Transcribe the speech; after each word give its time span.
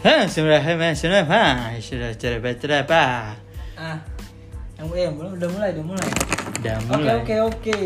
Hah, 0.00 0.24
sudah 0.24 0.56
hema 0.64 0.96
sudah 0.96 1.28
apa? 1.28 1.76
Sudah 1.76 2.16
cerita 2.16 2.72
apa? 2.80 3.36
Ah, 3.76 4.00
yang 4.80 4.88
eh, 4.96 5.12
belum 5.12 5.36
udah 5.36 5.48
mulai, 5.52 5.68
udah 5.76 5.84
mulai. 5.84 6.08
Udah 6.60 6.74
Oke 6.80 6.88
mulai. 6.96 7.14
oke 7.20 7.34
oke. 7.52 7.76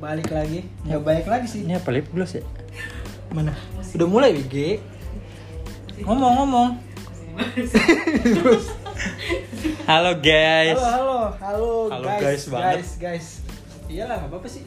Balik 0.00 0.28
lagi. 0.32 0.60
Ya 0.88 0.96
balik 0.96 1.28
lagi 1.28 1.44
sih. 1.44 1.60
Ini 1.68 1.76
apa 1.76 1.92
lip 1.92 2.08
gloss 2.08 2.40
ya? 2.40 2.44
Mana? 3.28 3.52
Udah 3.92 4.08
mulai 4.08 4.32
WG. 4.32 4.80
Ngomong-ngomong. 6.00 6.80
Halo 9.88 10.12
guys. 10.24 10.80
Halo 10.80 11.36
halo 11.36 11.36
halo, 11.36 11.68
Halo, 11.92 12.06
guys 12.08 12.22
guys 12.22 12.42
banget. 12.48 12.76
guys 12.80 12.90
guys. 12.96 13.26
Iyalah 13.92 14.16
nggak 14.24 14.30
apa-apa 14.32 14.48
sih. 14.48 14.64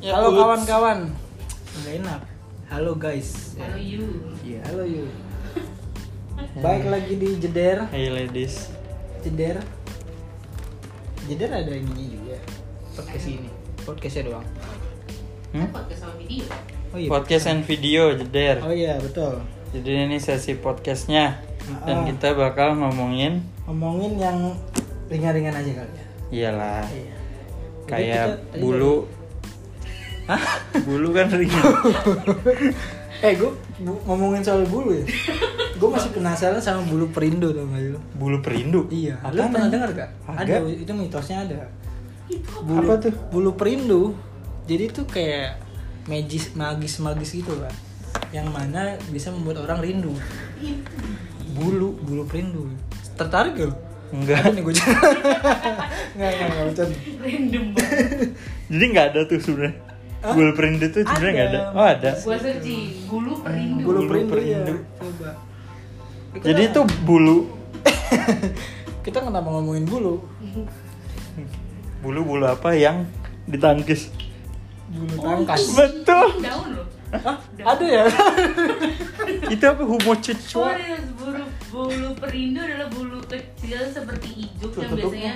Ya, 0.00 0.16
halo 0.16 0.32
kawan-kawan. 0.32 1.12
Nggak 1.76 1.94
enak. 2.00 2.20
Halo 2.72 2.96
guys. 2.96 3.52
Halo 3.60 3.76
you. 3.76 4.04
Iya 4.40 4.64
halo 4.64 4.88
you. 4.88 5.04
Baik 6.58 6.84
lagi 6.86 7.14
di 7.14 7.28
jeder. 7.38 7.86
Hey 7.88 8.08
ladies. 8.08 8.70
Jeder. 9.22 9.62
Jeder 11.24 11.50
ada 11.52 11.70
ininya 11.70 12.06
juga. 12.08 12.36
Podcast 12.92 13.26
ini. 13.28 13.50
Podcastnya 13.82 14.22
doang. 14.26 14.46
Hmm? 15.50 15.68
Podcast 15.70 16.00
sama 16.02 16.14
video. 16.18 16.44
Oh 16.88 16.98
iya. 16.98 17.08
Podcast 17.08 17.44
and 17.46 17.62
video 17.62 18.02
jeder. 18.14 18.56
Oh 18.60 18.72
iya 18.72 18.98
betul. 18.98 19.40
Jadi 19.70 20.08
ini 20.08 20.16
sesi 20.18 20.56
podcastnya 20.56 21.36
dan 21.84 22.00
Ah. 22.00 22.04
kita 22.08 22.32
bakal 22.32 22.72
ngomongin 22.74 23.44
Ngomongin 23.68 24.16
yang 24.16 24.56
ringan-ringan 25.06 25.52
aja 25.52 25.72
kali 25.74 25.92
ya. 25.92 26.04
iyalah 26.30 26.84
Iya. 26.88 27.12
Jadi 27.12 27.86
kayak 27.86 28.24
kita- 28.24 28.58
bulu. 28.58 28.94
Hah? 30.24 30.44
Bulu 30.82 31.08
kan 31.12 31.28
ringan. 31.30 31.64
Eh 33.18 33.34
gue 33.34 33.50
ngomongin 34.06 34.40
soal 34.40 34.62
bulu 34.64 34.94
ya. 34.94 35.04
gue 35.78 35.88
masih 35.88 36.10
penasaran 36.10 36.58
sama 36.58 36.82
bulu 36.84 37.06
perindo 37.08 37.54
tau 37.54 37.64
gak 37.64 37.80
lu? 37.88 38.00
Bulu 38.18 38.38
perindu. 38.42 38.90
Iya. 38.90 39.22
Lu 39.30 39.46
pernah 39.46 39.70
dengar 39.70 39.90
gak? 39.94 40.10
Agak. 40.26 40.58
Ada 40.60 40.70
itu 40.74 40.92
mitosnya 40.92 41.36
ada. 41.46 41.58
Itu 42.26 42.50
apa? 42.50 42.66
Bulu, 42.66 42.86
Apa 42.90 42.94
tuh? 42.98 43.14
Bulu 43.30 43.50
perindu. 43.54 44.02
Jadi 44.66 44.84
tuh 44.90 45.06
kayak 45.06 45.56
magis 46.04 46.52
magis 46.52 46.98
magis 46.98 47.30
gitu 47.32 47.54
lah. 47.56 47.72
Yang 48.34 48.48
mana 48.50 48.80
bisa 49.08 49.30
membuat 49.30 49.64
orang 49.64 49.80
rindu. 49.80 50.12
Bulu 51.54 51.96
bulu 52.02 52.22
perindu. 52.26 52.68
Tertarik 53.16 53.54
gak? 53.56 53.74
Enggak. 54.08 54.40
Ada 54.40 54.50
nih 54.56 54.62
gue 54.64 54.72
Enggak 54.72 56.28
enggak 56.32 56.48
enggak 56.48 56.64
bercanda. 56.72 56.96
Random 57.20 57.64
banget. 57.76 58.28
Jadi 58.72 58.84
nggak 58.88 59.06
ada 59.12 59.20
tuh 59.24 59.38
sebenarnya. 59.38 59.74
Hah? 60.18 60.34
Bulu 60.34 60.50
perindu 60.56 60.86
tuh 60.90 61.02
sebenarnya 61.04 61.32
nggak 61.32 61.48
ada. 61.48 61.60
Ada. 61.60 61.76
Oh 61.76 61.86
ada. 61.86 62.10
Gua 62.18 62.36
searching 62.36 62.82
bulu 63.06 63.32
perindu. 63.38 63.82
Bulu 63.84 63.98
Bulu 64.00 64.08
perindu, 64.08 64.32
perindu. 64.34 64.74
ya. 64.74 64.98
Coba. 64.98 65.30
Jadi 66.36 66.62
itu 66.68 66.80
bulu 67.02 67.48
kita 69.04 69.18
kenapa 69.20 69.48
ngomongin 69.48 69.84
bulu? 69.84 70.20
bulu 72.04 72.20
bulu 72.24 72.44
apa 72.44 72.72
yang 72.72 73.08
ditangkis? 73.44 74.12
Bulu 74.88 75.14
Oh, 75.16 75.24
tangkas. 75.24 75.60
itu- 75.62 75.74
Betul. 75.74 76.26
Daun 76.40 76.68
loh. 76.74 76.86
Hah? 77.08 77.36
Ada 77.56 77.86
ya? 77.88 78.04
itu 79.54 79.64
apa 79.64 79.80
humo 79.80 79.96
Oh, 80.06 80.16
cecua? 80.16 80.76
ada 80.76 81.00
bulu 81.16 81.44
bulu 81.68 82.08
perindu 82.14 82.60
adalah 82.60 82.88
bulu 82.88 83.18
kecil 83.24 83.80
seperti 83.88 84.44
ijuk 84.44 84.72
Tuh, 84.72 84.80
yang 84.84 84.92
tutup. 84.92 85.10
biasanya 85.12 85.34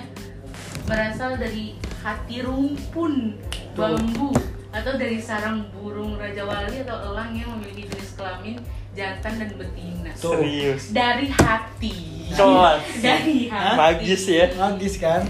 berasal 0.85 1.31
dari 1.37 1.77
hati 2.01 2.45
rumpun 2.45 3.41
bambu 3.73 4.33
atau 4.69 4.93
dari 4.97 5.17
sarang 5.17 5.65
burung 5.71 6.17
raja 6.17 6.45
wali 6.45 6.81
atau 6.81 6.97
elang 7.09 7.33
yang 7.33 7.49
memiliki 7.57 7.89
jenis 7.89 8.17
kelamin 8.17 8.57
jantan 8.93 9.33
dan 9.37 9.51
betina. 9.55 10.11
Tuh. 10.15 10.37
Serius. 10.37 10.91
Dari 10.91 11.29
hati. 11.29 11.97
Kelas. 12.31 12.81
Dari 13.05 13.37
hati. 13.47 13.77
Magis 13.77 14.23
ya. 14.25 14.47
Magis 14.55 14.95
kan? 14.97 15.23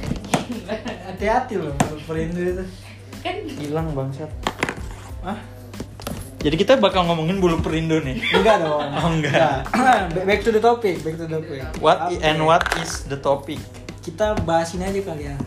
Hati-hati 1.04 1.54
loh 1.56 1.72
bulu 1.72 1.96
perindu 2.04 2.40
itu. 2.40 2.64
Kan 3.20 3.34
Hilang 3.48 3.90
bangsat. 3.92 4.30
Hah? 5.22 5.38
Jadi 6.38 6.58
kita 6.58 6.74
bakal 6.76 7.06
ngomongin 7.06 7.38
bulu 7.38 7.58
perindu 7.58 7.98
nih. 7.98 8.18
Enggak 8.32 8.60
dong. 8.60 8.82
Oh, 8.98 9.08
enggak. 9.08 9.62
Back- 9.64 10.26
Back 10.26 10.40
to 10.42 10.50
the 10.50 10.58
topic, 10.58 10.98
back 11.00 11.14
to 11.14 11.24
the 11.24 11.38
topic. 11.38 11.62
What 11.78 12.10
Apa 12.10 12.18
and 12.20 12.38
ya? 12.38 12.44
what 12.44 12.62
is 12.78 13.06
the 13.06 13.16
topic? 13.16 13.62
Kita 14.02 14.34
bahas 14.42 14.74
ini 14.74 14.82
aja 14.82 15.00
kali 15.00 15.30
ya. 15.30 15.38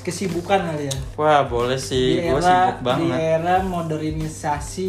Kesibukan 0.00 0.62
kali 0.64 0.86
ya. 0.86 0.96
Wah 1.14 1.42
boleh 1.42 1.74
sih, 1.74 2.22
gue 2.22 2.38
sibuk 2.38 2.78
di 2.78 2.84
banget. 2.86 3.18
era 3.18 3.56
modernisasi 3.60 4.86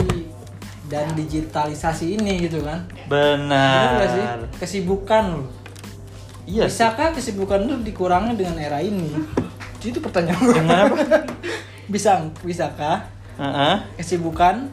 dan 0.86 1.10
digitalisasi 1.12 2.16
ini 2.16 2.46
gitu 2.46 2.62
kan. 2.62 2.86
Bener 3.06 3.88
nggak 3.96 4.10
sih? 4.10 4.22
Benar. 4.22 4.40
Kesibukan 4.56 5.24
loh. 5.34 5.48
Iya 6.46 6.66
sih. 6.66 6.78
Bisakah 6.78 7.10
kesibukan 7.12 7.60
lu 7.60 7.82
dikurangi 7.82 8.34
dengan 8.34 8.58
era 8.58 8.78
ini? 8.78 9.10
Itu 9.80 9.98
pertanyaan 9.98 10.42
gue. 10.42 10.54
Dengan 10.56 10.78
apa? 10.86 10.98
Bisa, 11.86 12.18
bisakah 12.42 13.06
Heeh. 13.38 13.76
kesibukan 13.96 14.66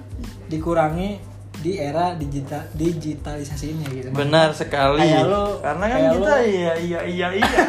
dikurangi 0.49 1.21
di 1.61 1.77
era 1.77 2.13
digital 2.13 2.65
digitalisasi 2.73 3.67
ini 3.71 3.85
gitu? 3.95 4.09
Benar 4.11 4.53
sekali. 4.53 5.01
Kayak 5.01 5.29
lu- 5.29 5.61
Karena 5.61 5.85
kan 5.87 5.93
kayak 5.95 6.13
kita 6.13 6.33
lu- 6.33 6.45
iya 6.49 6.73
iya 6.75 7.01
iya 7.05 7.29
iya. 7.37 7.63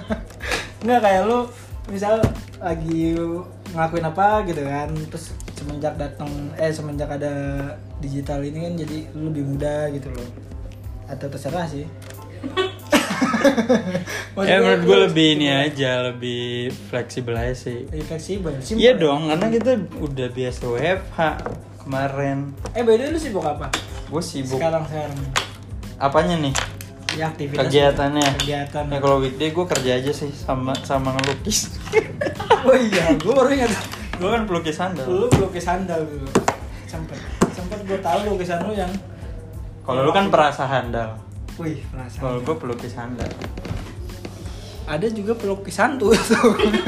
Nggak 0.84 1.00
kayak 1.00 1.22
lu 1.24 1.38
misal 1.88 2.16
lagi 2.56 3.16
ngelakuin 3.72 4.06
apa 4.06 4.26
gitu 4.44 4.62
kan 4.62 4.88
terus 5.08 5.32
semenjak 5.60 5.94
datang 5.94 6.30
eh 6.56 6.70
semenjak 6.70 7.10
ada 7.10 7.32
digital 8.00 8.40
ini 8.40 8.58
kan 8.62 8.72
jadi 8.78 8.96
lu 9.12 9.28
lebih 9.28 9.44
mudah 9.46 9.90
gitu 9.90 10.08
loh 10.08 10.26
atau 11.04 11.26
terserah 11.26 11.66
sih 11.66 11.84
ya 14.40 14.54
menurut 14.58 14.82
gue 14.82 14.98
lebih 15.06 15.26
ini 15.34 15.46
aja, 15.50 16.06
lebih 16.06 16.70
fleksibel 16.88 17.34
aja 17.34 17.52
sih. 17.52 17.84
lebih 17.86 18.04
fleksibel 18.06 18.50
simple. 18.58 18.80
Iya 18.80 18.92
dong, 18.96 19.28
karena 19.28 19.46
kita 19.50 19.70
udah 19.96 20.26
biasa 20.30 20.60
WFH 20.66 21.18
kemarin. 21.78 22.36
eh 22.72 22.80
by 22.80 22.94
the 22.94 23.02
way 23.02 23.10
lu 23.10 23.18
sibuk 23.18 23.42
apa 23.42 23.66
Gue 24.08 24.20
sibuk. 24.20 24.56
sekarang 24.56 24.82
sekarang 24.86 25.18
Apanya 25.96 26.34
nih? 26.38 26.52
ya 27.10 27.26
aktivitas 27.26 27.58
Kegiatannya. 27.60 28.26
kegiatan 28.38 28.82
Ya 28.86 28.98
kalau 28.98 29.18
weekday 29.18 29.50
gue 29.50 29.64
kerja 29.66 29.90
aja 29.98 30.10
sih 30.10 30.30
sama 30.30 30.72
sama 30.80 31.12
ngelukis. 31.12 31.74
oh 32.62 32.72
iya 32.72 33.12
gue 33.12 33.30
baru 33.30 33.50
ingat 33.50 33.70
gue 34.20 34.28
kan 34.28 34.42
pelukis 34.44 34.76
sandal. 34.76 35.06
lu 35.06 35.26
pelukis 35.26 35.64
sandal 35.64 36.00
dulu 36.02 36.28
sempet 36.84 37.16
sempet 37.50 37.78
gue 37.82 37.98
tahu 37.98 38.18
lukisan 38.28 38.60
lu 38.62 38.74
yang 38.74 38.92
Kalau 39.80 40.04
lu 40.04 40.12
kan 40.12 40.28
perasa 40.28 40.64
handal. 40.64 41.16
wih 41.56 41.80
penasaran 41.86 42.20
Kalau 42.20 42.38
gue 42.42 42.56
pelukis 42.56 42.92
handal. 42.94 43.30
ada 44.84 45.06
juga 45.08 45.32
pelukis 45.32 45.76
hantu 45.76 46.12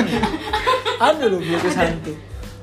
ada 1.01 1.25
loh 1.25 1.41
pelukis 1.41 1.75
hantu 1.75 2.13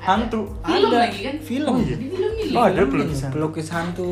Hantu. 0.00 0.48
Film 0.64 0.88
ada 0.88 0.96
lagi 0.98 1.20
kan? 1.20 1.36
film 1.38 1.68
Oh, 1.68 1.76
iya. 1.78 1.92
Di 1.92 2.08
film 2.08 2.32
ini. 2.34 2.52
Oh, 2.52 2.64
ada 2.64 2.82
pelukis 2.82 3.20
hantu. 3.20 3.34
pelukis 3.36 3.68
hantu 3.68 4.10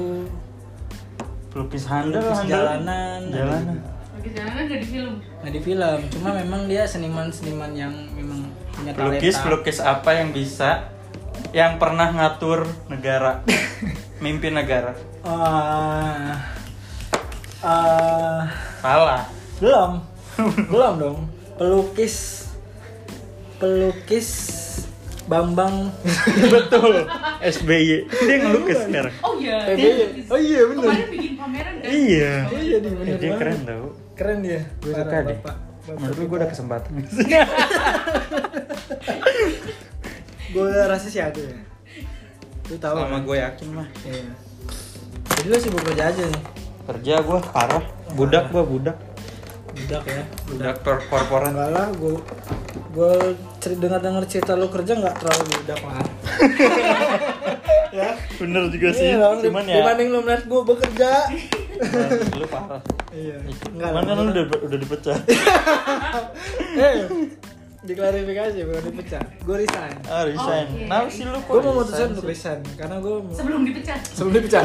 Pelukis 1.48 1.84
handal. 1.86 2.20
pelukis 2.20 2.38
handal. 2.38 2.52
jalanan 2.52 3.20
ada 3.22 3.36
Jalanan. 3.38 3.76
Oke, 4.12 4.28
jalanan 4.28 4.62
gak 4.66 4.78
di 4.78 4.88
film. 4.88 5.14
nah 5.38 5.48
di 5.48 5.60
film 5.60 5.98
cuma 6.10 6.28
memang 6.34 6.60
dia 6.66 6.82
seniman 6.84 7.28
seniman 7.28 7.70
yang 7.72 7.94
memang 8.12 8.37
punya 8.78 8.92
Pelukis 8.94 9.34
talenta 9.34 9.44
pelukis 9.44 9.78
apa 9.80 10.10
yang 10.14 10.28
bisa 10.30 10.70
yang 11.50 11.76
pernah 11.76 12.08
ngatur 12.08 12.62
negara, 12.86 13.42
mimpin 14.24 14.52
negara. 14.52 14.94
Ah, 15.20 16.34
ah, 17.60 18.42
Salah. 18.78 19.22
belum 19.58 19.90
belum 20.68 20.92
dong 20.96 21.18
pelukis 21.54 22.46
pelukis 23.58 24.30
Bambang 25.26 25.92
Betul. 26.54 27.04
SBY. 27.38 28.08
Dia 28.08 28.36
ngelukis 28.40 28.80
sekarang. 28.80 29.12
Oh 29.20 29.36
iya. 29.36 29.60
PBY. 29.66 29.76
dia- 29.76 30.10
Oh 30.24 30.40
iya, 30.40 30.60
bener. 30.64 30.88
Kemarin 30.88 31.08
bikin 31.12 31.32
pameran 31.36 31.74
kan? 31.76 31.90
Iya. 31.92 32.32
oh 32.48 32.56
iya 32.58 32.76
bener 32.80 32.96
Eh, 32.96 33.04
dia 33.04 33.28
banget. 33.28 33.36
keren 33.36 33.58
tau. 33.62 33.86
keren 34.16 34.38
dia 34.40 34.60
Gue 34.80 34.92
suka 34.96 35.16
deh. 35.20 35.38
Menurut 35.90 36.16
gue 36.18 36.36
udah 36.36 36.46
kesempatan. 36.46 36.92
gue 40.48 40.64
rasa 40.82 41.06
sih 41.06 41.18
ada 41.18 41.38
ya 41.38 41.56
lu 42.68 42.76
tahu 42.76 42.94
Sama 42.94 43.08
kan? 43.10 43.22
gue 43.22 43.36
yakin 43.38 43.68
mah. 43.70 43.88
iya 44.02 44.28
jadi 45.30 45.46
lu 45.46 45.58
sibuk 45.58 45.82
kerja 45.82 46.04
aja 46.06 46.22
nih 46.22 46.42
Kerja 46.86 47.14
gue 47.18 47.38
parah. 47.46 47.84
Budak 48.10 48.48
gue 48.48 48.62
budak. 48.62 48.96
budak 49.70 50.02
ya 50.04 50.22
Budak 50.46 50.74
kor- 50.80 51.04
korporat. 51.06 51.52
enggak 51.52 51.68
lah 51.70 51.86
gue 51.90 52.16
gue 52.90 53.12
dengar 53.74 54.00
dengar 54.00 54.24
cerita 54.24 54.52
lu 54.52 54.66
kerja 54.66 54.96
nggak 54.96 55.14
terlalu 55.18 55.44
budak 55.54 55.80
lah 55.82 56.00
ya 57.94 58.10
Bener 58.34 58.62
juga 58.68 58.88
sih. 58.90 59.08
Iya 59.10 59.36
Cuman 59.38 59.64
ya. 59.64 59.74
dibanding 59.78 60.08
lu 60.08 60.20
melihat 60.22 60.44
gue 60.44 60.60
bekerja 60.66 61.10
Lu 62.34 62.46
parah. 62.46 62.80
iya 63.10 63.36
Cuman 63.64 64.02
kan 64.02 64.14
lu 64.16 64.30
udah 64.30 64.44
udah 64.62 64.78
dipecat. 64.78 65.20
eh 66.78 67.06
Diklarifikasi 67.78 68.58
bukan 68.66 68.82
dipecat. 68.90 69.26
Gue 69.46 69.56
resign. 69.62 69.94
Ah, 70.04 70.26
resign. 70.26 70.66
Kenapa 70.82 71.06
sih 71.08 71.22
lu 71.22 71.38
kok 71.38 71.46
Gue 71.48 71.62
memutuskan 71.62 71.94
resign 71.94 72.10
untuk 72.10 72.26
resign 72.26 72.60
karena 72.74 72.96
gue 72.98 73.14
Sebelum 73.32 73.60
dipecat. 73.62 74.00
sebelum 74.02 74.32
dipecat. 74.34 74.62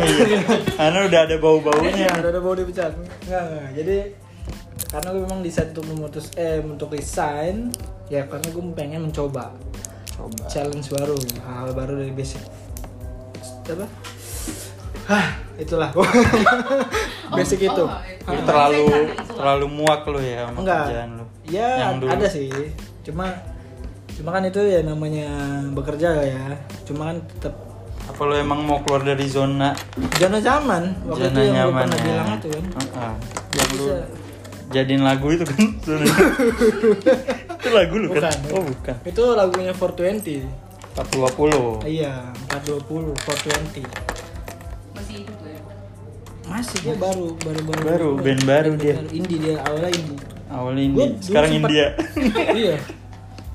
Karena 0.74 1.00
udah 1.06 1.20
ada 1.22 1.36
bau-baunya. 1.38 2.10
Ada 2.10 2.28
ada 2.30 2.40
mau 2.42 2.58
dipecat. 2.58 2.92
Enggak, 3.24 3.44
enggak. 3.44 3.70
Jadi 3.76 3.98
karena 4.90 5.08
gue 5.10 5.22
memang 5.22 5.42
decide 5.42 5.70
untuk 5.72 5.86
memutus 5.88 6.26
eh 6.36 6.58
untuk 6.60 6.90
resign 6.90 7.70
ya 8.10 8.26
karena 8.26 8.46
gue 8.46 8.64
pengen 8.74 9.02
mencoba 9.04 9.50
Coba. 10.08 10.46
challenge 10.46 10.86
baru 10.90 11.18
hal 11.42 11.74
baru 11.74 11.98
dari 11.98 12.14
basic 12.14 12.42
apa 13.66 13.90
Hah, 15.04 15.26
itulah 15.56 15.90
basic 17.36 17.60
Oh, 17.62 17.68
itu 17.68 17.84
oh, 17.84 17.90
itu. 17.92 18.24
Lu 18.24 18.32
Ah. 18.34 18.44
terlalu 18.44 18.84
Mindset 18.84 18.96
kan, 18.96 19.04
itu. 19.20 19.34
terlalu 19.36 19.66
muak 19.70 20.02
lu 20.06 20.20
ya 20.20 20.38
sama 20.44 20.58
enggak 20.58 20.84
kerjaan 20.86 21.10
lu. 21.14 21.26
ya 21.46 21.70
Yang 21.78 21.94
dulu. 21.98 22.10
ada 22.10 22.28
sih 22.28 22.50
cuma 23.02 23.26
cuma 24.10 24.30
kan 24.32 24.44
itu 24.44 24.62
ya 24.62 24.80
namanya 24.82 25.30
bekerja 25.70 26.10
ya 26.24 26.44
cuma 26.84 27.02
kan 27.08 27.18
tetap 27.30 27.54
Apa 28.04 28.22
lu 28.22 28.36
emang 28.36 28.60
mau 28.62 28.80
keluar 28.80 29.00
dari 29.02 29.24
zona 29.26 29.72
zona 30.14 30.38
zaman 30.38 30.84
waktu 31.06 31.24
zona 31.24 31.32
itu 31.32 31.40
yang 31.42 31.56
nyaman 31.58 31.84
pernah 31.84 31.96
ya? 31.96 32.04
bilang 32.06 32.28
itu 32.34 32.48
kan 32.50 32.64
Heeh. 32.74 33.14
Yang 33.54 33.70
lu 33.70 33.84
Bisa. 33.84 33.98
jadiin 34.70 35.04
lagu 35.04 35.28
itu 35.30 35.44
kan 35.44 35.62
itu 37.54 37.70
lagu 37.72 37.96
lu 37.96 38.08
kan? 38.10 38.20
Bukan. 38.20 38.38
Oh 38.52 38.64
bukan. 38.66 38.96
itu 39.04 39.24
lagunya 39.34 39.74
420 39.74 40.44
420. 40.94 41.88
iya 41.88 42.14
420 42.52 43.18
420 43.18 43.24
Masih 43.24 43.50
hidup 43.82 43.82
ya. 43.82 44.13
Masih 46.54 46.78
dia 46.80 46.96
baru 46.96 47.34
baru 47.36 47.62
baru 47.64 47.82
Baru, 47.84 48.10
band 48.16 48.42
baru 48.44 48.72
dia. 48.76 48.96
indie 49.10 49.40
dia 49.40 49.58
awalnya 49.60 49.90
indie 49.92 50.22
Awalnya 50.46 50.84
ini, 50.84 50.94
Gua 50.94 51.08
sekarang 51.18 51.50
sempet- 51.50 51.66
India. 51.66 51.86
iya 52.62 52.78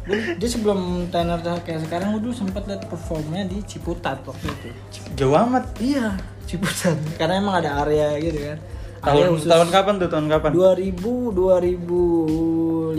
Gua- 0.03 0.35
dia 0.41 0.49
sebelum 0.49 0.81
tenar 1.09 1.39
kayak 1.61 1.81
sekarang 1.85 2.11
gue 2.13 2.23
dulu 2.23 2.35
sempat 2.35 2.67
lihat 2.67 2.83
performnya 2.85 3.45
di 3.45 3.63
Ciputat 3.63 4.19
waktu 4.21 4.47
itu 4.49 4.69
Jauh 5.15 5.37
amat. 5.39 5.79
iya 5.79 6.19
Ciputat 6.43 6.99
karena 7.21 7.39
emang 7.39 7.55
ada 7.57 7.79
area 7.81 8.19
gitu 8.19 8.41
kan 8.43 8.59
Tahun 8.99 9.31
khusus 9.31 9.47
tahun 9.47 9.69
kapan 9.71 9.95
tuh? 9.97 10.09
Tahun 10.11 10.27
kapan? 10.27 10.51
2000 10.51 10.99
2015 11.31 12.99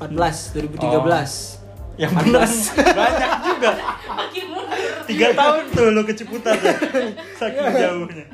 14 0.00 0.56
2013 0.56 1.60
Yang 1.98 2.12
benar 2.16 2.48
banyak 2.96 3.32
juga. 3.44 3.70
Makin 4.08 4.44
mundur. 4.48 4.88
Tiga 5.04 5.28
tahun 5.36 5.62
tuh 5.68 5.86
lu 5.92 6.00
ke 6.00 6.16
Ciputat 6.16 6.56
ya. 6.56 6.72
Saking 7.36 7.68
jauhnya. 7.68 8.24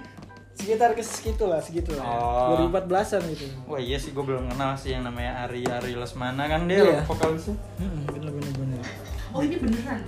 Sekitar 0.66 0.90
ke 0.92 1.00
segitu 1.00 1.46
lah 1.46 1.62
segitu 1.62 1.94
lah 1.94 2.02
Oh. 2.02 2.66
2014an 2.66 3.22
gitu 3.28 3.46
Wah 3.64 3.78
iya 3.78 3.94
sih 3.94 4.10
gue 4.10 4.20
belum 4.20 4.50
kenal 4.50 4.74
sih 4.74 4.90
yang 4.90 5.02
namanya 5.02 5.46
Ari 5.46 5.62
Ari 5.62 5.94
Lesmana 5.94 6.44
kan 6.44 6.66
dia 6.66 6.82
Iya. 6.82 7.00
vokalisnya. 7.04 7.54
Hmm, 7.78 8.02
bener 8.04 8.30
bener 8.30 8.52
bener 8.52 8.82
Oh 9.30 9.40
ini 9.40 9.56
beneran. 9.56 10.00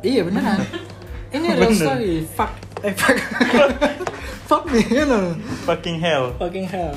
Iya 0.00 0.20
beneran. 0.22 0.60
Ini 1.30 1.46
real 1.48 1.66
Bener. 1.66 1.80
story. 1.80 2.14
Fuck. 2.28 2.52
Eh 2.80 2.92
fuck. 2.92 3.16
fuck 4.50 4.62
me, 4.66 4.84
you 4.84 5.02
know. 5.02 5.32
Fucking 5.64 5.96
hell. 5.96 6.36
Fucking 6.36 6.66
hell. 6.66 6.92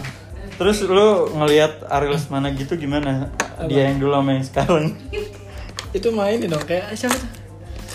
Terus 0.54 0.84
lu 0.84 1.08
ngelihat 1.32 1.86
Ari 1.86 2.10
Lesmana 2.10 2.52
gitu 2.52 2.76
gimana? 2.76 3.30
Dia 3.64 3.88
yang 3.88 3.98
dulu 3.98 4.14
sama 4.14 4.32
yang 4.32 4.44
sekarang. 4.44 4.86
Itu 5.90 6.12
main 6.12 6.42
dong 6.42 6.62
kayak 6.62 6.92
siapa 6.94 7.14
tuh? 7.14 7.30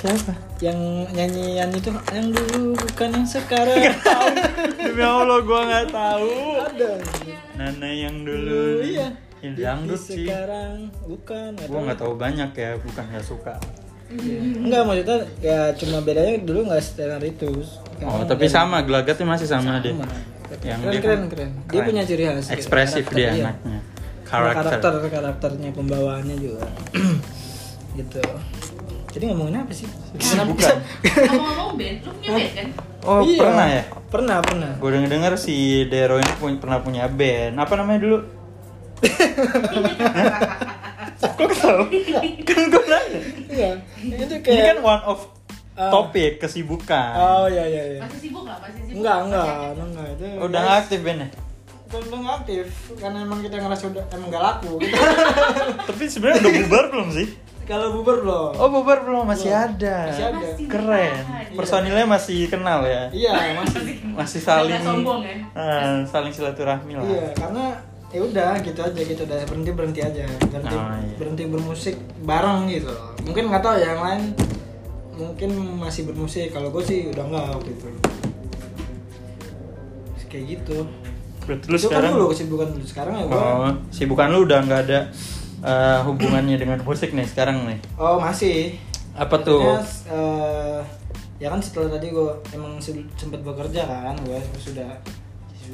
Siapa? 0.03 0.35
Yang 0.59 0.79
nyanyian 1.15 1.71
itu 1.71 1.95
yang 2.11 2.27
dulu 2.35 2.75
bukan 2.75 3.09
yang 3.15 3.23
sekarang. 3.23 3.79
Demi 4.83 4.99
Allah 4.99 5.39
gua 5.47 5.61
nggak 5.63 5.87
tahu. 5.95 6.35
Ada. 6.59 6.91
Nana 7.55 7.91
yang 7.95 8.27
Dulu 8.27 8.83
iya. 8.83 9.15
Yang 9.39 9.55
Di- 9.55 9.63
dangdut 9.63 10.01
sih. 10.03 10.27
Sekarang 10.27 10.91
bukan. 11.07 11.55
Gua 11.71 11.81
nggak 11.87 11.99
tahu 12.03 12.19
banyak 12.19 12.51
ya, 12.51 12.75
bukan 12.83 13.05
nggak 13.15 13.23
suka. 13.23 13.55
Enggak 14.11 14.83
maksudnya 14.91 15.19
ya 15.39 15.71
cuma 15.79 16.03
bedanya 16.03 16.35
dulu 16.43 16.67
nggak 16.67 16.83
setenar 16.83 17.23
itu. 17.23 17.63
Oh, 18.03 18.27
tapi 18.27 18.51
sama 18.51 18.83
gelagatnya 18.83 19.23
masih 19.23 19.47
sama, 19.47 19.79
deh. 19.79 19.95
Sama. 19.95 20.11
Yang 20.67 20.79
keren, 20.83 20.91
dia 20.91 21.01
keren, 21.01 21.19
kan 21.23 21.29
keren. 21.31 21.51
Dia 21.71 21.79
keren. 21.79 21.87
punya 21.87 22.03
ciri 22.03 22.23
khas. 22.27 22.47
Ekspresif 22.51 23.07
Karakter, 23.07 23.17
dia 23.23 23.31
iya. 23.31 23.45
anaknya. 23.55 23.79
karakter 24.33 24.81
Karakter. 24.81 24.93
karakternya 25.13 25.71
pembawaannya 25.77 26.37
juga 26.41 26.65
gitu 28.01 28.25
jadi 29.13 29.25
ngomongin 29.29 29.55
apa 29.59 29.71
sih 29.71 29.87
Bukan. 30.43 30.75
Ngomong-ngomong 31.05 31.71
band, 31.75 31.97
lu 32.01 32.11
punya 32.13 32.31
band 32.33 32.53
kan? 32.53 32.67
Oh, 33.03 33.19
Iya, 33.21 33.39
pernah 33.39 33.67
ya? 33.69 33.83
pernah 34.09 34.37
pernah 34.41 34.71
Gue 34.77 34.89
denger 34.91 35.09
denger 35.11 35.33
si 35.37 35.57
Dero 35.87 36.17
ini 36.17 36.33
punya, 36.35 36.57
pernah 36.57 36.79
punya 36.79 37.03
band. 37.07 37.53
Apa 37.57 37.73
namanya 37.75 37.99
dulu? 38.01 38.19
Kok 41.23 41.47
ketawa? 41.49 41.85
kan 42.43 42.61
gue 42.69 42.83
nanya. 42.85 43.21
iya 43.49 43.71
itu 44.03 44.25
Ini 44.29 44.41
kayak 44.41 44.65
kan 44.69 44.79
one 44.81 45.05
of 45.07 45.19
Ah. 45.73 45.89
topik 45.89 46.37
kesibukan. 46.37 47.13
oh 47.17 47.45
iya 47.49 47.65
iya 47.65 47.83
iya 47.91 47.99
Masih 47.99 48.19
sibuk 48.23 48.45
nggak? 48.45 48.59
Masih 48.61 48.81
sibuk? 48.83 48.95
enggak 49.01 49.17
enggak 49.25 49.43
aktif? 49.43 49.83
enggak 49.83 50.07
itu 50.07 50.25
Oh, 50.29 50.45
Udah 50.45 50.61
nggak 50.61 50.79
aktif 50.79 50.99
bandnya? 51.01 51.29
udah 51.83 51.99
udah 52.03 52.19
nggak 52.21 52.35
aktif 52.39 52.67
karena 52.95 53.19
emang 53.21 53.39
kita 53.41 53.55
ngerasa 53.57 53.85
udah 53.89 54.03
emang 54.11 54.29
gak 54.29 54.43
laku 54.43 54.71
gitu. 54.79 54.97
Tapi 55.89 56.03
sebenarnya 56.07 56.39
udah 56.39 56.53
bubar 56.59 56.85
belum 56.89 57.09
sih? 57.11 57.27
Kalau 57.73 57.89
bubar 57.95 58.17
belum 58.21 58.51
Oh 58.55 58.69
bubar 58.71 58.99
belum 59.01 59.25
masih 59.25 59.49
Belum. 59.49 59.65
ada. 59.73 59.97
Masih 60.05 60.25
ada. 60.27 60.37
Masih 60.37 60.67
Keren. 60.69 61.13
bertahan. 61.17 61.57
Personilnya 61.57 62.05
masih 62.07 62.39
kenal 62.47 62.81
ya. 62.85 63.03
iya 63.11 63.33
masih 63.59 63.81
Masih 64.13 64.41
saling 64.41 64.77
sombong 64.79 65.21
ya? 65.23 65.37
Ah, 65.53 66.05
saling 66.05 66.29
silaturahmi 66.29 66.93
lah. 66.95 67.05
iya 67.07 67.27
karena 67.33 67.65
ya 68.13 68.21
udah 68.21 68.53
gitu 68.61 68.77
aja 68.79 69.01
gitu 69.03 69.25
udah 69.25 69.41
berhenti 69.43 69.71
berhenti 69.73 70.01
aja 70.01 70.21
berhenti 70.45 70.69
Oh, 70.69 70.85
iya. 70.93 71.17
berhenti 71.17 71.45
bermusik 71.49 71.97
bareng 72.23 72.69
gitu 72.69 72.93
mungkin 73.25 73.49
nggak 73.49 73.65
tahu 73.65 73.75
ya 73.75 73.89
yang 73.89 74.03
lain 74.03 74.23
mungkin 75.13 75.51
masih 75.81 76.05
bermusik 76.05 76.53
kalau 76.53 76.69
gue 76.69 76.83
sih 76.83 77.09
udah 77.09 77.25
nggak 77.25 77.47
waktu 77.53 77.71
itu 77.73 77.89
kayak 80.29 80.45
gitu 80.51 80.79
Berarti 81.43 81.65
lu 81.67 81.75
itu 81.75 81.83
sekarang 81.83 82.05
kan 82.07 82.17
dulu 82.17 82.27
kesibukan 82.31 82.69
dulu 82.71 82.87
sekarang 82.87 83.15
ya 83.15 83.25
gue 83.25 83.35
Oh, 83.35 83.73
sibukan 83.89 84.29
lu 84.29 84.39
udah 84.45 84.59
nggak 84.63 84.81
ada 84.87 85.01
eh, 85.63 85.99
hubungannya 86.03 86.57
dengan 86.57 86.79
musik 86.81 87.11
nih 87.11 87.25
sekarang 87.25 87.65
nih. 87.65 87.79
oh 87.95 88.19
masih 88.19 88.75
Apa 89.13 89.37
tuh? 89.39 89.61
Maksudnya, 89.61 90.09
eh, 90.11 90.81
ya 91.39 91.49
kan 91.49 91.59
setelah 91.59 91.93
tadi 91.93 92.09
gue 92.09 92.23
emang 92.51 92.79
se- 92.79 92.93
sempat 93.15 93.41
bekerja 93.41 93.83
kan 93.83 94.17
gue 94.19 94.39
sudah 94.57 94.89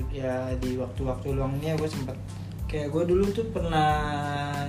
ya 0.08 0.30
di 0.56 0.74
waktu-waktu 0.74 1.28
luangnya 1.32 1.74
gue 1.74 1.86
sempat 1.86 2.14
kayak 2.64 2.88
gue 2.88 3.02
dulu 3.04 3.24
tuh 3.28 3.46
pernah 3.48 4.66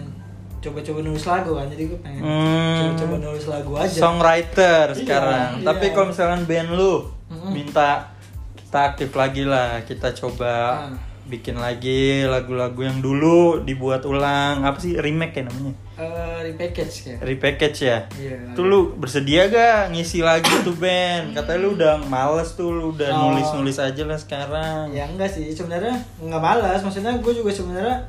coba-coba 0.60 1.00
nulis 1.02 1.24
lagu 1.24 1.52
kan 1.54 1.68
jadi 1.68 1.84
gue 1.86 2.00
pengen 2.00 2.22
Hmm. 2.22 2.78
coba-coba 2.92 3.16
nulis 3.22 3.46
lagu 3.46 3.72
aja 3.76 3.98
Songwriter 3.98 4.86
Iya, 4.88 4.98
sekarang. 4.98 5.50
iya. 5.56 5.66
Tapi 5.66 5.86
kalau 5.90 6.08
misalkan 6.08 6.42
band 6.44 6.70
lu 6.72 6.94
Mm-mm. 7.28 7.52
minta 7.52 8.12
kita 8.56 8.80
aktif 8.88 9.10
lagi 9.14 9.44
lah, 9.44 9.82
kita 9.82 10.12
coba 10.14 10.54
Ah. 10.86 10.94
Bikin 11.30 11.56
lagi 11.56 12.26
lagu-lagu 12.26 12.82
yang 12.82 13.00
dulu 13.00 13.62
dibuat 13.62 14.02
ulang. 14.04 14.62
Apa 14.62 14.76
sih 14.76 14.98
remake 14.98 15.38
ya 15.38 15.44
namanya? 15.46 15.74
Eh, 15.96 16.38
repackage 16.46 16.96
kayak 17.06 17.20
Repackage 17.22 17.80
ya. 17.86 18.00
Iya. 18.16 18.38
Tuh 18.52 18.66
lu 18.66 18.80
bersedia 18.96 19.46
gak 19.46 19.94
ngisi 19.94 20.20
lagi 20.20 20.50
tuh 20.62 20.74
band? 20.74 21.32
Katanya 21.32 21.60
lu 21.60 21.70
udah 21.74 21.94
males 22.04 22.50
tuh, 22.54 22.72
lu 22.72 22.92
udah 22.92 23.10
Oh. 23.12 23.22
nulis-nulis 23.30 23.78
aja 23.78 24.04
lah 24.04 24.18
sekarang. 24.18 24.90
ya 24.90 25.06
enggak 25.06 25.30
sih 25.30 25.46
sebenarnya 25.50 25.94
nggak 26.18 26.40
malas 26.40 26.82
maksudnya 26.82 27.14
gue 27.16 27.32
juga 27.32 27.52
sebenarnya 27.52 28.02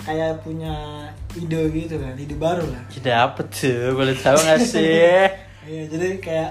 kayak 0.00 0.42
punya 0.42 0.74
ide 1.32 1.60
gitu 1.70 1.96
kan 1.96 2.12
ide 2.14 2.34
baru 2.34 2.66
lah 2.66 2.82
Tidak 2.88 3.14
apa 3.14 3.40
tuh, 3.46 3.94
boleh 3.94 4.12
tahu 4.12 4.36
gak 4.36 4.60
sih? 4.60 5.22
Iya, 5.64 5.88
jadi 5.88 6.20
kayak 6.20 6.50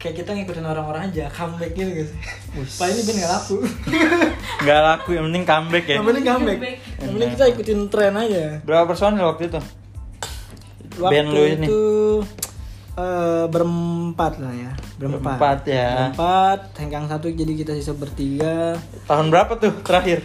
kayak 0.00 0.24
kita 0.24 0.30
ngikutin 0.32 0.64
orang-orang 0.64 1.12
aja, 1.12 1.28
comeback 1.28 1.76
gitu 1.76 1.92
guys. 1.92 2.12
Pak 2.80 2.86
ini 2.88 3.00
band 3.04 3.18
gak 3.20 3.32
laku. 3.36 3.56
Gak 4.64 4.80
laku, 4.80 5.10
yang 5.12 5.24
penting 5.28 5.44
comeback 5.44 5.84
ya. 5.84 5.94
Yang 6.00 6.06
penting 6.08 6.24
comeback. 6.24 6.58
Yang 6.96 7.10
penting 7.12 7.30
kita 7.36 7.44
ikutin 7.52 7.80
tren 7.92 8.14
aja. 8.16 8.44
Berapa 8.64 8.84
personil 8.88 9.28
waktu 9.28 9.52
itu? 9.52 9.60
Waktu 10.96 11.12
Band 11.12 11.28
lu 11.36 11.42
ini. 11.44 11.66
itu 11.68 11.82
eh, 12.96 13.44
berempat 13.52 14.32
lah 14.40 14.52
ya, 14.56 14.72
berempat. 14.96 15.36
Berempat 15.36 15.60
ya. 15.68 15.88
Berempat, 15.92 16.60
hengkang 16.80 17.04
satu 17.04 17.26
jadi 17.28 17.52
kita 17.52 17.72
sisa 17.76 17.92
bertiga. 17.92 18.80
Tahun 19.04 19.26
berapa 19.28 19.52
tuh 19.60 19.84
terakhir? 19.84 20.24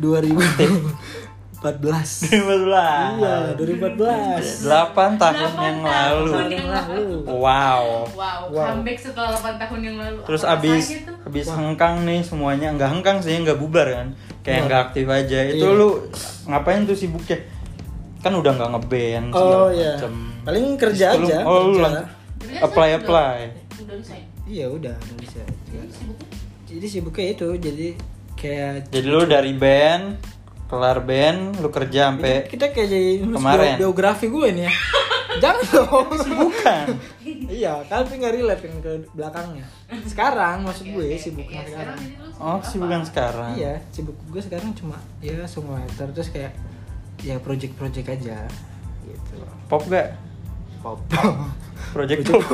2014. 1.58 2.30
2014. 2.30 3.18
iya, 3.18 3.36
2014. 3.54 4.62
8 4.62 5.18
tahun 5.18 5.34
Delapan 5.34 5.64
yang 5.64 5.78
tahun 5.82 6.24
lalu. 6.24 6.30
yang 6.48 6.68
lalu. 6.68 7.04
Wow. 7.26 7.84
Wow, 8.08 8.40
Wow. 8.48 8.66
comeback 8.70 8.98
setelah 8.98 9.34
8 9.34 9.58
tahun 9.58 9.80
yang 9.82 9.96
lalu. 9.96 10.20
Terus 10.24 10.42
Apa 10.42 10.54
abis 10.56 10.84
abis 11.20 11.46
hengkang 11.48 11.94
nih 12.02 12.20
semuanya 12.22 12.72
nggak 12.72 12.90
hengkang 12.90 13.18
sih 13.20 13.34
nggak 13.36 13.56
bubar 13.56 13.86
kan 13.86 14.08
kayak 14.40 14.54
Iya. 14.54 14.64
nggak 14.64 14.80
aktif 14.82 15.06
aja 15.06 15.38
itu 15.46 15.60
Iya. 15.60 15.76
lu 15.76 15.88
ngapain 16.46 16.82
tuh 16.82 16.94
sibuknya 16.94 17.38
kan 18.18 18.32
udah 18.32 18.52
nggak 18.54 18.70
ngeband 18.72 19.28
Oh 19.32 19.68
iya. 19.68 19.94
macem. 19.94 20.12
Paling 20.42 20.66
kerja 20.76 21.06
Terus 21.10 21.20
lu- 21.20 21.28
aja. 21.28 21.38
oh 21.44 21.58
lu 21.66 21.76
Tapi 21.76 21.84
kan 21.84 21.92
apply 22.60 22.88
apply 22.96 23.38
resign. 23.88 24.24
Iya, 24.44 24.66
udah, 24.68 24.94
udah 24.94 25.16
bisa. 25.18 25.42
Jadi 25.68 25.90
sibuknya 25.90 26.28
Jadi 26.64 26.86
sibuknya 26.86 27.26
itu, 27.30 27.48
jadi 27.58 27.88
kayak 28.34 28.72
jadi 28.88 29.06
lu 29.06 29.22
dari 29.24 29.52
band 29.52 30.04
kelar 30.68 31.00
band 31.00 31.56
lu 31.58 31.72
kerja 31.72 32.12
sampai 32.12 32.44
kita 32.44 32.68
kayak 32.70 32.88
jadi 32.92 33.10
Kemarin. 33.24 33.74
bio- 33.74 33.88
biografi 33.88 34.28
gue 34.28 34.48
nih 34.52 34.64
ya. 34.68 34.72
Jangan 35.42 35.64
dong. 35.70 36.08
Bukan. 36.44 36.86
Iya 37.48 37.80
tapi 37.88 38.20
nggak 38.20 38.34
relate 38.36 38.62
yang 38.64 38.76
ke 38.80 38.92
belakangnya. 39.16 39.64
Sekarang 40.04 40.64
maksud 40.64 40.86
gue 40.88 41.16
sibuknya 41.16 41.64
Ya, 41.64 41.68
sekarang 41.72 41.98
oh 42.36 42.58
sih 42.60 42.76
bukan 42.76 43.00
sekarang? 43.02 43.50
Iya 43.56 43.72
sibuk 43.88 44.16
gue 44.28 44.42
sekarang 44.44 44.70
cuma 44.76 44.96
ya 45.24 45.40
songwriter 45.48 46.12
terus 46.12 46.28
kayak 46.28 46.52
ya 47.24 47.40
project-project 47.40 48.08
aja 48.20 48.38
gitu. 49.08 49.34
Pop 49.66 49.82
gak? 49.88 50.12
Pop. 50.84 51.00
Project 51.96 52.28
pop. 52.28 52.44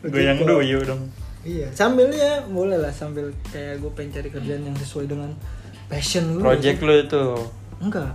Gue 0.00 0.08
goyang 0.08 0.38
dulu 0.40 0.80
dong 0.84 1.02
iya 1.46 1.68
sambilnya 1.72 2.44
boleh 2.48 2.76
lah 2.76 2.92
sambil 2.92 3.32
kayak 3.48 3.80
gue 3.80 3.90
pengen 3.96 4.20
cari 4.20 4.28
kerjaan 4.28 4.62
yang 4.66 4.76
sesuai 4.76 5.06
dengan 5.08 5.30
passion 5.88 6.36
gue 6.36 6.42
project 6.44 6.78
lu 6.84 6.94
itu. 6.94 7.24
Enggak. 7.80 8.12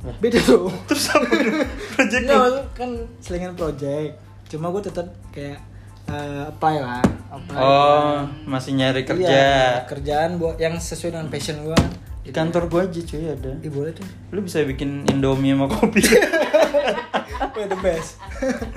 Lah. 0.00 0.16
beda 0.16 0.40
tuh 0.40 0.72
terus 0.88 1.12
apa 1.12 1.28
project 1.92 2.24
Enggak, 2.24 2.40
lu? 2.48 2.60
kan 2.72 2.90
selingan 3.20 3.52
project 3.52 4.16
Cuma 4.48 4.72
gue 4.72 4.82
tetap 4.82 5.06
kayak 5.28 5.60
eh, 6.08 6.42
apply 6.48 6.74
lah 6.80 7.04
apply 7.28 7.60
oh 7.60 8.18
masih 8.48 8.74
nyari 8.74 9.04
kerja. 9.04 9.28
Iya, 9.28 9.64
kerjaan 9.86 10.40
buat 10.40 10.56
yang 10.56 10.80
sesuai 10.80 11.14
dengan 11.14 11.28
passion 11.28 11.60
gue 11.62 11.78
di 12.20 12.36
kantor 12.36 12.68
gua 12.68 12.84
aja 12.84 13.00
cuy 13.00 13.32
ada. 13.32 13.52
Ih 13.64 13.72
boleh 13.72 13.96
tuh. 13.96 14.04
Lu 14.28 14.44
bisa 14.44 14.60
bikin 14.60 15.08
indomie 15.08 15.56
sama 15.56 15.66
kopi. 15.72 16.04
The 17.60 17.76
best. 17.84 18.16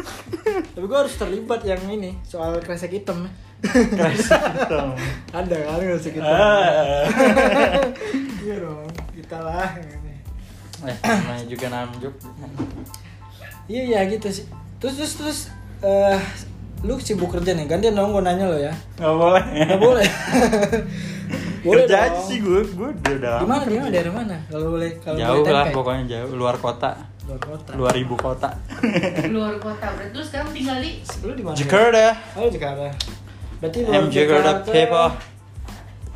Tapi 0.75 0.85
gue 0.85 0.99
harus 0.99 1.15
terlibat 1.15 1.63
yang 1.63 1.79
ini 1.87 2.19
Soal 2.27 2.59
kresek 2.59 2.91
hitam 2.91 3.31
gitu 3.63 4.79
Ada 5.39 5.55
kan 5.55 5.79
kresek 5.79 6.13
hitam 6.19 6.35
ah. 6.35 7.07
Iya 8.43 8.55
dong 8.59 8.87
Kita 9.15 9.37
lah 9.39 9.71
eh 10.83 10.97
namanya 10.99 11.45
juga 11.47 11.65
namjuk. 11.71 12.11
Iya 13.71 13.81
iya 13.87 13.99
gitu 14.11 14.27
sih. 14.27 14.43
Terus 14.75 14.99
terus 14.99 15.13
terus 15.15 15.39
eh 15.79 16.19
Lu 16.83 16.99
sibuk 16.99 17.31
kerja 17.31 17.55
nih? 17.55 17.63
Gantian 17.63 17.95
dong 17.95 18.11
gue 18.11 18.19
nanya 18.19 18.51
lo 18.51 18.59
ya. 18.59 18.75
Nggak 18.99 19.15
boleh. 19.15 19.43
Gak 19.63 19.79
boleh. 19.79 20.07
Boleh 21.63 21.87
kerja 21.87 21.95
dong. 21.95 22.11
aja 22.11 22.19
sih 22.27 22.37
gue 22.43 22.59
gue 22.75 22.89
udah 22.91 23.13
udah 23.15 23.31
lama 23.31 23.43
Gimana 23.47 23.61
kerja. 23.63 23.71
gimana 23.71 23.91
daerah 23.95 24.11
mana? 24.11 24.35
Kalau 24.51 24.67
boleh 24.75 24.89
kalau 24.99 25.15
jauh 25.15 25.39
boleh 25.39 25.53
lah 25.55 25.63
tempe. 25.63 25.75
pokoknya 25.79 26.03
jauh. 26.11 26.29
Luar 26.35 26.55
kota. 26.59 26.91
Luar 27.23 27.39
kota. 27.39 27.71
luar 27.79 27.95
ibu 27.95 28.15
kota. 28.19 28.49
Luar 29.31 29.55
kota. 29.63 29.87
Berarti 29.87 30.11
lu 30.11 30.23
sekarang 30.27 30.51
tinggal 30.51 30.77
di 30.83 30.91
Lu 31.23 31.31
di 31.31 31.39
mana? 31.39 31.55
Jakarta. 31.55 32.05
Oh, 32.35 32.51
Jakarta. 32.51 32.91
Berarti 33.63 33.79
luar 33.81 33.95
I'm 33.95 34.05
Jakarta 34.11 34.51
people 34.67 35.09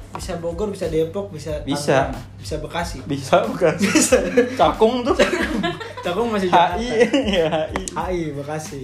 Bisa 0.09 0.33
Bogor, 0.35 0.67
bisa 0.67 0.85
Depok, 0.87 1.29
bisa 1.29 1.61
Bisa. 1.61 2.11
Tangerang, 2.11 2.35
bisa 2.35 2.55
Bekasi. 2.57 2.97
bisa 3.05 3.35
bukan 3.45 3.73
Bisa. 3.85 4.17
cakung 4.53 4.99
tuh 5.01 5.15
Cakung 6.03 6.27
masih 6.27 6.49
Jakarta. 6.49 6.75
HI 6.75 6.89
ya 7.39 7.47
HI 7.69 7.81
HI 7.87 8.21
Bekasi. 8.33 8.81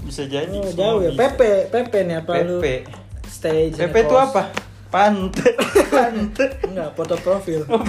bisa 0.00 0.22
jadi 0.24 0.46
Oh, 0.52 0.68
jauh 0.70 1.00
ya. 1.00 1.10
PP, 1.10 1.40
PP 1.68 1.92
nih 2.04 2.16
apa 2.20 2.38
lu? 2.38 2.60
PP 2.60 2.86
Stage. 3.26 3.74
PP 3.74 3.94
itu 4.04 4.14
apa 4.14 4.52
pantai 4.86 5.52
pantai 5.88 6.48
Enggak, 6.62 6.94
foto 6.94 7.18
profil. 7.18 7.66
Oh, 7.66 7.80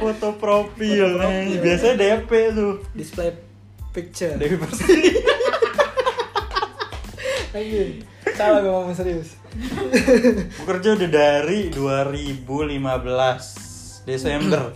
foto 0.00 0.34
profil 0.34 1.14
nih 1.14 1.60
biasanya 1.60 1.94
DP 1.94 2.30
tuh 2.50 2.72
Display 2.90 3.30
picture. 3.90 4.34
DP 4.34 4.56
pasti 4.56 4.98
Lagi. 7.50 8.04
Salah 8.32 8.58
gue 8.58 8.70
ngomong 8.70 8.94
serius. 8.94 9.34
Gua 10.54 10.66
kerja 10.68 10.94
udah 10.94 11.10
dari 11.10 11.68
2015 11.68 12.78
Desember 14.02 14.70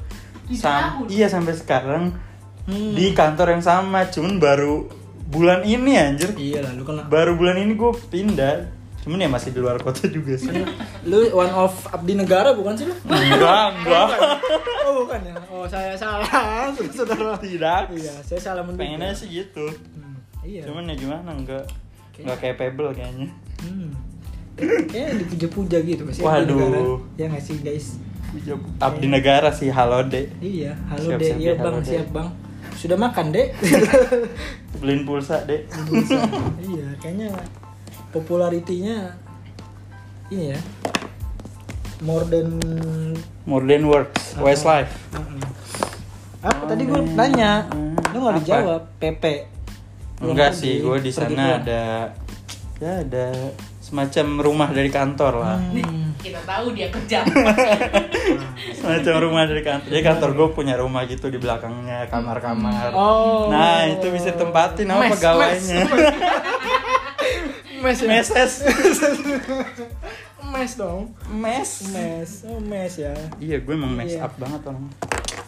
Sam 0.53 1.07
iya 1.07 1.27
sampai 1.27 1.55
sekarang 1.55 2.05
Hmm. 2.65 2.97
di 2.97 3.13
kantor 3.13 3.49
yang 3.51 3.61
sama 3.63 4.09
cuman 4.09 4.41
baru 4.41 4.89
bulan 5.27 5.61
ini 5.63 5.95
anjir 5.95 6.33
Iya 6.33 6.65
lah, 6.65 6.73
lu 6.73 6.81
kan 6.83 7.05
baru 7.05 7.37
bulan 7.37 7.61
ini 7.61 7.77
gue 7.77 7.93
pindah 8.09 8.73
cuman 8.99 9.21
ya 9.21 9.29
masih 9.29 9.53
di 9.53 9.61
luar 9.61 9.77
kota 9.79 10.09
juga 10.09 10.33
sih 10.35 10.49
lu 11.05 11.29
one 11.31 11.53
of 11.53 11.77
abdi 11.87 12.17
negara 12.17 12.51
bukan 12.51 12.73
sih 12.73 12.89
lu? 12.89 12.97
enggak 13.05 13.69
enggak 13.77 14.09
Oh 14.83 15.05
bukan 15.05 15.21
ya? 15.23 15.37
Oh 15.47 15.65
saya 15.67 15.93
salah, 15.95 16.25
saudara. 16.89 17.37
tidak 17.37 17.93
Iya, 17.93 18.17
saya 18.23 18.41
salah 18.43 18.65
menduga. 18.65 18.81
pengennya 18.83 19.13
sih 19.13 19.29
gitu 19.35 19.69
Hmm, 19.93 20.17
iya. 20.41 20.65
cuman 20.65 20.89
ya 20.89 20.97
gimana 20.97 21.31
enggak 21.31 21.69
enggak 22.17 22.39
capable 22.41 22.91
kayaknya 22.93 23.29
Hmm. 23.61 23.91
Kayaknya 24.55 25.19
dipuja-puja 25.19 25.79
gitu 25.81 26.03
pasti. 26.05 26.21
Waduh. 26.21 26.55
negara. 26.55 26.81
Ya 27.17 27.25
nggak 27.27 27.43
sih 27.43 27.57
guys? 27.59 27.99
abdi 28.79 29.07
negara 29.07 29.49
sih 29.49 29.67
halo 29.67 30.03
dek 30.05 30.27
Iya, 30.39 30.75
halo 30.89 31.15
dek, 31.15 31.39
iya 31.39 31.55
bang, 31.55 31.71
halo, 31.71 31.79
Dek. 31.79 31.87
siap 31.87 32.09
bang. 32.11 32.29
Sudah 32.75 32.95
makan 32.95 33.31
dek? 33.31 33.55
beliin 34.83 35.03
pulsa 35.03 35.39
dek 35.43 35.71
iya, 36.61 36.87
kayaknya 36.99 37.31
popularitinya 38.11 39.15
ini 40.29 40.51
ya. 40.51 40.61
More 42.01 42.27
than 42.27 42.59
more 43.45 43.63
than 43.63 43.87
works 43.87 44.35
Westlife 44.37 44.91
Mm-mm. 45.11 45.41
Apa 46.43 46.63
tadi 46.69 46.85
gue 46.85 47.01
nanya, 47.15 47.65
lu 48.13 48.19
nggak 48.21 48.35
dijawab. 48.43 48.83
PP. 49.01 49.25
Belum 50.17 50.33
enggak 50.33 50.53
sih 50.53 50.79
gue 50.79 50.97
di 50.99 51.11
sana 51.11 51.59
ada 51.59 52.15
ya 52.77 52.93
ada 53.01 53.27
semacam 53.79 54.27
rumah 54.41 54.69
dari 54.69 54.89
kantor 54.89 55.33
lah 55.37 55.59
Hmm. 55.61 56.11
kita 56.17 56.41
tahu 56.43 56.73
dia 56.73 56.89
kerja 56.89 57.21
semacam 58.79 59.15
rumah 59.21 59.45
dari 59.45 59.61
kantor 59.61 59.89
jadi 59.89 60.03
kantor 60.03 60.31
gue 60.33 60.49
punya 60.51 60.75
rumah 60.75 61.05
gitu 61.05 61.29
di 61.29 61.37
belakangnya 61.37 62.09
kamar-kamar 62.09 62.91
Oh. 62.91 63.47
nah 63.49 63.85
itu 63.85 64.09
bisa 64.09 64.33
ditempatin 64.33 64.87
sama 64.87 65.03
Mes, 65.03 65.11
pegawainya 65.13 65.81
Mes, 67.77 67.99
ya? 67.99 68.09
meses 68.11 68.51
mes 70.47 70.73
dong. 70.75 71.11
mes 71.31 71.71
Mes, 71.91 72.31
oh 72.47 72.59
mes 72.59 72.95
ya. 72.97 73.13
iya 73.39 73.59
gue 73.59 73.75
emang 73.75 73.93
mess 73.93 74.15
Iya. 74.15 74.25
up 74.25 74.35
banget 74.35 74.61
orang 74.65 74.87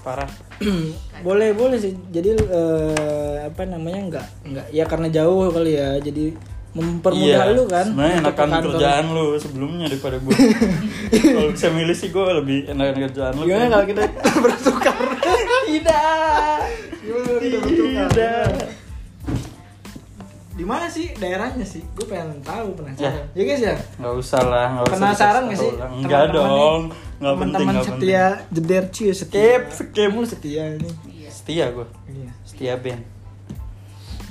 parah. 0.07 0.31
Boleh 1.27 1.51
boleh 1.51 1.75
sih. 1.83 1.99
Jadi 2.15 2.39
eh, 2.39 3.37
apa 3.51 3.67
namanya 3.67 4.01
nggak 4.07 4.27
nggak 4.47 4.67
ya 4.71 4.85
karena 4.87 5.11
jauh 5.11 5.51
kali 5.51 5.75
ya. 5.75 5.99
Jadi 5.99 6.31
mempermudah 6.77 7.57
lu 7.57 7.65
kan? 7.67 7.89
Iya, 7.89 7.91
sebenarnya 7.91 8.17
enakan 8.21 8.49
kantor. 8.53 8.63
kerjaan 8.77 9.05
lu 9.17 9.27
sebelumnya 9.41 9.87
daripada 9.89 10.17
gue 10.21 10.37
kalau 11.35 11.51
bisa 11.57 11.69
milih 11.73 11.97
sih 11.97 12.09
gue 12.13 12.25
lebih 12.37 12.59
enakan 12.71 12.97
kerjaan 13.11 13.33
lu. 13.35 13.45
Gimana 13.49 13.67
kalau 13.73 13.87
kita 13.89 14.03
bertukar? 14.45 14.97
Tidak. 15.67 16.59
Gimana 17.03 17.39
kita 17.41 17.57
bertukar? 17.65 18.09
Tidak 18.15 18.86
di 20.57 20.65
mana 20.65 20.89
sih? 20.89 21.13
Daerahnya 21.13 21.69
sih? 21.69 21.85
Gue 21.93 22.09
pengen 22.09 22.41
tahu 22.41 22.73
penasaran. 22.81 23.29
Ya. 23.37 23.37
ya 23.37 23.43
guys 23.45 23.63
ya? 23.63 23.77
Nggak 24.01 24.15
usah 24.17 24.43
lah 24.49 24.67
nggak 24.73 24.85
usah 24.89 24.97
penasaran 24.97 25.43
nggak 25.53 25.61
sih? 25.61 25.73
enggak 26.01 26.25
dong. 26.33 26.81
Nggak 27.21 27.35
penting 27.37 27.67
teman-teman 27.69 27.85
setia 27.85 28.27
jeder 28.49 28.85
cuy 28.89 29.11
setia. 29.13 29.37
Skip 29.37 29.63
skip 29.69 30.09
Kamu 30.09 30.21
setia 30.25 30.63
ini. 30.81 30.91
Iya. 31.13 31.29
Setia 31.29 31.65
gue 31.69 31.87
iya. 32.09 32.31
Setia 32.49 32.75
band. 32.81 33.03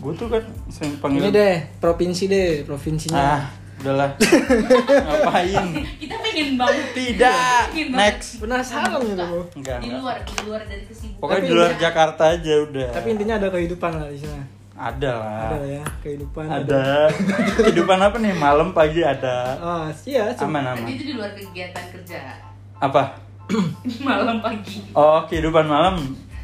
Gue 0.01 0.13
tuh 0.17 0.27
kan 0.34 0.44
sering 0.74 0.98
panggil 0.98 1.22
ini 1.22 1.29
deh 1.29 1.55
provinsi 1.77 2.24
deh 2.25 2.50
provinsinya. 2.65 3.22
Ah 3.22 3.44
udahlah. 3.75 4.17
Ngapain? 5.05 5.67
Kita 6.01 6.15
pengen 6.17 6.58
banget. 6.58 6.88
Tidak. 6.96 7.62
Pengen 7.70 7.88
banget. 7.94 8.01
next. 8.17 8.29
Penasaran 8.41 8.98
gitu 8.98 9.13
lo 9.13 9.41
enggak 9.53 9.77
di 9.77 9.94
enggak. 9.94 10.01
luar 10.01 10.17
di 10.25 10.36
luar 10.41 10.62
dari 10.65 10.84
kesibukan. 10.89 11.22
Pokoknya 11.22 11.41
di 11.46 11.51
luar 11.53 11.72
Jakarta 11.77 12.24
aja 12.34 12.53
udah. 12.65 12.89
Tapi 12.98 13.08
intinya 13.13 13.36
ada 13.38 13.48
kehidupan 13.53 13.91
lah 13.94 14.10
di 14.10 14.17
sana 14.17 14.64
ada 14.75 15.12
lah. 15.15 15.39
Ada 15.50 15.60
ya 15.63 15.84
kehidupan 16.03 16.46
ada. 16.46 17.08
Kehidupan 17.58 17.98
apa 17.98 18.15
nih? 18.20 18.36
Malam 18.36 18.70
pagi 18.72 19.01
ada. 19.01 19.55
Ah 19.55 19.88
iya 20.03 20.36
cuma- 20.36 20.60
aman 20.60 20.63
aman. 20.70 20.84
Berarti 20.84 20.94
itu 20.94 21.03
di 21.05 21.13
luar 21.15 21.32
kegiatan 21.32 21.86
kerja. 21.89 22.20
Apa? 22.77 23.03
Malam 24.03 24.38
pagi. 24.39 24.84
Oh 24.91 25.24
kehidupan 25.24 25.63
malam? 25.63 25.96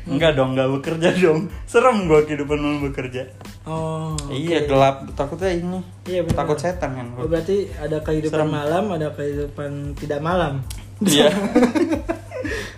Enggak 0.01 0.33
dong 0.33 0.55
enggak 0.55 0.71
bekerja 0.71 1.09
dong. 1.13 1.51
Serem 1.63 2.07
gua 2.07 2.23
kehidupan 2.23 2.55
malam 2.55 2.79
bekerja. 2.81 3.27
Oh 3.61 4.15
iya 4.29 4.63
oke. 4.63 4.67
gelap. 4.67 4.95
Takutnya 5.13 5.51
ini. 5.53 5.79
Iya, 6.03 6.23
benar. 6.23 6.37
takut 6.39 6.57
setan 6.57 6.97
kan 6.97 7.07
Oh, 7.13 7.27
berarti 7.27 7.69
ada 7.75 7.99
kehidupan 7.99 8.33
Serem. 8.33 8.49
malam 8.49 8.83
ada 8.89 9.07
kehidupan 9.11 9.71
tidak 9.93 10.19
malam. 10.19 10.63
Iya. 10.99 11.29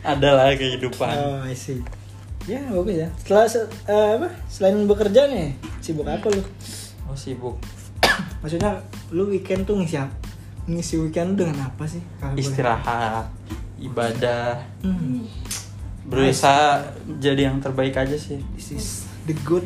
Ada 0.03 0.35
lah 0.35 0.51
kehidupan. 0.51 1.15
Oh 1.15 1.39
I 1.39 1.55
see 1.55 1.79
ya 2.45 2.59
bagus 2.69 2.95
ya 2.97 3.09
setelah 3.17 3.45
se- 3.45 3.71
eh, 3.85 4.09
apa 4.13 4.27
selain 4.45 4.83
bekerja 4.83 5.21
nih 5.25 5.55
sibuk 5.79 6.03
apa 6.03 6.27
lu 6.27 6.43
oh 7.05 7.15
sibuk 7.15 7.55
maksudnya 8.43 8.83
lu 9.09 9.27
weekend 9.27 9.63
tuh 9.63 9.75
ngisi 9.75 9.95
apa 9.95 10.11
ngisi 10.65 10.95
weekend 10.97 11.33
lu 11.33 11.43
dengan 11.43 11.67
apa 11.67 11.83
sih 11.85 12.03
Kalau 12.17 12.33
boleh? 12.33 12.43
istirahat 12.43 13.25
ibadah 13.77 14.59
hmm. 14.81 15.23
berusaha 16.03 16.83
jadi 17.17 17.47
yang 17.47 17.59
terbaik 17.59 17.95
aja 17.95 18.15
sih 18.15 18.43
this 18.53 18.71
is 18.71 18.87
the 19.23 19.35
good 19.41 19.63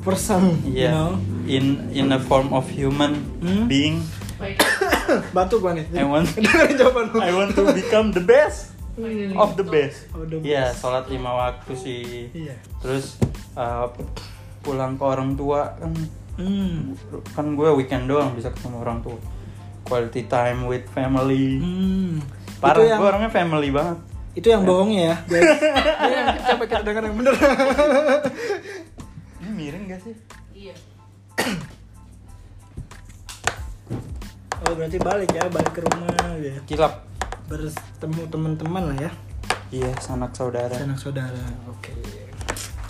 person 0.00 0.54
you 0.62 0.86
Iya, 0.86 0.90
know 0.92 1.18
in 1.44 1.90
in 1.90 2.06
a 2.08 2.20
form 2.20 2.50
of 2.50 2.66
human 2.68 3.18
Hmm? 3.42 3.66
being. 3.66 3.98
Bantu 5.34 5.58
gua 5.58 5.72
nih. 5.72 5.86
I 5.92 6.04
want. 6.04 6.28
I 7.18 7.30
want 7.32 7.54
to 7.54 7.62
become 7.72 8.10
the 8.10 8.20
best 8.20 8.75
of 9.34 9.50
the 9.54 9.64
best. 9.64 10.08
Of 10.10 10.26
the 10.26 10.38
Iya, 10.40 10.72
best. 10.72 10.80
sholat 10.80 11.04
lima 11.06 11.30
waktu 11.30 11.72
sih. 11.72 12.32
Iya. 12.32 12.56
Terus 12.80 13.20
uh, 13.52 13.92
pulang 14.60 14.96
ke 14.96 15.04
orang 15.04 15.34
tua 15.34 15.76
kan 15.76 15.92
Hmm. 16.36 16.92
kan 17.32 17.56
gue 17.56 17.64
weekend 17.72 18.04
doang 18.06 18.36
bisa 18.36 18.52
ketemu 18.52 18.84
orang 18.84 19.00
tua. 19.00 19.16
Quality 19.84 20.26
time 20.26 20.66
with 20.66 20.84
family. 20.90 21.56
Hmm. 21.56 22.20
Parah, 22.56 22.84
yang, 22.84 23.00
gue 23.00 23.08
orangnya 23.08 23.30
family 23.30 23.70
banget. 23.70 23.96
itu 24.34 24.52
yang 24.52 24.68
bohongnya 24.68 25.00
ya, 25.00 25.16
guys. 25.32 25.48
Ini 26.04 26.12
yang 26.12 26.28
capek 26.44 26.66
kita 26.68 26.82
denger 26.84 27.02
yang 27.08 27.16
bener. 27.16 27.34
Ini 29.40 29.48
miring 29.48 29.84
gak 29.88 30.00
sih? 30.04 30.12
Iya. 30.52 30.74
Oh, 34.60 34.72
berarti 34.74 34.98
balik 34.98 35.30
ya, 35.32 35.44
balik 35.48 35.72
ke 35.72 35.80
rumah 35.80 36.12
ya. 36.36 36.54
Kilap. 36.68 37.05
Bertemu 37.46 38.22
teman-teman 38.26 38.82
lah 38.90 38.98
ya. 38.98 39.10
Iya, 39.70 39.90
sanak 39.98 40.34
saudara. 40.34 40.72
Sanak 40.72 40.98
saudara. 40.98 41.42
Oke. 41.66 41.90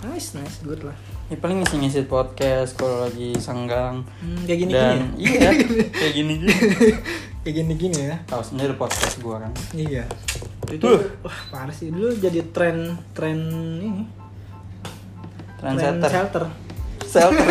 Nice, 0.03 0.33
nice, 0.33 0.61
good 0.61 0.81
lah. 0.81 0.93
Ya 1.27 1.35
paling 1.35 1.59
ngisi-ngisi 1.59 2.05
podcast 2.05 2.77
kalau 2.77 3.03
lagi 3.03 3.33
senggang. 3.37 4.05
Hmm, 4.17 4.45
kayak 4.45 4.59
gini 4.61 4.71
Dan 4.71 4.97
gini. 5.17 5.25
iya, 5.25 5.49
kayak 5.99 6.13
gini-gini. 6.15 6.53
kayak 7.41 7.55
gini 7.55 7.73
gini 7.75 7.99
ya. 8.05 8.17
Tahu 8.25 8.41
sendiri 8.45 8.73
podcast 8.73 9.17
gue 9.17 9.35
kan. 9.35 9.51
Iya. 9.73 10.05
Itu 10.67 10.85
Huh. 10.85 11.01
wah 11.21 11.37
parah 11.49 11.73
sih 11.73 11.89
dulu 11.89 12.13
jadi 12.13 12.45
tren 12.51 12.93
tren 13.11 13.37
ini. 13.81 14.05
Trendsetter. 15.57 16.09
shelter. 16.09 16.43
Shelter. 17.03 17.47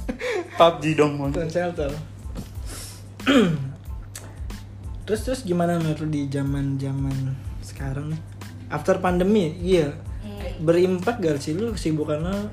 PUBG 0.58 0.84
dong. 0.94 1.12
Tren 1.30 1.48
shelter. 1.48 1.90
terus 5.04 5.20
terus 5.22 5.40
gimana 5.44 5.76
menurut 5.76 6.08
di 6.08 6.26
zaman 6.28 6.76
zaman 6.76 7.36
sekarang 7.60 8.12
nih? 8.12 8.20
After 8.68 8.98
pandemi, 8.98 9.52
iya. 9.60 9.92
Hmm. 10.24 10.64
Berimpak 10.64 11.20
gak 11.20 11.40
sih 11.40 11.52
lu 11.52 11.72
kesibukan 11.72 12.24
lu 12.24 12.48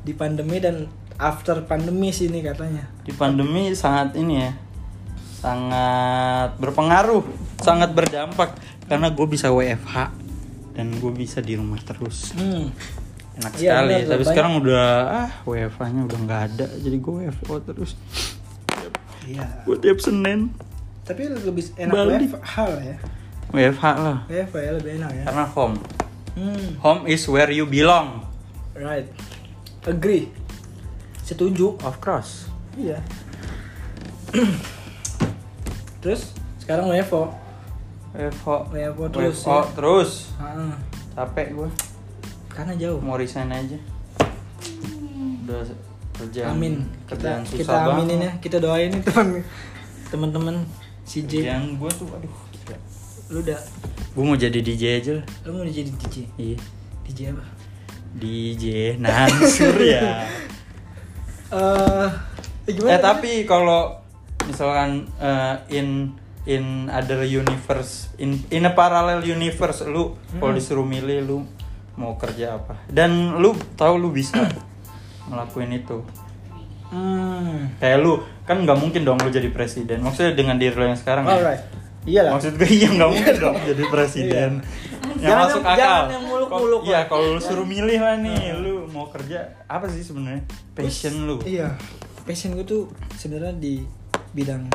di 0.00 0.14
pandemi 0.14 0.62
dan 0.62 0.86
after 1.18 1.66
pandemi 1.66 2.14
sih 2.14 2.30
ini 2.30 2.40
katanya? 2.40 2.86
Di 3.02 3.12
pandemi 3.12 3.74
sangat 3.74 4.14
ini 4.16 4.34
ya. 4.40 4.50
Sangat 5.40 6.56
berpengaruh, 6.56 7.24
sangat 7.60 7.90
berdampak 7.92 8.54
karena 8.86 9.08
gue 9.10 9.26
bisa 9.26 9.48
WFH 9.48 9.96
dan 10.76 10.86
gue 10.96 11.12
bisa 11.12 11.40
di 11.42 11.56
rumah 11.58 11.80
terus. 11.82 12.32
Hmm. 12.36 12.70
Enak 13.40 13.52
Iya, 13.56 13.72
sekali. 13.80 13.88
benar, 13.88 14.04
Tapi 14.04 14.16
banyak. 14.20 14.28
sekarang 14.30 14.52
udah 14.60 14.86
ah 15.08 15.30
WFH-nya 15.44 16.00
udah 16.06 16.18
nggak 16.28 16.40
ada. 16.54 16.66
Jadi 16.76 16.96
gue 17.00 17.12
WFO 17.26 17.54
terus. 17.64 17.90
Iya. 19.26 19.64
Gue 19.64 19.76
tiap 19.80 19.98
Senin 20.00 20.52
Tapi 21.10 21.26
lebih 21.26 21.64
enak 21.74 21.90
Balik. 21.90 22.18
WFH 22.22 22.54
lah 22.70 22.82
ya. 22.86 22.96
WFH 23.50 23.84
lah. 23.98 24.18
WFH 24.30 24.56
ya 24.62 24.72
lebih 24.78 24.90
enak 25.02 25.10
ya. 25.10 25.24
Karena 25.26 25.44
home. 25.50 25.76
Hmm. 26.38 26.68
Home 26.86 27.02
is 27.10 27.26
where 27.26 27.50
you 27.50 27.66
belong. 27.66 28.22
Right. 28.78 29.10
Agree. 29.90 30.30
Setuju. 31.26 31.82
Of 31.82 31.98
course. 31.98 32.46
Iya. 32.78 33.02
Terus 36.06 36.30
sekarang 36.62 36.94
WFO. 36.94 37.34
WFO. 38.14 38.70
WFO 38.70 39.04
terus 39.10 39.42
WFO 39.42 39.50
ya. 39.50 39.62
terus. 39.74 40.10
Heeh. 40.38 40.72
Capek 41.18 41.46
gue. 41.58 41.68
Karena 42.54 42.78
jauh. 42.78 43.02
Mau 43.02 43.18
resign 43.18 43.50
aja. 43.50 43.78
Udah 45.42 45.66
kerjaan. 46.14 46.54
Amin. 46.54 46.86
Kerjaan 47.10 47.42
kita, 47.42 47.50
susah 47.50 47.58
kita 47.58 47.74
banget. 47.74 47.98
aminin 47.98 48.18
ya. 48.22 48.32
Kita 48.38 48.56
doain 48.62 48.94
teman 49.02 49.42
teman-teman 50.14 50.62
si 51.10 51.18
J. 51.22 51.42
Kerjaan 51.42 51.74
gue 51.74 51.90
tuh 51.90 52.06
aduh. 52.08 52.34
gila. 52.54 52.78
Lu 53.28 53.38
udah 53.40 53.58
Gue 54.10 54.24
mau 54.24 54.34
jadi 54.36 54.58
DJ 54.58 54.82
aja 54.96 55.12
lah. 55.12 55.26
lu 55.44 55.50
mau 55.52 55.64
jadi 55.64 55.86
DJ. 55.88 56.16
Iya. 56.36 56.58
DJ 57.04 57.20
apa? 57.30 57.44
DJ 58.12 58.64
Nansur 58.96 59.76
ya. 59.80 60.26
Eh, 61.48 62.08
eh, 62.66 62.72
gimana? 62.72 62.90
eh 62.92 63.00
tapi 63.00 63.42
kalau 63.44 63.98
misalkan 64.44 64.90
eh, 65.16 65.54
in 65.72 66.14
in 66.44 66.64
other 66.88 67.22
universe 67.22 68.10
in 68.16 68.38
in 68.48 68.64
a 68.64 68.72
parallel 68.72 69.20
universe 69.20 69.82
lu 69.84 70.14
kalau 70.32 70.50
Hmm. 70.50 70.56
disuruh 70.56 70.82
milih 70.84 71.22
lu 71.22 71.38
mau 71.94 72.16
kerja 72.16 72.56
apa 72.56 72.80
dan 72.88 73.36
lu 73.36 73.52
tahu 73.76 73.94
lu 73.94 74.10
bisa 74.10 74.40
ngelakuin 75.28 75.74
itu 75.76 76.00
Hmm. 76.90 77.70
kayak 77.78 77.98
lu 77.98 78.18
kan 78.42 78.58
nggak 78.58 78.74
mungkin 78.76 79.02
dong 79.02 79.16
lu 79.16 79.28
jadi 79.28 79.46
presiden 79.48 80.00
maksudnya 80.00 80.34
dengan 80.34 80.54
diri 80.54 80.74
lu 80.74 80.84
yang 80.84 80.94
sekarang 80.94 81.22
ya? 81.22 81.32
Alright. 81.32 81.62
Iya 82.02 82.20
lah. 82.22 82.32
maksud 82.34 82.56
gue 82.56 82.66
iya 82.66 82.88
nggak 82.88 83.08
mungkin 83.08 83.34
dong 83.36 83.56
jadi 83.62 83.82
presiden 83.86 84.50
yang 85.12 85.22
Jangan 85.22 85.44
masuk 85.44 85.60
yang- 85.60 85.70
akal 85.70 85.78
jangan 86.00 86.10
yang 86.10 86.24
muluk-muluk, 86.24 86.80
iya 86.82 87.00
kalau 87.04 87.26
lu 87.28 87.40
suruh 87.40 87.62
milih 87.64 87.98
lah 87.98 88.16
nih 88.16 88.56
lu 88.56 88.72
mau 88.88 89.06
kerja 89.06 89.38
apa 89.64 89.84
sih 89.86 90.00
sebenarnya 90.00 90.42
passion 90.72 91.14
lu 91.24 91.36
Iya. 91.42 91.76
Passion 92.20 92.52
gue 92.52 92.64
tuh 92.64 92.82
sebenarnya 93.14 93.54
di 93.54 93.84
bidang 94.32 94.66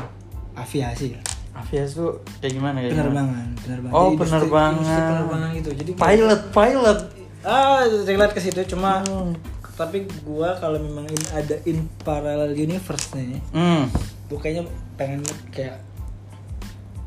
aviasi. 0.54 1.16
aviasi 1.52 1.92
tuh 1.96 2.20
kayak 2.38 2.52
gimana 2.54 2.78
kayak 2.78 2.92
gimana? 2.92 3.04
penerbangan, 3.06 3.48
penerbangan. 3.58 3.92
Oh, 3.92 4.02
Jadi 4.02 4.12
industri- 4.12 4.28
penerbangan. 4.38 4.72
industri 4.76 5.02
penerbangan 5.02 5.50
gitu. 5.52 5.70
Jadi 5.74 5.92
pilot 5.94 6.42
pilot 6.50 7.00
Ah, 7.42 7.80
relate 7.86 8.34
ke 8.34 8.42
situ 8.42 8.62
cuma 8.68 9.00
Hmm. 9.02 9.32
Tapi 9.76 9.98
gua 10.22 10.56
kalau 10.56 10.80
memang 10.80 11.04
in- 11.06 11.32
ada 11.32 11.56
in 11.64 11.86
parallel 12.02 12.52
universe 12.52 13.12
nih, 13.12 13.40
hmm. 13.52 13.84
gua 14.26 14.40
kayaknya 14.40 14.64
pengen 14.96 15.22
kayak 15.50 15.78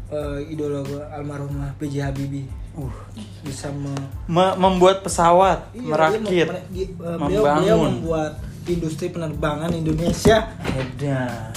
eh, 0.09 0.39
idola 0.49 0.81
gua 0.83 1.03
almarhumah 1.11 1.73
B.J. 1.77 1.95
Habibie. 2.03 2.49
Uh. 2.73 2.93
Bisa 3.41 3.69
me- 3.69 4.09
Me- 4.27 4.55
membuat 4.55 5.03
pesawat 5.03 5.73
Iya, 5.73 5.83
merakit 5.89 6.21
dia 6.25 6.45
mem- 6.47 6.69
di- 6.69 6.87
eh, 6.87 7.17
beliau, 7.17 7.43
membangun. 7.43 7.57
beliau 7.59 7.77
membuat 7.83 8.33
industri 8.65 9.07
penerbangan 9.09 9.71
Indonesia. 9.73 10.53
Edan. 10.71 11.51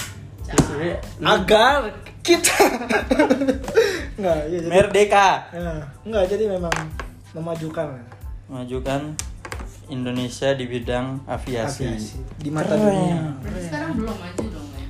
agar 1.18 1.88
kita 2.20 2.52
nggak 4.18 4.38
ya 4.42 4.58
jadi 4.58 4.66
Merdeka. 4.68 5.28
Ya, 5.48 5.72
nggak 6.02 6.24
jadi 6.28 6.44
memang 6.50 6.74
memajukan. 7.32 7.86
Lah 7.88 8.04
Majukan 8.52 9.16
Indonesia 9.92 10.50
di 10.50 10.64
bidang 10.64 11.20
aviasi, 11.24 11.84
aviasi. 11.86 12.16
Di 12.34 12.48
mata 12.48 12.72
Keren. 12.72 12.82
dunia. 12.82 13.18
Berarti 13.38 13.60
sekarang 13.62 13.90
belum 13.94 14.16
maju 14.16 14.44
dong 14.48 14.68
ya. 14.72 14.86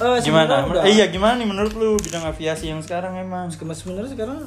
Eh, 0.00 0.18
gimana? 0.20 0.54
udah. 0.64 0.82
Eh, 0.82 0.92
iya 0.92 1.06
gimana 1.06 1.34
nih 1.36 1.46
menurut 1.46 1.72
lu 1.72 1.94
bidang 1.96 2.24
aviasi 2.24 2.66
yang 2.66 2.80
sekarang 2.80 3.14
emang? 3.14 3.46
Sekarang- 3.48 3.72
sebenarnya 3.72 4.10
sekarang 4.10 4.38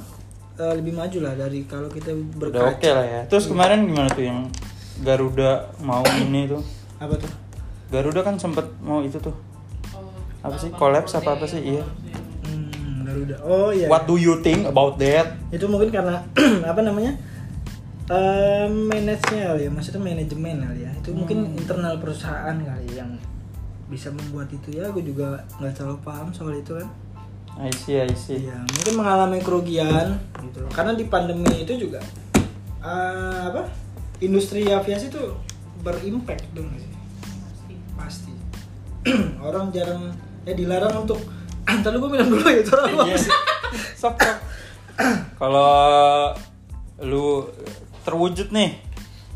eh, 0.53 0.73
lebih 0.75 0.93
maju 0.93 1.17
lah 1.19 1.33
dari 1.33 1.63
kalau 1.63 1.87
kita 1.87 2.11
udah 2.11 2.37
berkaca. 2.37 2.69
oke 2.69 2.89
lah 2.91 3.05
ya. 3.05 3.21
Terus 3.25 3.45
kemarin 3.47 3.85
gimana 3.85 4.09
tuh 4.09 4.21
yang 4.21 4.39
Garuda 4.99 5.51
mau 5.79 6.03
ini 6.21 6.45
tuh? 6.45 6.61
Apa 6.97 7.15
tuh? 7.15 7.31
Garuda 7.89 8.21
kan 8.21 8.35
sempet 8.35 8.65
mau 8.79 8.99
itu 8.99 9.17
tuh. 9.17 9.33
Oh, 9.93 10.11
Apa 10.41 10.55
sih, 10.55 10.69
collapse 10.69 11.15
apa 11.15 11.33
apa 11.33 11.45
sih? 11.45 11.61
Iya. 11.63 11.85
hmm, 12.43 13.03
Garuda. 13.03 13.35
Oh 13.41 13.69
iya. 13.69 13.87
What 13.87 14.03
do 14.03 14.15
you 14.15 14.37
think 14.39 14.65
about 14.65 14.97
that? 14.97 15.37
Itu 15.49 15.65
mungkin 15.65 15.89
karena 15.89 16.21
apa 16.65 16.81
namanya 16.81 17.13
eh 18.11 18.67
manajenya 18.67 19.55
ya 19.55 19.69
maksudnya 19.71 20.03
manajemen 20.03 20.59
kali 20.59 20.83
ya 20.83 20.91
itu 20.91 21.09
mungkin 21.15 21.55
internal 21.55 21.95
perusahaan 22.03 22.57
kali 22.59 22.99
yang 22.99 23.15
bisa 23.87 24.11
membuat 24.11 24.51
itu 24.51 24.75
ya 24.75 24.91
gue 24.91 25.03
juga 25.05 25.39
nggak 25.61 25.71
terlalu 25.71 25.99
paham 26.03 26.35
soal 26.35 26.51
itu 26.57 26.75
kan 26.75 26.89
I 27.53 27.69
see 27.69 28.01
I 28.01 28.09
see 28.17 28.49
Iya, 28.49 28.65
mungkin 28.65 28.93
mengalami 28.97 29.37
kerugian 29.37 30.17
gitu. 30.41 30.65
Karena 30.73 30.97
di 30.97 31.05
pandemi 31.05 31.45
itu 31.61 31.77
juga 31.77 32.01
eh, 32.81 33.41
apa? 33.53 33.69
Industri 34.25 34.65
aviasi 34.65 35.13
itu 35.13 35.21
berimpact 35.85 36.49
dong 36.57 36.73
sih. 36.81 36.89
Pasti. 37.93 38.33
Orang 39.45 39.69
jarang 39.69 40.17
ya 40.49 40.57
dilarang 40.57 41.05
untuk 41.05 41.21
Ntar 41.79 41.93
lu 41.93 42.03
gue 42.03 42.11
minum 42.17 42.27
dulu 42.33 42.43
ya, 42.49 42.59
itu 42.59 42.71
orang 42.75 43.07
Iya. 43.07 43.17
Sok, 43.21 44.17
sok. 44.17 44.37
Kalau 45.39 45.71
lu 47.05 47.47
terwujud 48.03 48.49
nih, 48.49 48.77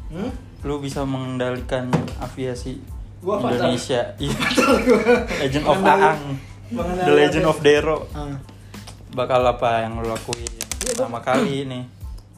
Hmm? 0.07 0.31
lu 0.61 0.77
bisa 0.77 1.03
mengendalikan 1.03 1.87
aviasi 2.17 2.79
Gua. 3.17 3.39
Indonesia. 3.41 4.13
Iya. 4.21 4.35
Legend 5.39 5.65
of 5.65 5.77
Aang. 5.81 6.21
The 6.99 7.13
Legend 7.13 7.45
of 7.45 7.57
Dero. 7.59 8.07
Ah, 8.11 8.35
Bakal 9.09 9.39
apa 9.41 9.81
yang 9.81 9.97
lu 9.97 10.05
lakuin 10.05 10.43
Iya, 10.45 10.93
pertama 10.93 11.19
kali 11.19 11.63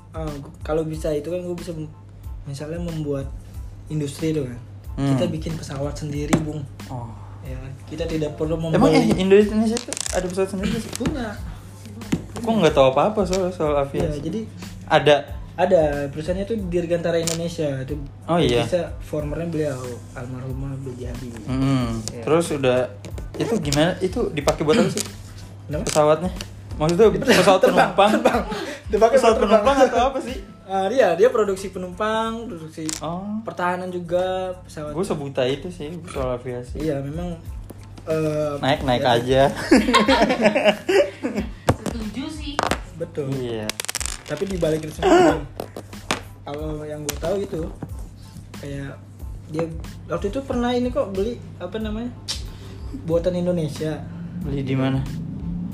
ah, 0.09 0.25
gu- 0.25 0.53
kalau 0.61 0.81
bisa 0.81 1.09
itu 1.11 1.27
kan 1.27 1.37
gue 1.39 1.53
bisa 1.53 1.73
misalnya 2.43 2.79
membuat 2.79 3.29
industri 3.87 4.31
itu 4.31 4.41
kan. 4.41 4.57
Hmm. 4.95 5.13
Kita 5.13 5.25
bikin 5.27 5.53
pesawat 5.53 5.93
sendiri, 5.95 6.33
Bung. 6.39 6.61
Oh. 6.87 7.09
Ya, 7.41 7.57
kita 7.85 8.05
tidak 8.05 8.33
perlu 8.33 8.57
Emang 8.59 8.89
eh 8.89 9.01
membeli 9.01 9.17
Indonesia 9.19 9.75
itu 9.75 9.91
ada 10.09 10.25
pesawat 10.25 10.49
sendiri 10.49 10.75
sih? 10.75 10.89
punya. 10.95 11.33
Kok 12.35 12.53
nggak 12.55 12.71
tahu 12.71 12.87
apa-apa 12.89 13.21
soal 13.23 13.49
soal 13.49 13.73
Ya, 13.75 13.83
aviasi? 13.83 14.19
jadi 14.19 14.41
ada 14.85 15.15
Ada 15.59 16.07
perusahaannya 16.07 16.47
itu 16.47 16.55
Dirgantara 16.65 17.19
Indonesia 17.19 17.83
itu 17.83 17.99
Oh, 18.23 18.39
iya. 18.39 18.63
bisa 18.63 18.95
formernya 19.03 19.43
beliau 19.45 19.79
almarhumah 20.13 20.71
B.J. 20.79 21.11
Habibie. 21.11 21.43
Hmm, 21.45 21.99
Iya. 22.09 22.23
Terus 22.23 22.45
udah 22.53 22.77
itu 23.35 23.53
gimana? 23.59 23.91
Itu 23.99 24.31
dipakai 24.31 24.63
buat 24.63 24.79
apa 24.79 24.87
sih? 24.89 25.03
Kenapa? 25.67 25.83
pesawatnya 25.85 26.31
maksudnya 26.73 27.11
pesawat 27.11 27.59
Terbang, 27.59 27.91
penumpang 27.91 28.09
terbang. 28.15 28.41
Dipakai 28.87 29.15
pesawat 29.19 29.35
terbang. 29.35 29.51
penumpang 29.59 29.77
atau 29.85 30.01
apa 30.07 30.19
sih 30.19 30.37
Ah, 30.69 30.85
dia 30.85 31.17
dia 31.17 31.27
produksi 31.27 31.69
penumpang, 31.69 32.45
produksi 32.45 32.85
oh 33.01 33.41
pertahanan 33.41 33.89
juga 33.89 34.53
pesawat. 34.63 34.93
gue 34.93 35.01
sebuta 35.03 35.41
itu 35.43 35.65
sih 35.67 35.89
soal 36.07 36.37
aviasi 36.37 36.77
Iya, 36.79 37.01
memang 37.01 37.35
eh, 38.05 38.53
naik 38.59 38.81
naik 38.83 39.01
ya, 39.01 39.11
aja 39.11 39.41
Setuju 41.83 42.23
sih. 42.29 42.53
Betul. 42.95 43.27
iya 43.35 43.65
Tapi 44.29 44.43
dibalik 44.45 44.79
itu 44.79 44.93
semua, 44.93 45.41
kalau 46.45 46.85
yang 46.85 47.01
gue 47.01 47.17
tahu 47.17 47.35
itu 47.39 47.61
kayak 48.55 48.93
dia 49.47 49.65
waktu 50.05 50.29
itu 50.29 50.39
pernah 50.39 50.69
ini 50.69 50.87
kok 50.87 51.09
beli 51.09 51.41
apa 51.57 51.75
namanya 51.75 52.13
buatan 53.03 53.33
Indonesia. 53.35 53.97
beli 54.39 54.61
di 54.61 54.71
mana 54.71 55.01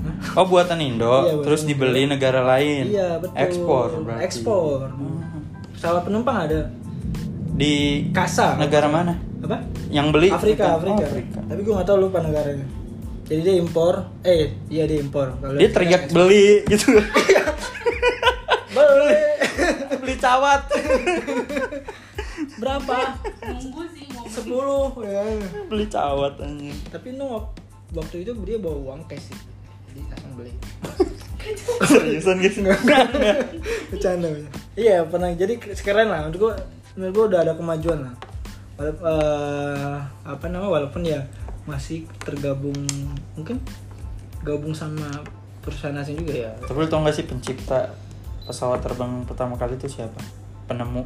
Hah? 0.01 0.39
oh 0.39 0.45
buatan 0.45 0.79
Indo 0.79 1.05
Iya, 1.21 1.33
buatan 1.33 1.43
terus 1.43 1.61
Indo. 1.61 1.69
dibeli 1.71 2.03
negara 2.05 2.41
lain 2.41 2.83
Iya 2.89 3.19
betul. 3.19 3.35
ekspor 3.37 3.87
berarti 4.01 4.23
Ekspor. 4.23 4.79
Hmm. 4.87 5.21
Pesawat 5.71 6.01
penumpang 6.03 6.37
ada. 6.41 6.61
di 7.51 7.73
Kasa. 8.09 8.55
negara 8.55 8.87
mana 8.87 9.15
Apa? 9.39 9.61
yang 9.87 10.09
beli 10.09 10.27
Afrika, 10.27 10.73
Oh, 10.73 10.79
Afrika. 10.79 11.03
Afrika. 11.05 11.39
Tapi 11.45 11.59
gue 11.61 11.73
nggak 11.73 11.85
tahu 11.85 11.97
lupa 12.01 12.19
negaranya. 12.19 12.65
Jadi 13.25 13.41
dia 13.41 13.55
impor, 13.55 13.93
eh 14.21 14.53
iya 14.67 14.85
dia 14.85 14.97
impor. 14.97 15.33
Kalau 15.35 15.55
dia 15.55 15.69
teriak 15.69 16.01
ekspor. 16.05 16.15
beli 16.21 16.47
gitu. 16.67 16.89
beli 20.15 20.23
cawat 20.23 20.61
Berapa? 22.55 23.19
Nunggu 23.43 23.83
sih 23.91 24.07
mau 24.15 24.23
beli. 24.23 24.31
Sepuluh 24.31 24.87
ya. 25.03 25.23
beli 25.67 25.85
cawat 25.91 26.33
anjing 26.39 26.77
Tapi 26.87 27.19
nu 27.19 27.43
waktu 27.91 28.23
itu 28.23 28.31
dia 28.47 28.57
bawa 28.59 28.95
uang 28.95 29.01
cash 29.11 29.27
sih. 29.27 29.39
Jadi 29.91 29.99
langsung 30.07 30.33
beli. 30.39 30.51
seriusan 31.83 32.39
gitu 32.39 32.63
Bercanda. 32.63 33.31
bercanda. 33.91 34.27
Iya 34.79 35.03
pernah 35.03 35.29
jadi 35.35 35.59
sekeren 35.75 36.07
lah. 36.07 36.27
Menurut 36.27 36.39
gua, 36.39 36.53
menurut 36.95 37.13
gua 37.13 37.25
udah 37.35 37.39
ada 37.43 37.53
kemajuan 37.59 37.99
lah. 38.07 38.15
Wala- 38.79 38.99
eh, 39.03 39.95
apa 40.27 40.45
nama 40.47 40.67
walaupun 40.67 41.03
ya 41.03 41.23
masih 41.67 42.07
tergabung 42.23 42.75
mungkin 43.35 43.59
gabung 44.43 44.75
sama 44.75 45.07
perusahaan 45.65 45.97
asing 45.97 46.21
juga 46.21 46.45
ya. 46.45 46.51
tapi 46.61 46.77
lu 46.77 46.85
tau 46.85 47.01
gak 47.01 47.17
sih 47.17 47.25
pencipta 47.25 47.89
pesawat 48.45 48.79
terbang 48.79 49.25
pertama 49.25 49.53
kali 49.55 49.73
itu 49.75 49.89
siapa 49.91 50.21
penemu 50.65 51.03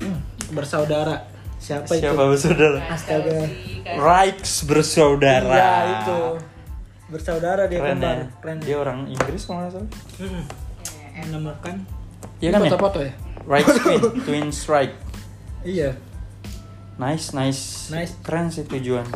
Bersaudara. 0.56 1.24
Siapa, 1.56 1.88
itu? 1.88 2.04
siapa 2.04 2.22
bersaudara 2.28 2.76
Astaga. 2.86 3.48
Reichs 3.96 4.68
bersaudara 4.68 5.48
Iya 5.48 5.72
itu. 5.94 6.20
Bersaudara 7.08 7.64
dia 7.64 7.80
keren 7.80 7.96
kembar. 7.96 8.12
ya 8.12 8.26
Keren. 8.38 8.58
dia 8.60 8.76
orang 8.76 8.98
Inggris 9.06 9.42
kalau 9.44 9.64
nggak 9.64 9.72
salah. 9.72 9.90
Eh, 11.14 11.22
Menemukan. 11.24 11.78
iya 12.42 12.50
kan 12.50 12.60
ya 12.60 12.68
Foto-foto 12.68 12.98
ya? 13.00 13.14
Reich 13.46 13.70
twin 13.78 14.02
twins 14.26 14.66
Reich 14.66 14.92
Iya. 15.62 15.94
nice 16.96 17.30
nice 17.30 17.88
Nice. 17.88 18.18
keren 18.20 18.50
sih 18.50 18.66
tujuan 18.66 19.06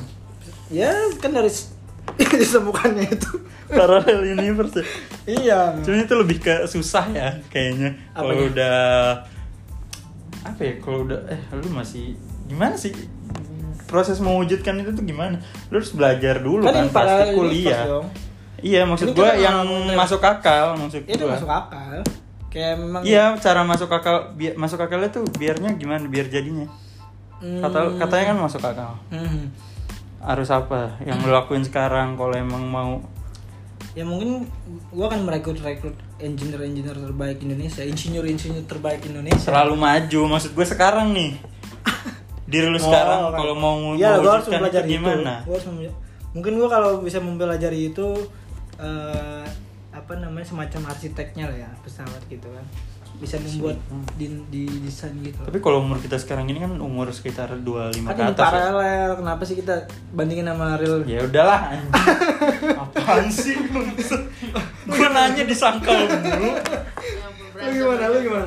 Ya 0.70 0.94
kan 1.18 1.34
dari 1.34 1.50
ditemukannya 2.38 3.04
itu. 3.10 3.30
parallel 3.68 4.24
universe 4.30 4.78
ya. 4.78 4.86
iya. 5.28 5.76
Cuma 5.84 6.00
itu 6.00 6.14
lebih 6.16 6.40
ke 6.40 6.64
susah 6.64 7.04
ya 7.12 7.28
kayaknya. 7.52 7.92
Kalau 8.16 8.32
Apanya? 8.32 8.48
udah 8.48 8.78
apa 10.42 10.60
ya? 10.64 10.74
Kalau 10.80 10.98
udah 11.04 11.20
eh 11.28 11.40
lu 11.52 11.68
masih 11.68 12.16
gimana 12.48 12.72
sih 12.74 12.96
proses 13.84 14.20
mewujudkan 14.20 14.80
itu 14.80 14.92
tuh 14.92 15.04
gimana? 15.04 15.36
Lu 15.68 15.80
harus 15.80 15.92
belajar 15.92 16.40
dulu 16.40 16.64
Kan 16.64 16.72
kan, 16.72 16.86
pasti 16.88 16.96
paralel 16.96 17.28
kuliah. 17.36 17.84
Iya, 18.58 18.82
maksud 18.84 19.14
kita 19.14 19.38
yang 19.38 19.62
masuk 19.94 20.18
akal 20.18 20.74
maksud 20.74 21.06
Itu 21.06 21.24
gua. 21.24 21.36
masuk 21.38 21.50
akal. 21.52 22.00
Kayak 22.48 22.74
memang 22.80 23.02
Iya, 23.04 23.36
cara 23.38 23.60
masuk 23.62 23.92
akal 23.92 24.32
biar 24.34 24.56
masuk 24.56 24.80
akalnya 24.80 25.12
tuh 25.12 25.24
biarnya 25.36 25.76
gimana 25.76 26.02
biar 26.08 26.26
jadinya. 26.26 26.66
Hmm. 27.38 27.62
Kata 27.62 28.00
katanya 28.00 28.24
kan 28.34 28.38
masuk 28.40 28.62
akal. 28.64 28.92
Hmm. 29.12 29.52
Harus 30.18 30.50
apa 30.50 30.98
yang 31.06 31.22
lu 31.22 31.30
lakuin 31.30 31.62
sekarang 31.62 32.18
kalau 32.18 32.34
emang 32.34 32.66
mau 32.66 32.98
Ya 33.98 34.06
mungkin 34.06 34.46
gua 34.94 35.10
akan 35.10 35.26
merekrut 35.26 35.58
rekrut 35.58 35.98
engineer-engineer 36.22 36.94
terbaik 36.94 37.42
Indonesia, 37.42 37.82
insinyur-insinyur 37.82 38.62
terbaik 38.64 39.02
Indonesia. 39.02 39.42
selalu 39.42 39.74
maju 39.74 40.20
maksud 40.30 40.54
gue 40.54 40.62
sekarang 40.64 41.10
nih 41.10 41.34
diri 42.50 42.70
lu 42.70 42.78
sekarang 42.78 43.26
Oh, 43.26 43.30
kan. 43.34 43.38
kalau 43.42 43.54
mau 43.54 43.74
Iya, 43.92 44.22
gua 44.22 44.38
harus 44.38 44.46
mewujudkan 44.46 44.86
itu 44.86 44.90
gimana 44.94 45.34
Gua 45.42 45.58
harus 45.58 45.66
Mungkin 46.30 46.52
gua 46.56 46.68
kalau 46.70 46.90
bisa 47.02 47.18
mempelajari 47.18 47.90
itu 47.90 48.06
eh, 48.78 49.44
apa 49.90 50.12
namanya 50.14 50.46
semacam 50.46 50.94
arsiteknya 50.94 51.50
lah 51.50 51.58
ya 51.58 51.70
pesawat 51.82 52.22
gitu 52.30 52.46
kan. 52.46 52.62
Bisa 53.18 53.34
membuat 53.36 53.76
Hmm. 53.84 54.06
di, 54.14 54.26
di 54.48 54.62
desain 54.80 55.10
gitu. 55.18 55.38
tapi 55.40 55.58
kalau 55.58 55.80
umur 55.80 55.98
kita 55.98 56.14
sekarang 56.14 56.46
ini 56.46 56.60
kan 56.60 56.70
umur 56.74 57.10
sekitar 57.10 57.50
25 57.56 58.06
kan 58.06 58.14
ke 58.14 58.22
atas 58.28 58.46
ya. 58.46 58.54
paralel, 58.70 59.10
kenapa 59.16 59.42
sih 59.42 59.56
kita 59.56 59.74
bandingin 60.12 60.46
sama 60.46 60.74
real? 60.74 61.02
ya 61.04 61.20
udahlah 61.22 61.60
apaan 62.84 63.26
sih 63.28 63.58
gue 64.84 65.08
nanya 65.08 65.42
disangkal 65.44 65.98
dulu 66.04 66.48
Ya 66.48 66.62
ampun, 67.24 67.46
berantem 67.50 67.68
Lu 67.68 67.82
gimana, 67.90 68.04
lu 68.06 68.18
gimana? 68.20 68.46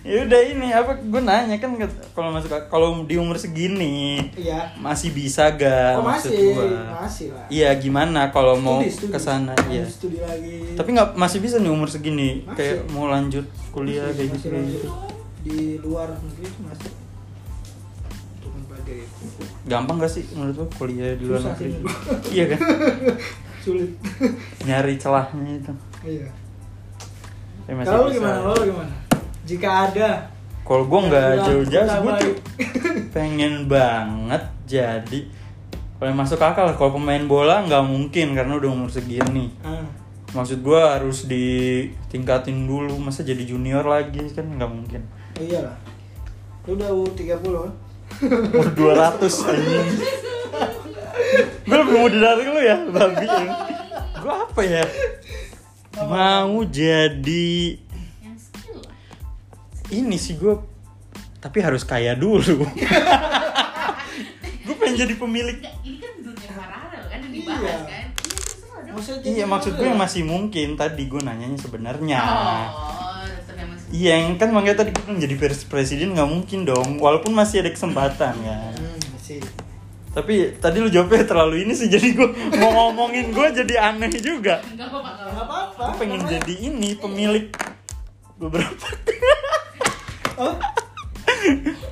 Ya 0.00 0.24
udah 0.24 0.40
ini 0.42 0.68
apa 0.70 0.96
gue 0.96 1.20
nanya 1.20 1.56
kan 1.56 1.76
kalau 2.10 2.30
masuk 2.30 2.48
kalau 2.66 3.04
di 3.04 3.14
umur 3.14 3.36
segini 3.36 4.16
Iya. 4.32 4.72
masih 4.74 5.10
bisa 5.10 5.52
gak 5.52 5.92
Oh 5.94 6.02
maksud 6.02 6.32
masih, 6.32 6.46
gua? 6.50 6.64
masih 6.98 7.26
lah. 7.30 7.44
iya 7.48 7.68
gimana 7.74 8.28
kalau 8.28 8.56
mau 8.56 8.80
ke 8.80 9.18
sana 9.18 9.52
Lanjut 9.52 9.68
iya 9.70 9.84
Studi 9.84 10.18
lagi. 10.18 10.72
tapi 10.72 10.88
nggak 10.90 11.14
masih 11.14 11.38
bisa 11.38 11.56
nih 11.56 11.68
umur 11.68 11.86
segini 11.86 12.40
Masih. 12.42 12.56
kayak 12.56 12.76
mau 12.88 13.06
lanjut 13.06 13.44
kuliah 13.68 14.04
Masih- 14.04 14.16
kayak 14.16 14.28
masih 14.30 14.40
gitu 14.40 14.56
lanjut. 14.56 14.72
gitu 14.74 14.88
di 15.40 15.58
luar 15.78 16.08
negeri 16.14 16.44
itu 16.46 16.60
masih 16.62 16.90
gampang 19.62 19.96
gak 19.98 20.10
sih 20.10 20.24
menurut 20.32 20.56
lo 20.56 20.66
kuliah 20.74 21.12
di 21.14 21.24
luar 21.24 21.40
Susah 21.40 21.52
negeri 21.54 21.70
iya 22.34 22.44
kan 22.48 22.60
Sulit. 23.62 23.90
nyari 24.64 24.96
celahnya 24.96 25.52
itu 25.54 25.72
iya. 26.02 26.28
Ya, 27.68 27.76
Kalau 27.84 28.08
gimana? 28.08 28.40
Lu 28.42 28.64
gimana? 28.64 28.94
Jika 29.50 29.90
ada 29.90 30.30
kalau 30.62 30.86
gue 30.86 31.00
nggak 31.10 31.30
jauh-jauh 31.50 31.82
bilang 31.82 32.02
gue 32.06 32.12
tuh 32.22 32.34
pengen 33.10 33.66
banget 33.66 34.42
jadi 34.70 35.20
kalau 36.00 36.16
yang 36.16 36.20
masuk 36.22 36.40
akal 36.40 36.70
kalau 36.78 36.96
pemain 36.96 37.20
bola 37.28 37.60
nggak 37.66 37.84
mungkin 37.84 38.32
karena 38.32 38.56
udah 38.56 38.72
umur 38.72 38.88
segini. 38.88 39.52
Ah, 39.60 39.84
maksud 40.32 40.64
gue 40.64 40.80
harus 40.80 41.28
ditingkatin 41.28 42.64
dulu 42.64 42.96
masa 42.96 43.20
jadi 43.20 43.44
junior 43.44 43.84
lagi 43.84 44.24
kan 44.32 44.48
nggak 44.48 44.70
mungkin. 44.72 45.04
Iyalah. 45.36 45.76
Lu 46.64 46.72
udah 46.72 46.88
U30 47.04 47.44
kan? 47.44 47.72
umur 48.56 48.68
200 48.72 49.28
anjing. 49.52 49.88
Gue 51.68 51.76
lebih 51.84 51.96
muda 52.00 52.16
dari 52.16 52.44
lu 52.48 52.60
ya 52.64 52.76
babi. 52.88 53.26
Gue 54.24 54.34
apa 54.40 54.60
ya? 54.64 54.84
Mau 56.00 56.64
jadi. 56.64 57.76
Ini 59.90 60.16
sih 60.16 60.34
gue 60.34 60.54
tapi 61.36 61.58
harus 61.58 61.82
kaya 61.82 62.12
dulu 62.14 62.62
gue 64.60 64.74
pengen 64.76 64.96
jadi 64.98 65.14
pemilik 65.14 65.56
Enggak, 65.58 65.74
ini 65.82 65.96
kan 65.96 66.12
dunia 66.20 66.50
paralel 66.50 67.02
kan 67.04 67.18
yang 67.18 67.32
dibahas 67.32 67.60
Iya. 67.60 67.76
kan. 67.80 68.06
Iya. 68.80 68.92
Maksudnya 68.92 69.28
iya 69.28 69.44
maksud 69.46 69.72
gue 69.72 69.84
yang 69.84 69.94
ya? 69.94 70.02
masih 70.02 70.22
mungkin 70.24 70.68
tadi 70.74 71.02
gue 71.04 71.20
nanyanya 71.20 71.56
sebenarnya 71.56 72.18
Oh, 72.18 73.22
iya 73.90 74.18
yang 74.18 74.34
kan 74.34 74.50
makanya 74.50 74.76
tadi 74.80 74.90
gue 74.92 75.02
jadi 75.16 75.34
pres- 75.36 75.64
presiden 75.64 76.12
nggak 76.12 76.26
mungkin 76.26 76.62
dong 76.64 76.98
walaupun 76.98 77.30
masih 77.30 77.60
ada 77.60 77.70
kesempatan 77.70 78.34
kan 78.36 78.72
Hmm, 78.72 78.98
masih. 79.12 79.38
tapi 80.10 80.34
tadi 80.56 80.76
lu 80.78 80.88
jawabnya 80.88 81.22
terlalu 81.24 81.62
ini 81.62 81.72
sih 81.72 81.86
jadi 81.90 82.12
gue 82.12 82.28
mau 82.56 82.70
ngomongin 82.84 83.30
gue 83.30 83.46
jadi 83.56 83.74
aneh 83.88 84.10
juga 84.12 84.58
Enggak 84.64 84.90
apa-apa, 84.90 85.70
gue 85.72 85.94
pengen 85.96 86.20
jadi 86.28 86.54
ini 86.64 86.94
pemilik 86.94 87.46
beberapa 88.40 88.72
Oh. 90.36 90.56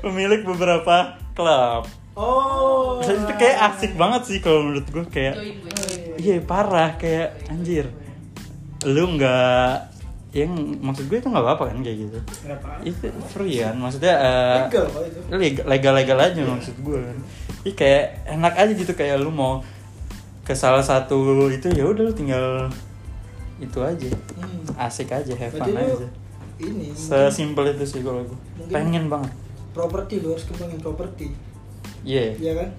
pemilik 0.00 0.40
beberapa 0.42 0.96
klub 1.30 1.84
Oh. 2.12 2.98
Dan 2.98 3.22
itu 3.22 3.34
kayak 3.36 3.58
asik 3.68 3.92
banget 3.94 4.26
sih 4.26 4.38
kalau 4.38 4.64
menurut 4.64 4.82
gue 4.84 5.04
kayak. 5.06 5.34
Oh, 5.34 5.44
iya. 6.18 6.34
iya 6.34 6.36
parah 6.40 6.96
kayak 6.96 7.46
anjir 7.46 7.86
lu 8.80 9.14
nggak 9.14 9.86
yang 10.30 10.50
maksud 10.78 11.06
gue 11.06 11.14
itu 11.16 11.26
nggak 11.26 11.40
apa-apa 11.40 11.64
kan 11.68 11.78
kayak 11.80 11.98
gitu 12.00 12.18
itu 12.84 13.06
free 13.28 13.58
kan 13.58 13.74
maksudnya 13.74 14.14
eh, 14.14 14.58
Legal 14.64 14.86
kok 14.88 15.02
itu. 15.04 15.18
leg- 15.32 15.64
legal-legal 15.64 16.18
aja 16.20 16.40
maksud 16.40 16.74
gue 16.76 16.98
kan 17.00 17.16
Ih, 17.62 17.74
kayak 17.74 18.04
enak 18.28 18.54
aja 18.56 18.72
gitu 18.72 18.92
kayak 18.92 19.16
lu 19.16 19.30
mau 19.30 19.62
ke 20.42 20.52
salah 20.52 20.82
satu 20.82 21.18
itu 21.48 21.70
ya 21.70 21.84
udah 21.84 22.02
lu 22.02 22.12
tinggal 22.12 22.66
itu 23.56 23.78
aja 23.78 24.10
Hmm. 24.34 24.62
asik 24.80 25.10
aja 25.10 25.32
have 25.32 25.50
fun 25.52 25.70
Berarti 25.70 25.86
aja 25.96 26.08
ini 26.60 26.90
sesimpel 26.90 27.70
itu 27.70 27.84
sih 27.84 28.00
kalau 28.00 28.22
gue 28.22 28.34
Mungkin- 28.56 28.70
pengen 28.70 29.04
banget 29.06 29.32
properti 29.70 30.18
lu 30.18 30.30
harus 30.30 30.44
kembangin 30.44 30.78
properti 30.78 31.26
iya 32.02 32.34
Iya 32.34 32.52
kan 32.56 32.70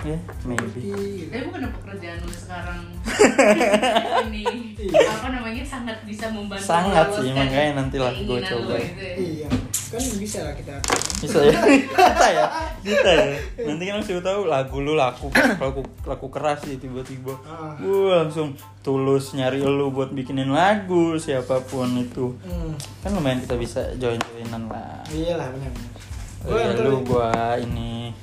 Ya, 0.00 0.16
maybe. 0.48 0.80
Iya. 0.80 1.28
Tapi 1.28 1.44
bukan 1.44 1.60
pekerjaan 1.76 2.24
lu 2.24 2.32
sekarang 2.32 2.88
ini 4.24 4.72
Iya. 4.72 4.96
apa 5.12 5.28
namanya 5.30 5.60
sangat 5.60 6.00
bisa 6.02 6.24
membantu 6.30 6.64
Sangat 6.64 7.06
sih, 7.12 7.28
makanya 7.30 7.76
nanti 7.76 8.00
lah 8.00 8.08
lu 8.10 8.40
coba. 8.40 8.80
itu 8.80 8.96
ya. 8.96 9.12
Iya, 9.14 9.48
kan 9.90 10.02
bisa 10.16 10.38
lah 10.40 10.54
kita. 10.54 10.74
Bisa 11.18 11.38
ya? 11.42 11.58
Kita 11.58 12.26
ya? 12.30 12.44
Kita 12.78 13.10
ya? 13.10 13.26
Nanti 13.66 13.84
kan 13.84 13.98
siapa 14.00 14.22
tahu 14.22 14.46
lagu 14.46 14.76
lu 14.78 14.94
laku 14.94 15.26
laku, 15.34 15.82
laku 16.06 16.26
keras 16.30 16.62
sih 16.62 16.78
tiba-tiba 16.78 17.34
Ah. 17.42 17.74
Wah 17.76 18.22
langsung 18.22 18.54
tulus 18.80 19.34
nyari 19.34 19.58
lu 19.58 19.90
buat 19.90 20.10
bikinin 20.10 20.48
lagu 20.48 21.18
siapa 21.18 21.58
pun 21.60 21.90
itu 21.98 22.30
Hmm. 22.40 22.78
Kan 23.02 23.10
lumayan 23.12 23.42
kita 23.42 23.58
bisa 23.58 23.82
join-joinan 23.96 24.70
lah 24.70 25.02
Iya 25.10 25.34
lah 25.34 25.50
benar-benar. 25.50 25.92
Oh, 26.40 26.56
ya, 26.56 26.70
lu 26.80 27.02
gua 27.02 27.30
ini 27.58 28.14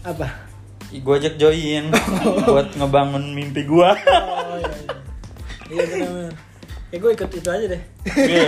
apa? 0.00 0.26
Gua 1.00 1.14
ajak 1.16 1.36
join 1.36 1.92
buat 2.48 2.72
ngebangun 2.72 3.30
mimpi 3.30 3.62
gua 3.62 3.92
Oh 3.92 4.56
iya 4.56 4.72
iya. 4.72 4.88
Iya 5.68 5.82
benar-benar. 5.84 6.34
Ya 6.88 7.02
gue 7.02 7.10
ikut 7.10 7.26
itu 7.28 7.48
aja 7.50 7.66
deh. 7.66 7.82
Iya. 8.06 8.46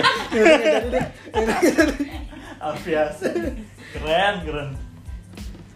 Aviasi 2.58 3.28
Keren, 3.88 4.34
keren 4.42 4.70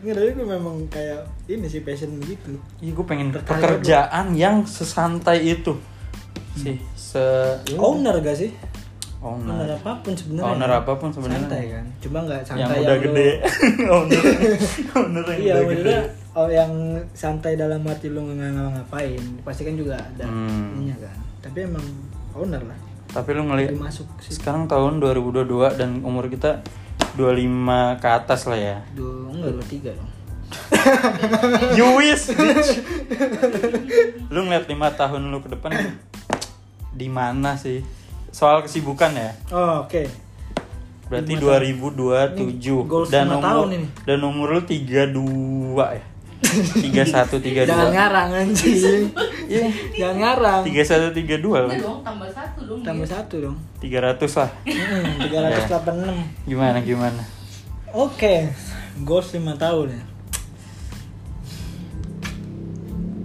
Nggak, 0.00 0.14
tapi 0.16 0.30
gue 0.32 0.46
memang 0.48 0.76
kayak 0.88 1.20
ini 1.46 1.66
sih 1.66 1.80
passion 1.80 2.16
begitu. 2.16 2.56
Iya, 2.78 2.90
gue 2.90 3.04
pengen 3.04 3.28
Terkaya 3.30 3.52
pekerjaan 3.52 4.32
yang 4.32 4.64
sesantai 4.64 5.44
itu 5.46 5.76
sih, 6.52 6.80
se 6.94 7.20
ya. 7.66 7.76
Owner 7.76 8.16
gak 8.18 8.32
sih? 8.34 8.48
owner, 9.20 9.52
Owner 9.52 9.76
apa 9.76 10.00
pun 10.00 10.16
sebenarnya. 10.16 10.48
Owner 10.50 10.70
apa 10.74 10.92
pun 10.96 11.12
sebenarnya. 11.12 11.44
Santai 11.44 11.64
kan. 11.68 11.84
Cuma 12.00 12.18
nggak 12.22 12.40
santai 12.42 12.64
yang 12.64 12.72
udah 12.80 12.96
lu- 12.96 13.04
gede, 13.04 13.28
owner, 13.92 14.22
owner 14.96 15.24
yang 15.28 15.36
Iya, 15.38 15.52
udah 15.54 15.66
gede. 15.70 15.92
oh, 16.32 16.48
yang 16.48 16.72
santai 17.12 17.52
dalam 17.54 17.84
hati 17.84 18.08
lu 18.08 18.24
nggak 18.24 18.50
ngapain, 18.56 19.20
pasti 19.44 19.62
kan 19.62 19.76
juga 19.76 19.94
ada 19.94 20.24
Hmm. 20.24 20.80
ininya 20.80 20.96
kan. 21.04 21.16
Tapi 21.42 21.58
emang 21.62 21.84
owner 22.32 22.64
lah. 22.64 22.78
Tapi 23.10 23.28
lu 23.32 23.42
ngeliat 23.44 23.74
Dimasuk 23.74 24.06
sih. 24.22 24.38
sekarang 24.38 24.66
tahun 24.66 25.02
2022 25.02 25.42
dan 25.74 26.00
umur 26.00 26.30
kita 26.30 26.62
25 27.14 27.98
ke 27.98 28.08
atas 28.08 28.46
lah 28.46 28.56
ya. 28.56 28.76
Dua, 28.92 29.28
enggak 29.28 29.50
dua 29.52 29.66
tiga 29.66 29.90
dong. 29.92 30.10
You 31.78 31.94
wish, 31.94 32.30
bitch. 32.30 32.82
lu 34.28 34.42
ngeliat 34.42 34.66
5 34.66 34.74
tahun 34.96 35.20
lu 35.26 35.38
ke 35.38 35.48
depan 35.48 35.70
di 36.90 37.06
mana 37.06 37.54
sih? 37.54 37.82
Soal 38.30 38.62
kesibukan 38.62 39.10
ya. 39.10 39.30
Oh, 39.50 39.86
oke. 39.86 40.06
Berarti 41.06 41.34
Lima 41.34 41.58
2027 41.58 42.38
Ini 42.38 42.86
goals 42.86 43.10
dan 43.10 43.26
umur 43.28 43.42
tahun 43.42 43.68
ini. 43.74 43.86
dan 44.06 44.18
umur 44.22 44.46
lu 44.54 44.62
32 44.62 45.74
ya. 45.74 46.02
31 46.40 47.40
32. 47.40 47.68
Jangan 47.68 47.90
ngarang 47.92 48.29
anjing. 48.33 49.05
Iya. 49.50 49.66
Jangan 49.98 50.16
ngarang. 50.18 50.62
31 50.66 51.14
32 51.14 51.42
Udah 51.46 51.62
lah. 51.66 51.76
dong 51.79 52.00
tambah 52.03 52.29
satu 52.33 52.61
dong. 52.66 52.81
Tambah 52.83 53.07
dia. 53.07 53.14
satu 53.14 53.35
dong. 53.38 53.57
300 53.83 54.40
lah. 54.40 54.50
Tiga 55.20 55.38
ratus 55.46 55.64
delapan 55.68 55.94
enam. 56.00 56.18
Gimana 56.46 56.79
gimana? 56.83 57.22
Oke, 57.90 58.50
goals 59.03 59.35
5 59.35 59.42
tahun 59.59 59.87
ya. 59.98 60.03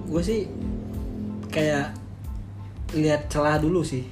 Gue 0.09 0.21
sih 0.23 0.49
kayak 1.51 1.93
lihat 2.95 3.27
celah 3.29 3.59
dulu 3.59 3.83
sih. 3.85 4.03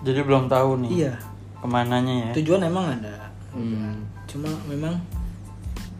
Jadi 0.00 0.20
belum 0.24 0.48
tahu 0.48 0.86
nih. 0.86 0.90
Iya. 1.04 1.14
Ke 1.60 1.66
mananya 1.68 2.14
ya? 2.28 2.30
Tujuan 2.40 2.64
emang 2.64 2.88
ada. 2.88 3.30
Hmm. 3.52 4.00
Cuma 4.24 4.48
memang 4.66 4.96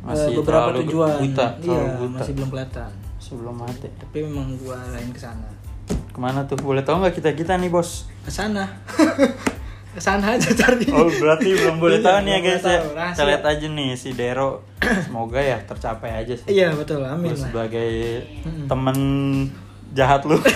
Masih 0.00 0.32
beberapa 0.34 0.70
terlalu 0.70 0.80
tujuan 0.86 1.10
buta, 1.20 1.46
iya 1.60 1.82
buta. 1.94 2.14
masih 2.16 2.32
belum 2.34 2.48
kelihatan. 2.48 2.90
Sebelum 3.16 3.54
mati. 3.54 3.88
Tapi 3.92 4.16
memang 4.22 4.48
gua 4.56 4.80
lain 4.88 5.10
ke 5.10 5.20
sana. 5.20 5.48
Ke 6.08 6.18
mana 6.18 6.40
tuh? 6.44 6.56
Boleh 6.56 6.80
tahu 6.80 6.98
nggak 6.98 7.14
kita 7.14 7.30
kita 7.32 7.52
nih 7.54 7.68
bos? 7.68 8.08
Ke 8.22 8.30
sana. 8.30 8.64
ke 9.94 10.00
sana 10.00 10.34
aja 10.34 10.48
cari. 10.50 10.86
Oh 10.88 11.10
berarti 11.10 11.50
belum 11.52 11.76
boleh 11.76 11.98
Iya, 11.98 12.06
tahu 12.06 12.16
nih 12.22 12.32
ya 12.32 12.40
guys 12.40 12.64
ya. 12.64 12.80
Kita 13.10 13.22
lihat 13.24 13.44
aja 13.44 13.66
nih 13.66 13.88
si 13.92 14.08
Dero. 14.12 14.64
Semoga 15.04 15.38
ya 15.38 15.58
tercapai 15.60 16.10
aja 16.16 16.32
sih. 16.32 16.48
Iya 16.48 16.72
betul, 16.72 17.02
amin 17.02 17.34
lah. 17.34 17.42
sebagai 17.42 17.90
Mm-mm. 18.40 18.66
temen 18.66 18.96
jahat 19.92 20.24
lu. 20.24 20.38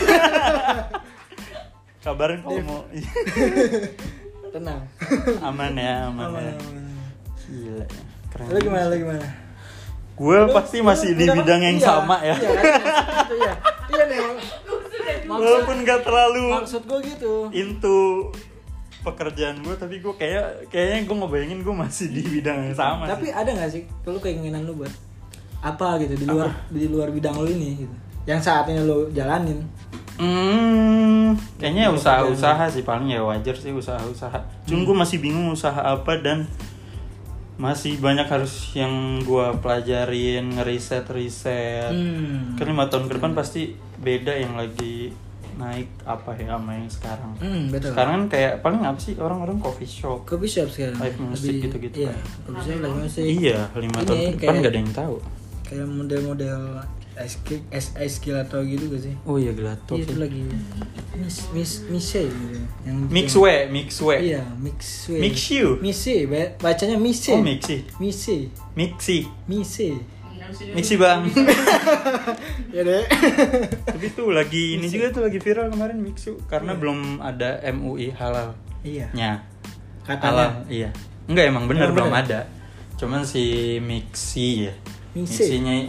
Kabarin 2.00 2.40
kalau 2.40 2.60
mau 2.68 2.80
Tenang. 4.50 4.80
aman 5.42 5.72
ya, 5.74 6.06
aman, 6.06 6.30
Aman, 6.30 6.42
ya. 6.42 6.52
aman. 6.54 6.84
Gila. 7.44 7.86
Keren. 8.34 8.50
Lu 8.50 8.58
gimana, 8.58 8.84
lu 8.90 8.96
gimana? 8.98 9.26
Gue 10.14 10.38
pasti 10.50 10.78
masih 10.82 11.14
di 11.14 11.26
Udah, 11.26 11.34
bidang 11.38 11.62
yang 11.62 11.78
iya, 11.78 11.86
sama 11.86 12.16
ya. 12.22 12.34
Iya, 12.34 12.50
kan? 12.50 12.64
Itu 13.26 13.34
iya. 13.38 13.54
Iya 13.90 14.04
nih. 14.10 14.18
Maksud, 15.24 15.30
Walaupun 15.30 15.76
gak 15.86 16.00
terlalu 16.04 16.46
maksud 16.52 16.82
gua 16.84 17.00
gitu. 17.00 17.34
into 17.54 18.28
pekerjaan 19.06 19.56
gue, 19.62 19.74
tapi 19.78 20.02
gue 20.02 20.14
kayak 20.16 20.68
kayaknya 20.68 21.06
gue 21.06 21.16
ngebayangin 21.16 21.60
gue 21.62 21.74
masih 21.74 22.06
di 22.10 22.22
bidang 22.26 22.70
yang 22.70 22.76
sama. 22.76 23.06
Tapi 23.06 23.30
sih. 23.30 23.34
ada 23.34 23.50
gak 23.54 23.70
sih 23.70 23.82
lu 23.86 24.18
keinginan 24.18 24.66
lu 24.66 24.82
buat 24.82 24.92
apa 25.64 25.96
gitu 26.04 26.14
di 26.20 26.26
luar 26.28 26.52
di 26.68 26.86
luar 26.90 27.08
bidang 27.14 27.38
lu 27.38 27.48
ini 27.48 27.86
gitu. 27.86 27.94
Yang 28.26 28.40
saat 28.50 28.66
ini 28.66 28.82
lu 28.82 29.10
jalanin. 29.14 29.62
Hmm, 30.14 31.34
kayaknya 31.58 31.90
usaha-usaha 31.90 32.70
sih 32.70 32.86
paling 32.86 33.10
ya 33.10 33.22
wajar 33.22 33.54
sih 33.58 33.74
usaha-usaha. 33.74 34.66
Cuma 34.66 34.86
gue 34.86 34.96
masih 34.96 35.18
bingung 35.18 35.50
usaha 35.50 35.78
apa 35.78 36.18
dan 36.22 36.46
masih 37.54 37.96
banyak 37.96 38.26
harus 38.26 38.74
yang 38.74 38.90
gue 39.20 39.46
pelajarin, 39.58 40.54
ngeriset-riset. 40.54 41.90
Hmm. 41.90 42.58
Kan 42.58 42.66
lima 42.66 42.90
tahun 42.90 43.06
ke 43.06 43.14
depan 43.14 43.32
pasti 43.32 43.72
beda 43.96 44.34
yang 44.34 44.58
lagi 44.58 45.14
naik 45.54 45.86
apa 46.02 46.34
ya 46.34 46.50
sama 46.50 46.74
yang 46.74 46.90
sekarang. 46.90 47.30
Hmm, 47.38 47.70
betul. 47.70 47.94
Sekarang 47.94 48.12
kan 48.12 48.24
kayak 48.28 48.52
paling 48.58 48.82
apa 48.82 48.98
sih 48.98 49.14
orang-orang 49.14 49.62
coffee 49.62 49.86
shop. 49.86 50.26
Coffee 50.26 50.50
shop 50.50 50.66
sekarang. 50.66 50.98
Live 50.98 51.18
music 51.20 51.46
Lebih- 51.46 51.62
gitu-gitu 51.62 51.96
Iya, 52.02 52.10
kan. 52.10 52.18
coffee 52.50 52.62
shop 52.66 52.78
live 52.82 52.96
music. 52.98 53.22
Iya, 53.22 53.58
lima 53.72 53.94
Ini 53.94 54.04
tahun 54.04 54.18
ke 54.18 54.26
depan 54.26 54.34
kayak- 54.42 54.58
gak 54.58 54.72
ada 54.72 54.80
yang 54.82 54.92
tahu. 54.92 55.16
Kayak 55.64 55.86
model-model 55.88 56.60
ice 57.16 57.38
cake, 57.42 57.62
ice, 57.70 57.94
ice 57.94 58.16
gelato 58.18 58.58
gitu 58.60 58.90
gak 58.90 59.02
sih? 59.02 59.14
Oh 59.22 59.38
iya 59.38 59.54
gelato 59.54 59.94
Iya, 59.94 60.02
itu 60.02 60.14
lagi 60.18 60.40
mis 61.14 61.36
mis 61.54 61.72
mise 61.86 62.26
gitu. 62.26 62.58
Yang 62.82 62.96
Mix 63.08 63.28
way, 63.34 63.58
mix 63.68 63.88
way. 63.98 64.18
Iya, 64.28 64.42
mix 64.58 64.78
way. 65.06 65.20
Mix 65.22 65.36
you. 65.48 65.78
Mise, 65.78 66.26
ba- 66.26 66.52
bacanya 66.58 66.98
mise. 66.98 67.30
Oh 67.30 67.38
mixi, 67.38 67.86
Mise. 68.02 68.50
mixi, 68.74 69.18
Mise. 69.46 69.88
mixi 70.74 70.94
bang. 70.96 71.22
Ya 72.74 72.82
deh. 72.82 73.06
Tapi 73.86 74.06
tuh 74.12 74.34
lagi 74.34 74.76
ini 74.76 74.90
juga 74.90 75.08
tuh 75.10 75.22
lagi 75.22 75.38
viral 75.38 75.70
kemarin 75.70 75.96
mixu 75.96 76.42
karena 76.46 76.74
Iya. 76.74 76.80
belum 76.82 76.98
ada 77.22 77.50
MUI 77.70 78.10
halalnya. 78.12 78.58
iya. 79.14 79.32
Katanya. 80.04 80.26
Halal, 80.28 80.50
iya. 80.68 80.90
Enggak 81.24 81.44
emang 81.48 81.64
bener 81.64 81.88
Emang 81.88 81.94
belum 81.96 82.10
bener? 82.12 82.24
ada. 82.26 82.40
Cuman 82.98 83.22
si 83.22 83.44
mixi 83.80 84.68
ya. 84.68 84.74
Mixi? 85.14 85.46
Mixinya 85.46 85.72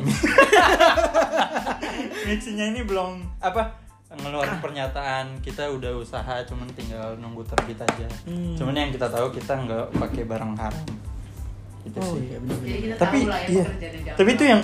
Mixinya 2.27 2.65
ini 2.65 2.81
belum 2.81 3.21
apa 3.39 3.81
ngeluarin 4.15 4.63
pernyataan 4.63 5.43
kita 5.43 5.67
udah 5.67 5.91
usaha 5.99 6.39
cuman 6.47 6.69
tinggal 6.71 7.19
nunggu 7.19 7.43
terbit 7.43 7.75
aja. 7.75 8.07
Hmm. 8.23 8.55
Cuman 8.55 8.71
yang 8.73 8.91
kita 8.93 9.11
tahu 9.11 9.27
kita 9.29 9.53
nggak 9.59 9.85
pakai 9.97 10.23
barang 10.23 10.53
haram. 10.55 10.85
Gitu 11.83 11.97
Oh 11.99 12.15
sih. 12.15 12.31
iya. 12.31 12.37
Jadi 12.41 12.79
kita 12.81 12.95
Tapi 12.97 13.17
ya 13.21 13.37
iya. 13.45 13.65
Tapi 14.15 14.29
itu 14.31 14.43
yang 14.47 14.61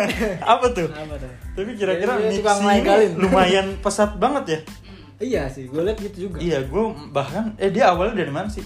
apa 0.52 0.66
tuh? 0.74 0.88
Apa 0.90 1.14
tuh? 1.16 1.32
Tapi 1.54 1.70
kira-kira 1.78 2.12
mixi 2.18 2.42
ini 2.42 3.14
lumayan 3.14 3.66
pesat 3.78 4.16
banget 4.18 4.44
ya. 4.48 4.60
Iya 5.18 5.50
sih, 5.50 5.66
gue 5.66 5.82
liat 5.82 5.98
gitu 5.98 6.30
juga. 6.30 6.38
Iya, 6.38 6.62
gue 6.62 6.82
bahkan 7.10 7.50
eh 7.58 7.74
dia 7.74 7.90
awalnya 7.90 8.22
dari 8.22 8.30
mana 8.30 8.46
sih? 8.46 8.62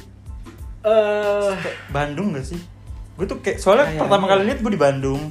Eh, 0.84 1.48
Kayak 1.48 1.76
Bandung 1.88 2.36
gak 2.36 2.44
sih? 2.44 2.60
Gue 3.14 3.24
tuh 3.24 3.38
kayak 3.38 3.58
soalnya 3.58 3.84
Kayaknya. 3.86 4.00
pertama 4.00 4.24
kali 4.26 4.42
lihat 4.44 4.58
gue 4.58 4.72
di 4.72 4.80
Bandung. 4.80 5.22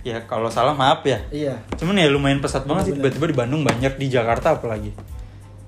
Ya 0.00 0.22
kalau 0.22 0.48
salah 0.48 0.72
maaf 0.72 1.02
ya. 1.02 1.18
iya. 1.28 1.58
Cuman 1.74 1.94
ya 1.94 2.06
lumayan 2.06 2.38
pesat 2.38 2.62
banget 2.62 2.84
sih 2.84 2.92
Bener-bener. 2.92 3.12
tiba-tiba 3.12 3.26
di 3.26 3.36
Bandung 3.36 3.60
banyak 3.62 3.92
di 3.94 4.06
Jakarta 4.08 4.54
apalagi. 4.54 4.90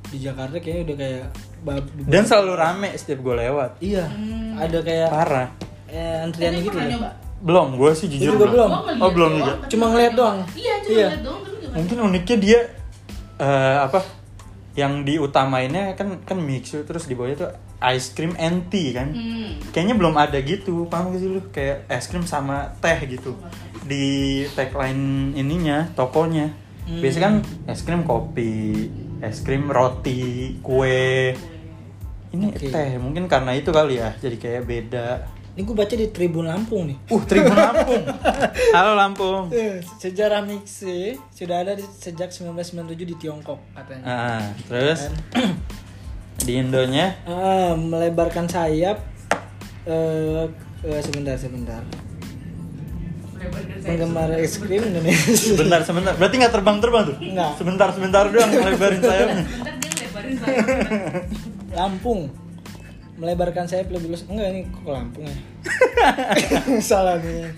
Di 0.06 0.18
Jakarta 0.18 0.56
kayaknya 0.56 0.82
udah 0.84 0.96
kayak 0.96 1.24
bab- 1.60 1.92
Dan 2.02 2.22
selalu 2.24 2.52
rame 2.54 2.88
setiap 2.94 3.20
gue 3.20 3.34
lewat. 3.36 3.70
Iya, 3.78 4.04
Hmm. 4.06 4.54
ada 4.56 4.78
kayak 4.80 5.08
Parah. 5.08 5.48
eh, 5.86 6.22
antrian 6.22 6.52
Tapi 6.52 6.64
gitu 6.64 6.78
ya. 6.78 7.10
Belum, 7.40 7.72
gue 7.74 7.90
sih 7.92 8.06
jujur 8.06 8.34
juga 8.34 8.46
belum. 8.48 8.70
Oh, 8.96 9.10
belum 9.10 9.30
juga. 9.34 9.52
tapi 9.56 9.68
Cuma 9.68 9.84
ngeliat 9.88 10.12
doang. 10.12 10.38
Iya, 10.52 10.74
cuma 10.78 10.92
Iya. 10.92 11.08
ngeliat 11.08 11.22
doang 11.22 11.40
Mungkin 11.70 11.96
uniknya 12.00 12.36
dia 12.38 12.60
eh, 13.36 13.76
apa? 13.80 14.00
Yang 14.72 14.92
diutamainnya 15.04 15.94
kan 15.94 16.18
kan 16.20 16.38
mixu 16.38 16.82
terus 16.82 17.04
di 17.04 17.14
bawahnya 17.14 17.36
tuh 17.40 17.50
ice 17.82 18.12
cream 18.12 18.36
and 18.36 18.68
tea 18.68 18.92
kan. 18.92 19.10
Hmm. 19.10 19.56
Kayaknya 19.70 19.94
belum 19.96 20.14
ada 20.14 20.38
gitu, 20.38 20.84
paham 20.86 21.10
gak 21.10 21.18
sih 21.18 21.28
lu? 21.28 21.40
Kayak 21.48 21.88
es 21.88 22.04
krim 22.04 22.22
sama 22.22 22.76
teh 22.76 22.98
gitu 23.06 23.32
Di 23.82 24.04
tagline 24.52 25.32
ininya, 25.32 25.88
tokonya 25.92 26.52
Hmm. 26.80 26.98
Biasanya 26.98 27.22
kan 27.22 27.34
es 27.66 27.80
krim 27.80 28.02
kopi, 28.02 28.88
es 29.20 29.40
krim 29.40 29.70
roti, 29.70 30.58
kue 30.58 31.30
Ini 32.30 32.46
Oke. 32.50 32.66
teh, 32.66 32.90
mungkin 32.98 33.26
karena 33.26 33.54
itu 33.54 33.70
kali 33.70 34.02
ya, 34.02 34.10
jadi 34.16 34.34
kayak 34.34 34.62
beda 34.64 35.06
Ini 35.50 35.62
gue 35.62 35.76
baca 35.76 35.92
di 35.92 36.08
Tribun 36.08 36.46
Lampung 36.46 36.86
nih. 36.86 36.98
Uh, 37.06 37.22
Tribun 37.22 37.52
Lampung. 37.52 38.02
Halo 38.74 38.94
Lampung. 38.94 39.50
Eh, 39.50 39.82
Sejarah 39.98 40.40
mixe 40.40 41.18
sudah 41.30 41.62
ada 41.62 41.74
di- 41.74 41.84
sejak 41.84 42.30
1997 42.30 43.02
di 43.04 43.14
Tiongkok 43.14 43.58
katanya. 43.70 44.02
Ah, 44.06 44.44
terus? 44.64 45.10
di 46.38 46.52
Indonya 46.56 47.18
Ah, 47.24 47.74
melebarkan 47.74 48.46
sayap 48.46 49.02
eh 49.84 50.46
eh, 50.82 51.00
sebentar 51.00 51.34
sebentar. 51.34 51.82
Penggemar 53.80 54.28
es 54.36 54.60
krim 54.60 54.84
Indonesia. 54.84 55.32
sebentar 55.32 55.80
sebentar. 55.80 56.12
Berarti 56.14 56.34
nggak 56.36 56.52
terbang-terbang 56.52 57.02
tuh? 57.08 57.16
Nggak. 57.18 57.50
Sebentar 57.56 57.88
sebentar 57.90 58.24
doang 58.28 58.50
lebarin 58.52 59.00
sayapnya. 59.00 59.44
Bentar 59.48 59.74
dia 59.74 59.92
lebarin 59.98 60.34
saya. 60.36 60.58
Lampung 61.72 62.28
melebarkan 63.16 63.64
sayap 63.64 63.88
lebih 63.88 64.12
luas. 64.12 64.24
Enggak 64.28 64.48
ini 64.52 64.60
kok 64.68 64.92
Lampung 64.92 65.24
ya? 65.24 65.36
Salah 66.92 67.16
nih. 67.18 67.48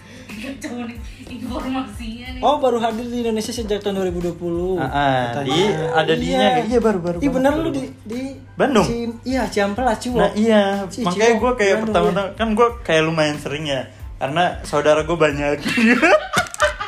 Kacau 0.42 0.82
nih 0.82 0.98
informasinya 1.28 2.26
nih. 2.32 2.40
Oh 2.40 2.58
baru 2.58 2.78
hadir 2.78 3.04
di 3.04 3.18
Indonesia 3.20 3.50
sejak 3.50 3.78
tahun 3.78 4.02
2020. 4.02 4.34
Ah, 4.74 4.84
ah, 4.84 5.20
katanya. 5.30 5.46
di 5.46 5.58
ada 5.92 6.12
dinya 6.12 6.38
Iya. 6.52 6.64
iya 6.66 6.78
baru 6.78 6.98
baru. 6.98 7.16
Iya 7.16 7.22
banget, 7.22 7.36
bener 7.38 7.52
baru 7.52 7.62
lu 7.62 7.70
di 7.70 7.82
di 8.04 8.20
Bandung? 8.52 8.84
Cim- 8.84 9.18
iya 9.22 9.42
Ciamplas 9.46 9.96
Ciwok. 9.98 10.18
Nah 10.18 10.30
iya, 10.34 10.62
Ci- 10.86 11.02
makanya 11.02 11.34
gue 11.36 11.52
kayak 11.54 11.76
pertama-tama 11.80 12.28
kan 12.34 12.48
gue 12.50 12.68
kayak 12.82 13.02
lumayan 13.04 13.36
sering 13.36 13.64
ya, 13.64 13.86
karena 14.16 14.58
saudara 14.62 15.02
gue 15.02 15.14
banyak, 15.16 15.62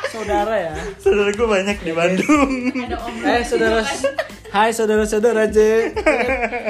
Saudara 0.07 0.55
ya. 0.55 0.73
saudara 0.97 1.27
gue 1.29 1.47
banyak 1.49 1.77
di 1.77 1.91
Bandung. 1.91 2.49
Ada 2.73 2.95
om 2.97 3.15
Eh 3.21 3.41
saudara, 3.41 3.81
hai 4.49 4.69
saudara-saudara 4.69 5.43
J. 5.45 5.57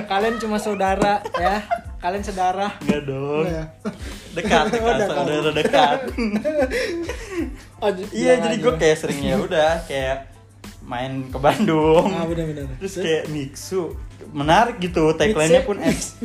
Kalian 0.06 0.36
cuma 0.38 0.58
saudara 0.58 1.22
ya. 1.32 1.62
Kalian 2.06 2.22
saudara. 2.22 2.68
Enggak 2.86 3.02
dong, 3.10 3.46
Iya. 3.50 3.64
dekat, 4.38 4.64
dekat, 4.70 4.98
saudara 5.10 5.50
dekat. 5.50 6.00
Oh, 7.84 7.92
iya, 8.14 8.40
bilang 8.40 8.44
jadi 8.48 8.56
gue 8.62 8.74
kayak 8.80 8.98
sering 8.98 9.20
ya 9.26 9.36
udah 9.36 9.84
kayak 9.90 10.32
main 10.86 11.28
ke 11.28 11.38
Bandung. 11.42 12.08
Ah 12.14 12.24
benar-benar. 12.24 12.78
Terus 12.78 13.02
kayak 13.02 13.24
mixu 13.34 13.98
menarik 14.32 14.78
gitu, 14.80 15.12
tagline-nya 15.18 15.66
pun 15.66 15.82
es 15.82 16.16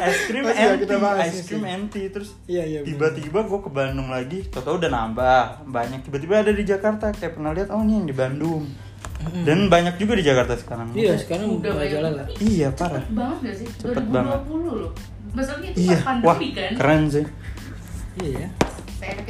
es 0.00 0.16
krim 0.28 0.44
ya, 0.48 0.76
bahas 0.96 1.28
es 1.28 1.44
krim 1.44 1.64
anti 1.64 2.08
terus 2.08 2.32
Iya 2.48 2.64
iya. 2.64 2.80
tiba-tiba 2.80 3.44
gue 3.44 3.60
ke 3.60 3.68
Bandung 3.68 4.08
lagi 4.08 4.48
tau-tau 4.48 4.80
udah 4.80 4.88
nambah 4.88 5.68
banyak 5.68 6.00
tiba-tiba 6.08 6.40
ada 6.40 6.52
di 6.56 6.64
Jakarta 6.64 7.12
kayak 7.12 7.36
pernah 7.36 7.52
lihat 7.52 7.68
oh 7.68 7.84
ini 7.84 8.00
yang 8.00 8.08
di 8.08 8.16
Bandung 8.16 8.64
dan 9.42 9.58
banyak 9.66 9.94
juga 9.96 10.12
di 10.14 10.22
Jakarta 10.22 10.54
sekarang 10.54 10.90
Iya 10.92 11.12
sekarang 11.14 11.46
Udah 11.56 11.72
banyak. 11.72 11.90
jalan 11.90 12.12
lah. 12.14 12.26
iya 12.38 12.68
parah 12.70 13.00
Cepet 13.00 13.12
banget 13.12 13.38
gak 13.40 13.54
sih? 13.54 13.66
Cepet 13.74 14.04
2020 14.04 14.10
banget. 14.10 14.40
loh. 14.74 14.92
Masalahnya 15.30 15.68
itu 15.70 15.78
iya 15.78 15.96
pas 15.96 16.16
wah 16.18 16.34
pandemi 16.34 16.48
kan. 16.52 16.72
keren 16.74 17.02
sih 17.06 17.24
Iya 18.18 18.30
ya. 18.36 18.48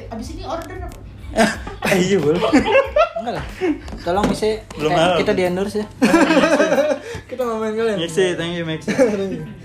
Abis 0.08 0.28
ini 0.32 0.42
order 0.42 0.76
apa? 0.80 0.98
iya 2.00 2.16
boleh 2.18 2.40
Enggak 3.16 3.34
lah. 3.36 3.44
Tolong 4.00 4.24
Mise 4.26 4.50
Belum 4.72 4.90
ada. 4.90 5.14
kita 5.16 5.32
di 5.32 5.42
endorse 5.44 5.76
ya. 5.76 5.86
kita 7.30 7.42
ngomongin 7.42 7.74
kalian. 7.76 7.96
Mixi, 8.00 8.34
thank 8.34 8.54
you 8.54 8.64
Mixi 8.64 8.90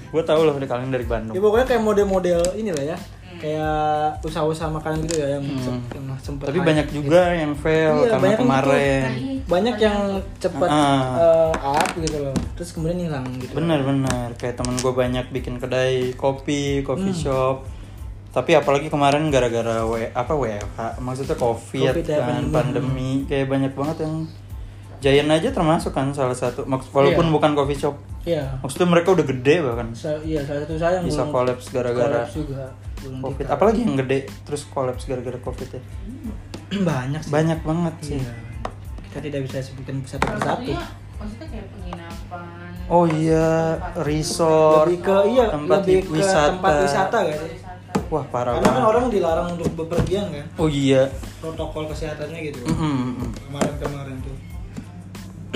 gue 0.06 0.24
tau 0.24 0.42
loh 0.42 0.54
kalian 0.56 0.90
dari 0.90 1.04
Bandung 1.04 1.34
Ya 1.34 1.42
pokoknya 1.42 1.66
kayak 1.66 1.82
model-model 1.82 2.40
inilah 2.56 2.84
ya. 2.86 2.98
Kayak 3.46 3.78
usaha-usaha 4.22 4.74
makanan 4.74 5.06
gitu 5.06 5.22
ya 5.22 5.38
yang, 5.38 5.46
Hmm. 5.46 5.62
se- 5.62 5.86
yang 5.94 6.06
sempet 6.18 6.46
tapi 6.50 6.60
banyak 6.60 6.88
juga 6.90 7.30
yang 7.30 7.54
fail 7.54 7.94
Iya, 7.96 8.10
karena 8.10 8.30
kemarin. 8.36 9.02
Iya. 9.06 9.34
banyak 9.46 9.76
yang 9.78 9.98
cepat 10.36 10.66
Ah. 10.66 11.54
eh, 11.54 11.54
up 11.78 11.90
gitu 11.96 12.18
loh. 12.20 12.34
Terus 12.56 12.70
kemudian 12.72 12.98
hilang 13.00 13.26
gitu. 13.38 13.54
Bener-bener 13.54 14.34
kayak 14.34 14.58
temen 14.58 14.74
gue 14.76 14.90
banyak 14.90 15.30
bikin 15.30 15.62
kedai 15.62 16.16
kopi 16.16 16.82
coffee 16.82 17.14
Hmm. 17.14 17.22
shop. 17.22 17.56
Tapi 18.32 18.52
apalagi 18.52 18.90
kemarin 18.90 19.30
gara-gara 19.30 19.86
w 19.86 20.10
apa 20.10 20.34
WFH 20.34 20.80
maksudnya 21.00 21.38
covid, 21.38 21.86
Covid 21.88 22.04
ya, 22.04 22.18
kan 22.20 22.42
pandemi. 22.42 22.52
pandemi 22.52 23.10
kayak 23.24 23.46
banyak 23.46 23.72
banget 23.72 23.98
yang 24.02 24.16
Giant 24.98 25.30
aja 25.30 25.52
termasuk 25.52 25.94
kan 25.94 26.10
salah 26.10 26.34
satu. 26.34 26.66
Maks- 26.66 26.90
walaupun 26.90 27.30
Iya. 27.30 27.32
bukan 27.32 27.52
coffee 27.54 27.78
shop. 27.78 27.94
Iya. 28.26 28.58
Maksudnya 28.58 28.90
mereka 28.90 29.14
udah 29.14 29.22
gede 29.24 29.56
bahkan. 29.62 29.88
Sa- 29.94 30.18
iya 30.20 30.42
salah 30.42 30.66
satu 30.66 30.74
saya 30.76 30.98
yang 30.98 31.06
bisa 31.06 31.22
collapse 31.30 31.70
gara-gara 31.70 32.26
collapse 32.26 32.42
juga 32.42 32.74
belum 33.06 33.22
covid. 33.22 33.46
apalagi 33.46 33.80
yang 33.86 33.96
gede 34.02 34.20
terus 34.44 34.66
collapse 34.68 35.06
gara-gara 35.06 35.38
covid 35.38 35.70
ya. 35.78 35.82
Banyak 36.82 37.22
sih. 37.22 37.32
Banyak 37.32 37.60
banget 37.62 37.96
sih. 38.02 38.20
Iya. 38.20 38.34
kita 39.14 39.32
tidak 39.32 39.42
bisa 39.48 39.58
sebutkan 39.64 39.96
satu 40.04 40.26
persatu. 40.28 40.44
Satunya 40.44 40.84
maksudnya 41.16 41.48
kayak 41.48 41.68
penginapan. 41.72 42.72
oh 42.92 43.06
iya 43.08 43.80
resort 44.04 44.92
lebih 44.92 45.00
ke 45.08 45.18
iya 45.32 45.46
tempat 45.48 45.80
lebih 45.88 46.02
ke 46.04 46.12
wisata. 46.20 46.52
tempat 46.52 46.74
wisata 46.84 47.18
gak 47.24 47.38
sih? 47.40 47.54
Wah 48.12 48.26
parah 48.30 48.60
karena 48.60 48.70
kan 48.76 48.86
orang 48.86 49.06
dilarang 49.10 49.48
untuk 49.56 49.72
bepergian 49.74 50.30
kan? 50.30 50.46
Oh 50.62 50.70
iya. 50.70 51.10
Protokol 51.42 51.90
kesehatannya 51.90 52.40
gitu. 52.54 52.62
Mm, 52.70 52.76
mm, 52.76 53.14
mm. 53.18 53.30
kemarin-kemarin 53.50 54.16
tuh. 54.22 54.38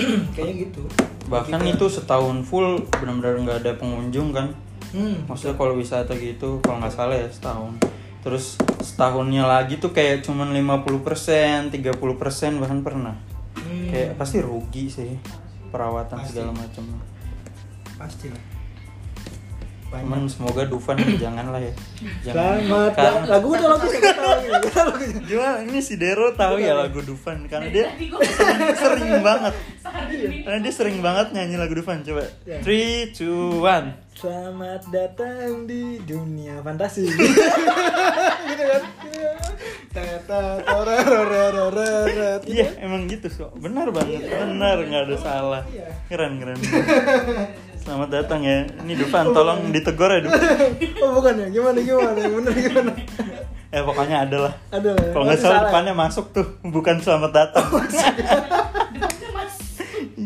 Kayaknya 0.34 0.54
gitu. 0.66 0.82
Bahkan 1.30 1.60
Kita- 1.62 1.72
itu 1.76 1.86
setahun 1.86 2.36
full 2.42 2.82
benar-benar 2.90 3.34
nggak 3.44 3.58
ada 3.62 3.72
pengunjung 3.78 4.34
kan 4.34 4.50
hmm. 4.92 5.26
maksudnya 5.26 5.54
kalau 5.56 5.74
wisata 5.76 6.12
gitu 6.16 6.58
kalau 6.62 6.78
nggak 6.80 6.94
salah 6.94 7.16
ya 7.16 7.28
setahun. 7.30 7.74
Terus 8.20 8.60
setahunnya 8.84 9.48
lagi 9.48 9.80
tuh 9.80 9.96
kayak 9.96 10.20
cuman 10.20 10.52
50% 10.52 11.72
30% 11.72 12.60
bahkan 12.60 12.80
pernah. 12.84 13.16
Hmm. 13.50 13.90
kayak 13.90 14.14
pasti 14.14 14.38
rugi 14.38 14.86
sih 14.86 15.18
perawatan 15.74 16.18
Pasti. 16.22 16.30
segala 16.32 16.52
macam. 16.54 16.84
Pasti 17.98 18.26
lah. 18.30 18.42
Cuman 19.90 20.30
semoga 20.30 20.62
Dufan 20.70 21.02
jangan 21.22 21.50
lah 21.50 21.58
ya. 21.58 21.74
Selamat. 22.22 22.94
Karena- 22.94 22.94
datang. 22.94 23.14
Lagu 23.26 23.46
udah 23.50 23.68
lagu 23.74 23.86
saya 23.90 24.14
tahu 24.14 24.92
ini. 25.66 25.78
Si 25.82 25.98
Dero 25.98 26.30
tahu 26.38 26.62
ya 26.62 26.78
lagu. 26.78 27.02
Dufan 27.02 27.42
karena 27.50 27.66
dia 27.74 27.86
sering, 28.82 29.18
banget. 29.18 29.54
Karena 30.46 30.58
dia 30.62 30.72
sering 30.72 31.02
banget 31.02 31.34
nyanyi 31.34 31.58
lagu 31.58 31.74
Dufan 31.74 32.06
coba. 32.06 32.22
Ya. 32.46 32.62
three 32.62 33.10
two 33.10 33.66
one 33.66 33.90
Selamat 34.20 34.84
datang 34.92 35.64
di 35.64 35.96
dunia 35.98 36.60
fantasi. 36.60 37.08
gitu 38.48 38.62
kan? 38.62 38.82
Iya 42.46 42.68
emang 42.78 43.06
gitu 43.06 43.26
so 43.26 43.48
benar 43.56 43.90
banget 43.90 44.22
benar 44.26 44.76
nggak 44.78 45.02
ada 45.06 45.16
salah 45.16 45.62
Iya. 45.66 45.86
keren 46.06 46.38
keren 46.38 46.58
selamat 47.80 48.08
datang 48.10 48.40
ya 48.40 48.68
ini 48.80 48.94
Dufan 48.94 49.30
tolong 49.30 49.72
ditegur 49.72 50.08
ya 50.08 50.20
Dufan 50.22 50.40
Oh 51.02 51.10
bukan 51.16 51.34
ya? 51.36 51.46
Gimana 51.48 51.78
gimana? 51.80 52.16
Bener 52.16 52.54
gimana? 52.54 52.92
eh 53.70 53.82
pokoknya 53.82 54.26
ada 54.26 54.36
lah 54.46 54.54
Ada 54.68 54.88
lah. 54.90 55.00
ya? 55.00 55.10
kalau 55.10 55.24
nggak 55.24 55.38
salah 55.38 55.56
ya? 55.56 55.64
depannya 55.64 55.94
masuk 55.94 56.26
tuh 56.30 56.46
bukan 56.64 56.96
selamat 56.98 57.30
datang 57.32 57.66
mas. 57.70 57.96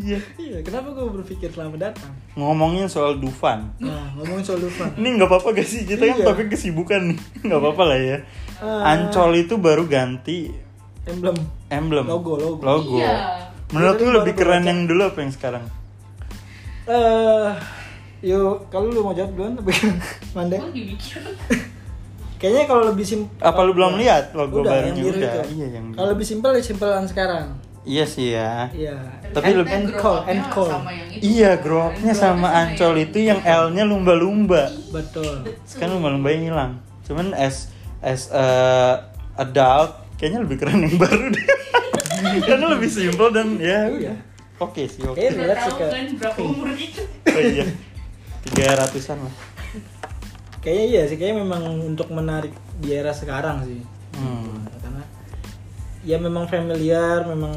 Iya 0.05 0.19
Iya, 0.35 0.57
kenapa 0.61 0.91
gue 0.91 1.01
berpikir 1.11 1.49
selamat 1.49 1.79
datang? 1.83 2.13
ngomongin 2.33 2.85
soal 2.85 3.17
Dufan 3.17 3.73
Nah, 3.77 4.13
ngomongin 4.13 4.43
soal 4.43 4.59
Dufan. 4.59 4.93
ini 4.93 5.17
nggak 5.17 5.25
apa-apa 5.25 5.49
gak 5.53 5.65
sih 5.65 5.81
kita 5.83 6.05
kan 6.05 6.15
Iya. 6.15 6.25
topik 6.27 6.47
kesibukan 6.47 7.01
nih 7.07 7.17
nggak 7.41 7.57
apa-apa 7.57 7.83
lah 7.85 7.99
ya 7.99 8.17
Ah. 8.55 8.93
Ancol 8.93 9.35
itu 9.37 9.57
baru 9.57 9.83
ganti 9.85 10.47
Emblem. 11.03 11.35
emblem 11.67 12.05
Logo, 12.05 12.33
logo. 12.35 12.61
logo 12.61 12.95
Iya. 12.95 13.49
menurut 13.67 13.97
lu 13.97 14.09
lebih 14.13 14.33
keren 14.33 14.61
baca. 14.61 14.69
yang 14.69 14.79
dulu 14.85 15.01
apa 15.03 15.19
yang 15.19 15.33
sekarang 15.33 15.65
Eh, 16.85 17.49
yuk, 18.23 18.69
kalau 18.69 18.87
lu 18.87 19.01
mau 19.01 19.09
jawab 19.11 19.33
duluan 19.33 19.57
apa 19.57 19.65
gimana? 19.67 20.05
Mandek. 20.35 20.61
Kayaknya 22.37 22.63
kalau 22.67 22.83
lebih 22.85 23.01
simpel. 23.01 23.41
apa 23.41 23.57
lu 23.59 23.73
belum 23.73 23.97
lihat 23.97 24.23
logo 24.31 24.61
Udah, 24.61 24.69
barunya 24.77 24.93
yang 24.93 25.09
udah 25.09 25.33
itu. 25.41 25.55
iya 25.55 25.67
yang 25.71 25.85
Kalau 25.91 26.09
lebih 26.13 26.21
simpel 26.23 26.51
ya 26.51 26.61
simpelan 26.61 27.05
sekarang. 27.05 27.57
Iya 27.85 28.03
sih 28.03 28.33
ya 28.33 28.67
Iya. 28.69 28.97
Tapi 29.29 29.45
And- 29.47 29.57
lebih- 29.61 29.73
and 29.73 29.87
call, 29.93 30.19
and 30.25 30.43
call. 30.47 30.69
sama 30.69 30.89
yang 30.89 31.09
itu. 31.09 31.21
Iya, 31.21 31.51
grow 31.57 31.81
up-nya 31.85 32.09
Grow 32.09 32.23
sama 32.23 32.47
Ancol 32.51 32.93
itu 32.99 33.17
yang 33.21 33.39
L-nya 33.39 33.83
lumba-lumba. 33.83 34.63
Betul. 34.89 35.43
Kan 35.71 35.87
lumba-lumba 35.89 36.27
yang 36.29 36.43
hilang. 36.45 36.71
Cuman 37.03 37.31
as 37.31 37.69
as 37.99 38.27
a 38.29 38.45
adult 39.35 39.91
kayaknya 40.15 40.41
lebih 40.41 40.57
keren 40.57 40.81
yang 40.81 40.95
baru 40.95 41.29
deh. 41.29 41.45
Karena 42.47 42.65
lebih 42.69 42.87
simple 42.87 43.29
dan 43.29 43.55
ya 43.55 43.85
Iya. 43.85 44.11
udah. 44.11 44.17
Oke 44.57 44.87
sih, 44.87 45.03
oke. 45.03 45.15
Eh, 45.15 45.29
Udah 45.29 45.35
relate 45.37 45.59
sih 45.59 45.69
tahu 45.69 45.79
kan 45.83 46.05
berapa 46.15 46.39
umur 46.41 46.67
kita. 46.73 47.01
Oh, 47.27 47.41
iya. 47.43 47.65
Tiga 48.41 48.65
ratusan 48.77 49.17
lah. 49.19 49.35
Kayaknya 50.59 50.85
iya 50.87 51.01
sih, 51.05 51.15
kayaknya 51.15 51.43
memang 51.43 51.61
untuk 51.85 52.09
menarik 52.09 52.49
di 52.75 52.89
era 52.89 53.11
sekarang 53.11 53.61
sih. 53.63 53.83
Hmm. 54.15 54.64
Ya 56.05 56.15
memang 56.15 56.45
familiar, 56.45 57.25
memang 57.25 57.51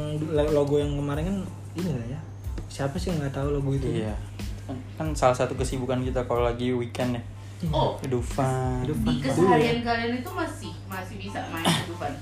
logo 0.50 0.76
yang 0.76 0.90
kemarin 0.90 1.24
kan 1.24 1.36
ini 1.74 1.90
lah 1.90 2.06
ya. 2.08 2.20
Siapa 2.66 2.96
sih 2.96 3.12
yang 3.12 3.20
nggak 3.20 3.34
tahu 3.34 3.48
logo 3.52 3.70
itu? 3.70 3.86
Iya. 3.94 4.16
Kan- 4.64 4.82
Kan 4.96 5.06
salah 5.12 5.36
satu 5.36 5.52
kesibukan 5.52 6.00
kita 6.00 6.24
kalau 6.24 6.42
lagi 6.42 6.72
weekend 6.72 7.14
ya. 7.14 7.22
Oh, 7.68 7.98
Dufan. 8.00 8.82
Dufan. 8.82 9.04
di 9.10 9.20
keseharian 9.20 9.82
kalian 9.82 10.12
itu 10.16 10.30
masih 10.30 10.72
masih 10.86 11.18
bisa 11.18 11.42
main 11.50 11.60
kehidupan. 11.60 12.12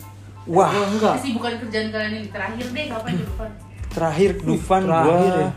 Wah, 0.47 0.71
Oh, 0.73 0.87
enggak. 0.89 1.15
Kesibukan 1.19 1.53
kerjaan 1.59 1.89
kalian 1.91 2.13
ini 2.17 2.29
terakhir 2.29 2.67
deh 2.67 2.87
kapan 2.87 3.13
kehidupan? 3.15 3.51
terakhir 3.87 4.31
ke 4.35 4.45
Dufan 4.45 4.83
terakhir 4.85 5.09
gua 5.09 5.41
ya? 5.41 5.51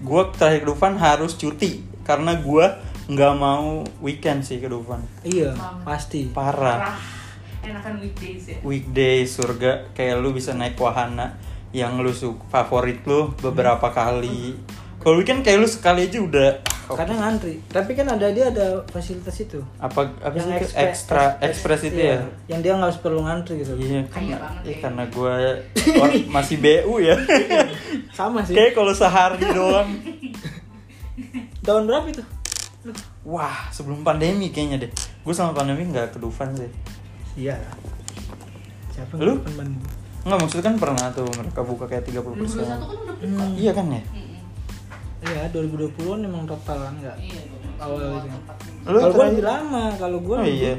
gua 0.00 0.22
terakhir 0.32 0.60
ke 0.60 0.66
Dufan 0.66 0.94
harus 0.96 1.32
cuti 1.34 1.70
karena 2.02 2.34
gua 2.36 2.66
nggak 3.06 3.32
mau 3.34 3.80
weekend 3.98 4.42
sih 4.42 4.58
ke 4.58 4.66
Dufan 4.66 4.98
Iya, 5.22 5.54
pasti. 5.82 6.26
parah 6.28 6.74
Parah. 6.90 6.96
Enakan 7.68 7.94
weekdays 7.98 8.44
ya. 8.46 8.56
weekday 8.62 9.18
surga 9.24 9.92
kayak 9.92 10.18
lu 10.18 10.32
bisa 10.32 10.52
naik 10.52 10.76
wahana 10.76 11.36
yang 11.70 11.96
lu 11.96 12.08
suka 12.08 12.40
favorit 12.48 13.04
lu 13.04 13.28
beberapa 13.36 13.88
kali 13.90 14.56
kalau 14.98 15.16
weekend 15.16 15.40
kayak 15.40 15.60
lu 15.60 15.68
sekali 15.68 16.04
aja 16.04 16.18
udah 16.18 16.50
Kadang 16.88 17.20
ngantri. 17.20 17.60
Tapi 17.68 17.92
kan 17.92 18.08
ada 18.08 18.32
dia 18.32 18.48
ada 18.48 18.80
fasilitas 18.88 19.36
itu. 19.36 19.60
apa 19.76 20.08
apa 20.18 20.32
sih 20.34 20.48
itu? 20.48 20.56
expre- 20.64 20.80
ekstra 20.82 21.24
ekspres 21.38 21.82
itu 21.84 22.00
iya, 22.00 22.16
ya 22.16 22.18
Yang 22.48 22.60
dia 22.64 22.72
nggak 22.74 22.92
perlu 22.98 23.20
ngantri 23.20 23.60
gitu. 23.60 23.76
iya 23.76 24.00
Kaya 24.02 24.08
karena 24.08 24.36
banget 24.40 24.62
eh, 24.64 24.72
ya. 24.72 24.78
karena 24.80 25.04
gue 25.04 25.34
masih 26.34 26.56
BU 26.56 26.94
ya 26.98 27.16
Sama 28.10 28.40
sih. 28.40 28.56
kayak 28.56 28.72
kalau 28.72 28.96
sehari 28.96 29.44
doang 29.46 29.84
Tahun 31.66 31.84
berapa 31.84 32.08
itu? 32.08 32.24
wah 33.20 33.68
sebelum 33.68 34.00
pandemi 34.00 34.48
kayaknya 34.48 34.80
deh 34.80 34.90
gue 34.96 35.34
sama 35.36 35.52
pandemi 35.52 35.84
nggak 35.84 36.08
ke 36.08 36.18
Dufan 36.18 36.56
sih 36.56 36.72
Iya. 37.38 37.54
Siapa 38.90 39.14
Lu? 39.16 39.38
depan 39.38 39.54
Bandung? 39.54 39.86
nggak 40.18 40.38
maksudnya 40.44 40.64
kan 40.66 40.76
pernah 40.76 41.06
tuh 41.14 41.24
mereka 41.30 41.60
buka 41.62 41.84
kayak 41.86 42.04
30% 42.04 42.20
2021 42.20 42.68
kan 42.68 42.78
udah 42.82 42.88
buka. 42.90 43.12
Hmm. 43.22 43.52
iya 43.54 43.70
kan 43.72 43.86
ya. 43.88 44.02
Iya, 45.18 45.42
2020-an 45.50 46.20
emang 46.20 46.44
total 46.44 46.78
kan 46.84 46.94
enggak? 46.98 47.16
Iya. 47.16 47.40
Awal 47.78 48.00
itu. 48.18 48.28
Kalau 48.82 48.98
gue 49.08 49.24
lebih 49.24 49.46
lama, 49.46 49.84
kalau 49.96 50.18
gue 50.18 50.36
oh 50.36 50.44
iya 50.44 50.74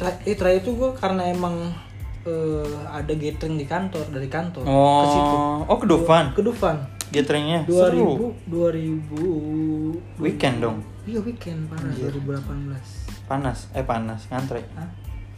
eh 0.00 0.32
terakhir 0.32 0.64
itu 0.64 0.70
gue 0.74 0.90
karena 0.96 1.28
emang 1.28 1.76
eh, 2.24 2.72
ada 2.88 3.12
gathering 3.12 3.60
di 3.60 3.68
kantor 3.68 4.08
dari 4.08 4.28
kantor 4.28 4.64
ke 4.64 5.06
situ. 5.06 5.36
oh 5.36 5.56
oh 5.68 5.76
ke 5.76 5.84
Dufan 5.84 6.24
Ke 6.32 6.40
Dufan. 6.40 6.76
gatheringnya 7.10 7.68
2000 7.68 7.76
seru 7.76 8.32
2000 8.48 10.24
weekend 10.24 10.56
dong 10.64 10.78
Iya 11.04 11.20
weekend 11.20 11.68
parah 11.68 11.90
Anjir. 11.90 12.12
2018. 12.16 12.99
Panas 13.30 13.70
eh 13.70 13.84
panas 13.84 14.26
ngantre 14.26 14.66
Hah? 14.74 14.90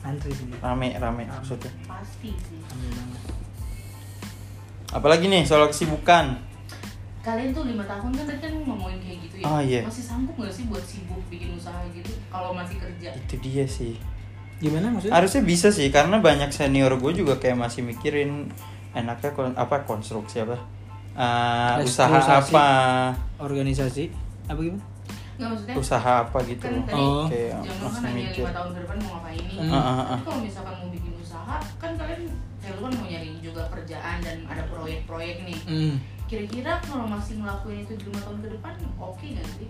Antri 0.02 0.32
sih. 0.32 0.48
rame 0.58 0.96
rame 0.96 1.28
maksudnya 1.28 1.68
Pasti 1.84 2.32
sih. 2.32 2.58
Rame 2.58 2.88
banget. 2.90 3.20
apalagi 4.90 5.26
nih 5.26 5.44
soal 5.44 5.68
kesibukan 5.68 6.40
Kalian 7.22 7.54
tuh 7.54 7.62
lima 7.62 7.86
tahun 7.86 8.10
kan 8.10 8.24
tadi 8.26 8.40
kan 8.40 8.50
ngomongin 8.58 8.98
kayak 8.98 9.18
gitu 9.22 9.36
ya. 9.38 9.44
Oh, 9.46 9.62
iya. 9.62 9.86
Masih 9.86 10.02
sanggup 10.02 10.34
gak 10.36 10.50
sih 10.50 10.66
buat 10.66 10.82
sibuk 10.82 11.22
bikin 11.30 11.54
usaha 11.54 11.78
gitu 11.88 12.10
kalau 12.26 12.50
masih 12.50 12.74
kerja? 12.76 13.14
itu 13.14 13.34
dia 13.38 13.62
sih 13.62 13.94
Gimana 14.58 14.90
maksudnya? 14.90 15.14
harusnya 15.14 15.42
bisa 15.42 15.70
sih 15.70 15.86
karena 15.88 16.18
banyak 16.18 16.50
senior 16.50 16.90
gue 16.96 17.12
juga 17.14 17.38
kayak 17.38 17.54
masih 17.56 17.82
mikirin 17.82 18.50
enaknya 18.90 19.30
kon- 19.30 19.54
apa 19.54 19.84
konstruksi 19.84 20.40
apa 20.40 20.58
Eh, 21.12 21.84
usaha 21.84 22.10
Restrukturisasi. 22.10 22.50
apa 22.50 22.66
Organisasi 23.38 24.04
apa 24.44 24.58
gimana? 24.58 24.82
Nggak 25.42 25.50
maksudnya 25.52 25.74
usaha 25.76 26.12
apa 26.22 26.38
gitu 26.44 26.62
kan 26.64 26.82
tadi 26.84 27.02
Oh. 27.02 27.26
kayak 27.26 27.58
Jamal 27.60 27.88
kan 27.90 28.02
mikir 28.08 28.42
lima 28.42 28.52
tahun 28.52 28.70
ke 28.70 28.78
depan 28.80 28.96
mau 28.96 29.10
ngapain 29.12 29.42
nih. 29.42 29.56
Hmm. 29.58 29.72
Ah, 29.72 29.82
ah. 29.82 30.06
Tapi 30.08 30.22
kalau 30.22 30.40
misalkan 30.40 30.74
mau 30.78 30.88
bikin 30.88 31.12
usaha, 31.16 31.56
kan 31.76 31.90
kalian 31.92 32.22
ya 32.58 32.70
lu 32.70 32.80
kan 32.80 32.92
mau 32.94 33.06
nyari 33.06 33.30
juga 33.38 33.62
kerjaan 33.68 34.16
dan 34.20 34.36
ada 34.46 34.62
proyek-proyek 34.64 35.36
nih. 35.42 35.58
Hmm. 35.64 35.94
Kira-kira 36.24 36.72
kalau 36.80 37.04
masih 37.04 37.34
ngelakuin 37.36 37.82
itu 37.82 37.92
di 37.92 38.04
lima 38.06 38.20
tahun 38.22 38.38
ke 38.40 38.48
depan, 38.54 38.72
oke 38.96 39.24
nggak 39.26 39.48
sih? 39.52 39.68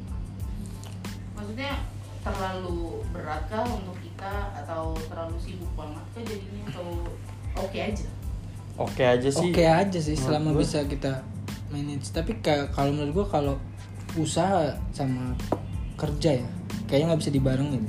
Maksudnya 1.32 1.72
terlalu 2.22 2.78
berat 3.10 3.42
kah 3.48 3.66
untuk 3.66 3.98
kita 3.98 4.34
atau 4.54 4.94
terlalu 5.02 5.34
sibuk 5.38 5.72
banget 5.74 6.04
kah 6.08 6.22
jadinya 6.22 6.62
atau 6.68 6.86
oke 7.58 7.78
aja? 7.78 8.06
oke 8.72 9.02
aja 9.02 9.28
sih 9.28 9.50
Oke 9.50 9.64
aja 9.64 9.98
sih 9.98 10.14
selama 10.14 10.54
gua. 10.54 10.60
bisa 10.60 10.80
kita 10.86 11.20
manage. 11.68 12.08
Tapi 12.08 12.38
ka- 12.38 12.70
kalau 12.70 12.94
menurut 12.94 13.12
gua 13.12 13.26
kalau 13.28 13.54
usaha 14.16 14.72
sama 14.92 15.32
kerja 15.96 16.40
ya 16.42 16.46
kayaknya 16.86 17.14
nggak 17.14 17.20
bisa 17.24 17.32
dibarengin. 17.32 17.84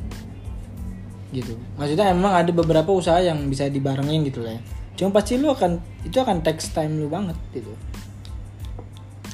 Gitu. 1.33 1.57
Maksudnya 1.75 2.13
emang 2.13 2.33
ada 2.37 2.51
beberapa 2.53 2.93
usaha 2.93 3.17
yang 3.17 3.49
bisa 3.49 3.65
dibarengin 3.67 4.23
gitu 4.23 4.45
lah 4.45 4.53
ya. 4.55 4.61
Cuma 4.93 5.09
pasti 5.17 5.35
lu 5.35 5.49
akan 5.49 5.81
itu 6.05 6.13
akan 6.15 6.45
text 6.45 6.71
time 6.71 7.01
lu 7.01 7.09
banget 7.09 7.35
gitu. 7.51 7.73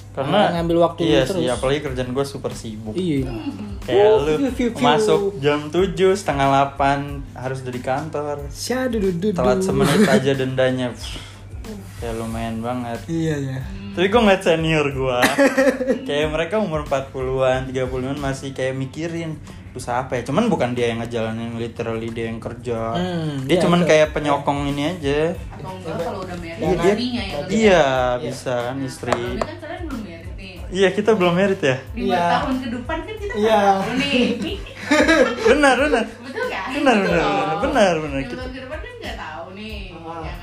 karena 0.10 0.52
ngambil 0.58 0.78
waktu 0.84 1.06
iya 1.06 1.24
lu 1.24 1.32
sih 1.32 1.48
terus. 1.48 1.56
apalagi 1.56 1.80
kerjaan 1.86 2.12
gue 2.12 2.26
super 2.28 2.52
sibuk 2.52 2.92
Iya. 2.92 3.30
kayak 3.88 4.08
lu 4.20 4.34
view, 4.36 4.52
view, 4.52 4.70
view. 4.76 4.84
masuk 4.84 5.22
jam 5.40 5.72
7 5.72 5.96
setengah 5.96 6.76
8 6.76 7.40
harus 7.40 7.58
udah 7.64 7.72
di 7.72 7.80
kantor 7.86 8.36
telat 9.32 9.60
semenit 9.64 10.04
aja 10.04 10.32
dendanya 10.44 10.92
ya 11.98 12.12
lumayan 12.12 12.60
banget 12.60 13.00
Iya 13.06 13.36
ya. 13.38 13.58
tapi 13.92 14.08
gue 14.08 14.20
ngeliat 14.20 14.42
senior 14.42 14.86
gue 14.88 15.20
kayak 16.08 16.28
mereka 16.30 16.56
umur 16.58 16.84
40-an 16.84 17.68
30-an 17.68 18.18
masih 18.18 18.52
kayak 18.52 18.74
mikirin 18.74 19.38
usaha 19.72 20.02
apa 20.02 20.16
ya 20.16 20.24
cuman 20.24 20.48
bukan 20.48 20.72
dia 20.72 20.90
yang 20.90 21.00
ngejalanin 21.00 21.54
literally 21.56 22.10
dia 22.10 22.28
yang 22.28 22.40
kerja 22.40 22.80
Hmm, 22.92 23.46
dia 23.46 23.54
iya, 23.54 23.62
cuman 23.62 23.80
betul. 23.80 23.90
kayak 23.92 24.08
penyokong 24.12 24.60
ini 24.68 24.82
aja 24.90 25.20
Atau 25.52 25.70
enggak 25.72 25.98
kalau 26.00 26.20
udah 26.22 26.38
married 26.38 26.58
iya 26.60 26.74
dia 26.76 26.94
yang 26.98 27.30
kerja? 27.30 27.52
iya 27.52 27.86
bisa 28.20 28.54
kan 28.66 28.78
istri 28.82 29.14
Sebelumnya 29.14 29.46
kan 29.46 29.58
kalian 29.60 29.84
belum 29.86 30.02
married 30.02 30.34
nih. 30.34 30.54
iya 30.70 30.88
kita 30.90 31.12
belum 31.14 31.34
merit 31.34 31.62
ya 31.62 31.78
Lima 31.92 32.08
Iya. 32.08 32.24
tahun 32.36 32.56
ke 32.56 32.68
depan 32.72 32.98
kan 33.00 33.16
kita 33.16 33.34
Iya. 33.36 33.60
nih. 33.94 34.58
benar 35.50 35.76
benar 35.80 36.06
Betul 36.20 36.46
kan? 36.48 36.68
Benar, 36.72 36.96
benar, 36.98 37.24
benar, 37.24 37.56
benar, 37.60 37.94
benar. 38.00 38.20
Lima 38.20 38.30
tahun 38.32 38.52
ke 38.52 38.60
depan 38.60 38.80
kan 38.80 38.89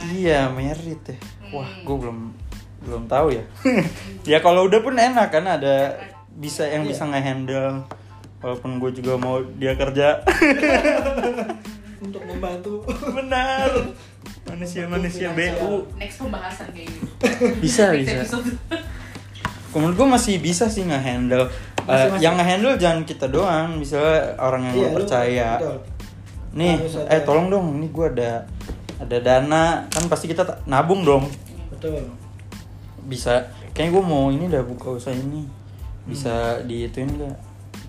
iya 0.09 0.47
merit 0.49 1.03
ya 1.05 1.19
wah 1.49 1.65
Hmm. 1.65 1.83
gue 1.83 1.97
belum 1.99 2.19
belum 2.83 3.03
tahu 3.07 3.29
ya 3.33 3.45
ya 4.31 4.39
kalau 4.39 4.65
udah 4.65 4.79
pun 4.79 4.95
enak 4.95 5.29
kan 5.29 5.45
ada 5.45 5.97
bisa 6.33 6.63
yang 6.65 6.83
Iya. 6.83 6.91
bisa 6.91 7.03
ngehandle 7.05 7.83
walaupun 8.39 8.79
gue 8.79 8.91
juga 8.95 9.17
mau 9.17 9.39
dia 9.55 9.73
kerja 9.73 10.21
Untuk 11.97 12.23
membantu. 12.23 12.85
benar 13.09 13.73
manusia 14.47 14.85
manusia 14.87 15.33
BU 15.33 15.89
Next 15.97 16.21
pembahasan 16.21 16.69
kayak 16.71 16.87
gitu. 16.87 17.09
bisa 17.65 17.91
bisa 17.91 18.23
menurut 19.73 19.95
gue 19.95 20.09
masih 20.09 20.35
bisa 20.39 20.67
sih 20.67 20.83
ngehandle 20.83 21.49
Eh, 21.79 21.85
Masih, 21.87 22.07
masih. 22.11 22.21
yang 22.21 22.35
ngehandle 22.35 22.75
jangan 22.77 23.03
kita 23.03 23.27
doang 23.27 23.79
misalnya 23.79 24.35
orang 24.37 24.63
yang 24.65 24.75
Iya, 24.75 24.83
lo 24.83 24.89
lu- 24.89 24.97
percaya 24.97 25.49
betul. 25.57 25.77
nih 26.53 26.75
eh 27.07 27.21
tolong 27.23 27.47
dong 27.47 27.67
ini 27.73 27.87
gue 27.89 28.07
ada 28.09 28.31
ada 28.99 29.17
dana 29.19 29.65
kan 29.87 30.05
pasti 30.07 30.27
kita 30.27 30.43
ta- 30.43 30.61
nabung 30.65 31.03
dong 31.03 31.29
Betul. 31.69 32.01
bisa 33.03 33.45
kayaknya 33.71 33.93
gue 33.93 34.05
mau 34.05 34.29
ini 34.29 34.45
udah 34.47 34.65
buka 34.65 34.91
usaha 34.93 35.13
ini 35.13 35.45
bisa 36.03 36.33
Hmm. 36.57 36.65
diituin 36.65 37.11
gak 37.13 37.37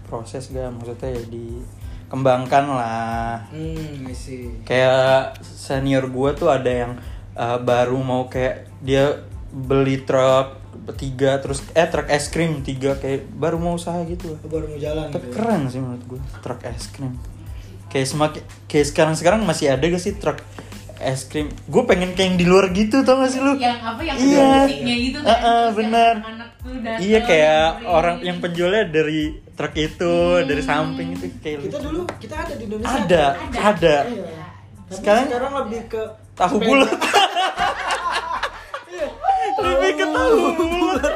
proses 0.03 0.49
gak 0.49 0.67
maksudnya 0.69 1.09
ya 1.11 1.23
dikembangkan 1.27 2.65
lah 2.67 3.39
Hmm, 3.47 4.03
I 4.03 4.13
see. 4.13 4.51
kayak 4.63 5.37
senior 5.39 6.07
gue 6.07 6.29
tuh 6.33 6.47
ada 6.47 6.67
yang 6.67 6.91
uh, 7.33 7.57
baru 7.57 7.97
mau 7.97 8.25
kayak 8.25 8.67
dia 8.79 9.21
beli 9.49 10.01
truk 10.01 10.59
tiga 10.93 11.37
terus 11.37 11.63
eh 11.71 11.85
truk 11.85 12.07
es 12.07 12.27
krim 12.27 12.61
tiga 12.61 12.95
kayak 12.95 13.27
baru 13.29 13.57
mau 13.57 13.75
usaha 13.75 13.97
gitu 14.03 14.35
baru 14.41 14.67
mau 14.67 14.77
jalan 14.77 15.07
tapi 15.07 15.23
gitu. 15.23 15.29
ya. 15.29 15.35
keren 15.35 15.61
sih 15.67 15.79
menurut 15.79 16.03
gue 16.05 16.19
truk 16.39 16.59
es 16.63 16.87
krim 16.89 17.15
kayak 17.87 18.05
semakin 18.05 18.39
kayak 18.65 18.85
sekarang 18.85 19.13
sekarang 19.13 19.39
masih 19.43 19.69
ada 19.69 19.83
gak 19.83 19.99
sih 19.99 20.15
truk 20.15 20.37
es 20.99 21.25
krim 21.25 21.47
gue 21.63 21.83
pengen 21.83 22.11
kayak 22.11 22.27
yang 22.27 22.37
di 22.37 22.45
luar 22.45 22.65
gitu 22.71 23.01
tau 23.01 23.19
gak 23.19 23.29
sih 23.29 23.37
lu 23.37 23.53
Yang 23.55 23.79
apa 23.79 24.01
yang 24.01 24.17
Iya. 24.17 24.41
ada 24.41 24.57
musiknya 24.59 24.95
gitu 24.97 25.17
kan? 25.19 25.37
Anak-anak 26.17 26.49
tuh 26.57 26.73
datang, 26.75 26.99
Iya 26.99 27.19
kayak 27.21 27.63
beli. 27.71 27.85
orang 27.87 28.17
yang 28.19 28.37
penjualnya 28.39 28.83
dari 28.87 29.21
truk 29.51 29.73
itu, 29.75 30.13
Hmm. 30.33 30.45
dari 30.45 30.61
samping 30.61 31.09
itu 31.13 31.25
kayak 31.37 31.57
Kita 31.59 31.69
lucu. 31.71 31.85
dulu 31.85 32.01
kita 32.17 32.35
ada 32.35 32.53
di 32.53 32.63
Indonesia. 32.65 32.97
ada, 32.97 33.23
ada. 33.55 33.95
Iya. 34.05 34.25
Tapi 34.87 34.95
Sekarang- 34.95 35.27
sekarang, 35.27 35.53
lebih 35.59 35.81
ke 35.87 36.01
Tahu 36.33 36.57
bulat. 36.59 36.91
Lebih 39.57 39.91
ke 39.95 40.05
tahu 40.05 40.37
bulat. 40.55 41.13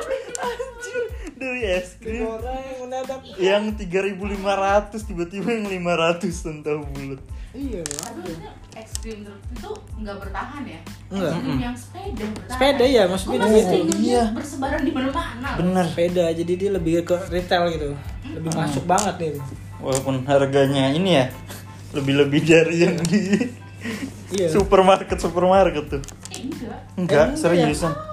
Dari 1.41 1.61
es 1.65 1.97
krim 1.97 2.21
Orang 2.21 2.53
yang 2.53 2.77
mendadak. 2.79 3.19
yang 3.35 3.63
3.500 3.73 4.93
tiba-tiba 5.01 5.49
yang 5.49 5.65
500 5.65 6.21
dan 6.39 6.55
tahu 6.61 6.85
bulat. 6.87 7.21
Iya. 7.51 7.81
Tapi 7.81 7.97
ada. 7.97 8.13
maksudnya 8.15 8.51
ekstrim 8.71 9.17
truk 9.25 9.41
itu 9.49 9.69
nggak 9.99 10.17
bertahan 10.17 10.63
ya? 10.63 10.79
Enggak. 11.09 11.33
Yang 11.57 11.75
sepeda 11.81 12.23
bertahan. 12.29 12.51
Sepeda 12.53 12.85
ya, 12.87 13.03
maksudnya 13.03 13.35
Gua 13.35 13.43
masih 13.43 13.57
gitu. 13.59 13.73
ingetnya 13.75 14.05
Iya. 14.07 14.23
bersebaran 14.31 14.81
di 14.81 14.91
mana-mana. 14.91 15.49
Bener. 15.57 15.85
Sepeda 15.87 16.25
jadi 16.31 16.53
dia 16.55 16.69
lebih 16.71 16.93
ke 17.01 17.15
retail 17.27 17.63
gitu. 17.69 17.89
Lebih 18.31 18.49
Hmm. 18.49 18.61
masuk 18.61 18.83
banget 18.85 19.15
nih. 19.17 19.31
Walaupun 19.79 20.15
harganya 20.23 20.85
ini 20.89 21.09
ya 21.11 21.25
lebih-lebih 21.91 22.41
dari 22.41 22.75
yang 22.79 22.95
di 23.01 23.19
Iya. 24.31 24.47
supermarket 24.47 25.17
supermarket 25.17 25.89
tuh. 25.89 26.01
Eh, 26.29 26.45
enggak. 26.45 26.79
Enggak, 26.95 27.25
enggak 27.27 27.27
seriusan. 27.35 27.91
Ah, 27.91 28.10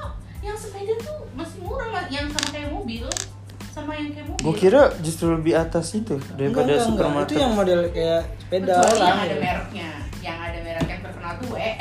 Gue 4.49 4.57
kira 4.59 4.82
justru 4.99 5.28
lebih 5.30 5.53
atas 5.55 5.92
itu 5.92 6.16
daripada 6.30 6.40
Enggak, 6.40 6.49
enggak, 6.49 6.72
enggak. 6.72 6.86
supermarket. 6.88 7.28
Itu 7.28 7.36
yang 7.38 7.53
model 7.53 7.80
kayak 7.90 8.22
sepeda 8.38 8.72
Kecuali 8.72 8.88
orang. 8.88 9.05
yang 9.05 9.18
ada 9.18 9.28
ya. 9.28 9.38
mereknya 9.38 9.88
yang 10.18 10.38
ada 10.40 10.59
merek 10.59 10.86
yang 10.86 11.01
terkenal 11.01 11.32
tuh 11.36 11.49
WE 11.53 11.72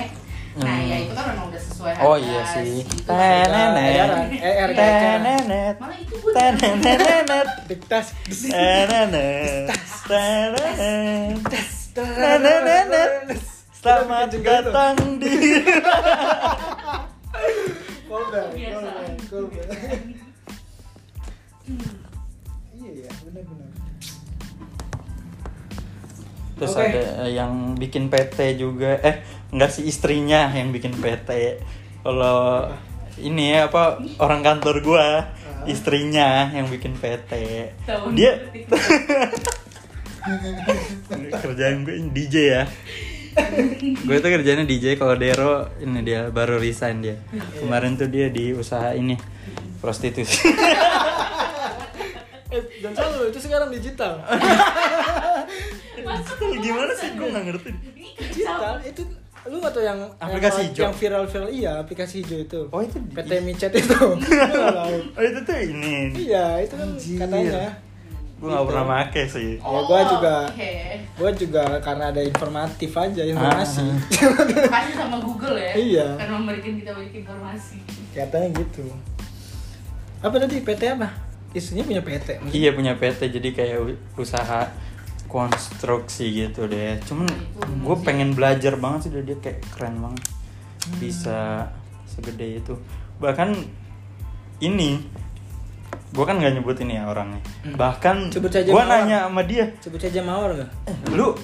nah 0.58 0.74
Hmm. 0.74 0.90
ya 0.90 0.98
itu 0.98 1.14
kan 1.14 1.26
memang 1.30 1.46
udah 1.48 1.62
sesuai 1.62 1.92
harga 1.94 2.02
Oh 2.04 2.18
iya 2.18 2.42
sih. 2.50 2.82
Tenenet. 3.06 4.10
Eh. 4.34 4.56
Tenenet. 4.74 5.76
malah 5.78 5.96
itu 5.96 6.16
gue 6.18 6.32
Tenenet. 6.34 7.48
Diktas. 7.70 8.06
Tenenet. 8.26 9.70
Tenenet. 10.04 11.38
Tenenet. 11.94 13.38
Selamat 13.72 14.34
datang 14.34 14.98
di 15.16 15.62
Callback, 18.08 18.48
Biasa. 18.50 18.90
callback, 19.30 20.27
Terus 26.58 26.74
Oke. 26.74 26.90
ada 26.90 27.30
yang 27.30 27.78
bikin 27.78 28.10
PT 28.10 28.58
juga. 28.58 28.98
Eh 29.06 29.22
enggak 29.54 29.72
sih 29.78 29.86
istrinya 29.86 30.50
yang 30.52 30.74
bikin 30.74 30.98
PT 30.98 31.62
kalau 32.02 32.68
ini 33.18 33.58
ya 33.58 33.70
apa 33.70 33.98
orang 34.22 34.46
kantor 34.46 34.82
gua 34.86 35.08
istrinya 35.68 36.48
yang 36.54 36.70
bikin 36.70 36.96
PT 36.96 37.32
Tahun 37.84 38.14
dia 38.16 38.38
kerjaan 41.44 41.88
gue 41.88 41.96
ini 42.04 42.10
DJ 42.12 42.36
ya. 42.52 42.64
Gue 44.04 44.18
tuh 44.20 44.28
kerjanya 44.34 44.68
DJ 44.68 45.00
kalau 45.00 45.16
Dero 45.16 45.72
ini 45.80 46.04
dia 46.04 46.28
baru 46.28 46.60
resign 46.60 47.00
dia. 47.00 47.16
Kemarin 47.64 47.96
tuh 47.96 48.12
dia 48.12 48.28
di 48.28 48.52
usaha 48.52 48.92
ini 48.92 49.16
prostitusi. 49.80 50.52
Eh, 52.48 52.64
jangan 52.80 53.12
salah 53.12 53.28
itu 53.28 53.40
sekarang 53.44 53.68
digital. 53.68 54.24
Gimana 56.38 56.92
sih 56.92 57.08
gue 57.10 57.20
lu. 57.20 57.30
nggak 57.30 57.44
ngerti 57.46 57.70
digital 58.30 58.76
itu 58.82 59.02
lu 59.46 59.58
gak 59.58 59.72
tau 59.72 59.80
yang 59.82 60.00
Aplikasi 60.18 60.60
yang, 60.60 60.68
hijau? 60.68 60.84
yang 60.84 60.94
viral 60.94 61.24
viral 61.26 61.50
iya 61.50 61.72
aplikasi 61.78 62.14
hijau 62.20 62.40
itu 62.42 62.62
oh 62.68 62.82
itu 62.82 62.98
di- 63.00 63.16
PT 63.16 63.32
micet 63.42 63.72
itu 63.74 63.96
oh 65.16 65.22
itu 65.22 65.40
tuh 65.42 65.58
ini 65.58 66.12
iya 66.20 66.60
itu 66.60 66.74
kan 66.74 66.90
Anjir. 66.90 67.18
katanya 67.18 67.64
gue 68.38 68.46
nggak 68.46 68.66
pernah 68.66 68.86
make 68.86 69.24
sih 69.26 69.58
Ya, 69.58 69.80
gua 69.82 70.02
juga- 70.06 70.46
Oh, 70.46 70.52
Oke. 70.52 70.74
gua 71.16 71.32
juga 71.32 71.64
karena 71.80 72.04
ada 72.08 72.22
informatif 72.22 72.92
aja 72.94 73.24
informasi 73.24 73.88
Ah. 74.20 74.70
Kasih 74.70 74.94
sama 74.96 75.18
Google 75.18 75.56
ya. 75.56 75.74
Iya. 75.74 76.08
Karena 76.18 76.34
memberikan 76.36 76.74
kita 76.76 76.92
banyak 76.92 77.14
informasi. 77.16 77.78
katanya 78.12 78.50
gitu 78.54 78.86
apa 80.18 80.36
tadi 80.36 80.60
PT 80.60 80.82
apa 80.92 81.10
istrinya 81.52 81.84
punya 81.84 82.02
PT? 82.02 82.28
Iya 82.52 82.70
punya 82.72 82.94
PT 82.94 83.32
jadi 83.32 83.50
kayak 83.52 83.78
usaha 84.14 84.66
konstruksi 85.28 86.26
gitu 86.34 86.66
deh. 86.66 86.98
Cuman 87.04 87.28
Itu 87.28 87.68
gue 87.84 87.98
pengen 88.02 88.34
belajar 88.34 88.76
banget 88.76 89.08
sih 89.08 89.12
dari 89.14 89.26
dia 89.28 89.38
kayak 89.38 89.60
keren 89.70 90.02
banget. 90.02 90.24
Bisa 90.98 91.68
segede 92.08 92.60
itu. 92.60 92.74
Bahkan 93.20 93.54
ini 94.60 95.04
gue 96.08 96.24
kan 96.24 96.40
nggak 96.40 96.54
nyebut 96.58 96.80
ini 96.82 96.98
ya 96.98 97.06
orangnya. 97.06 97.44
Hmm. 97.62 97.76
Bahkan 97.76 98.16
gue 98.34 98.84
nanya 98.88 99.28
sama 99.28 99.44
dia, 99.44 99.70
sebut 99.78 100.00
saja 100.00 100.24
mawar 100.24 100.56
nggak 100.56 100.72
eh, 100.88 100.96
lu 101.14 101.36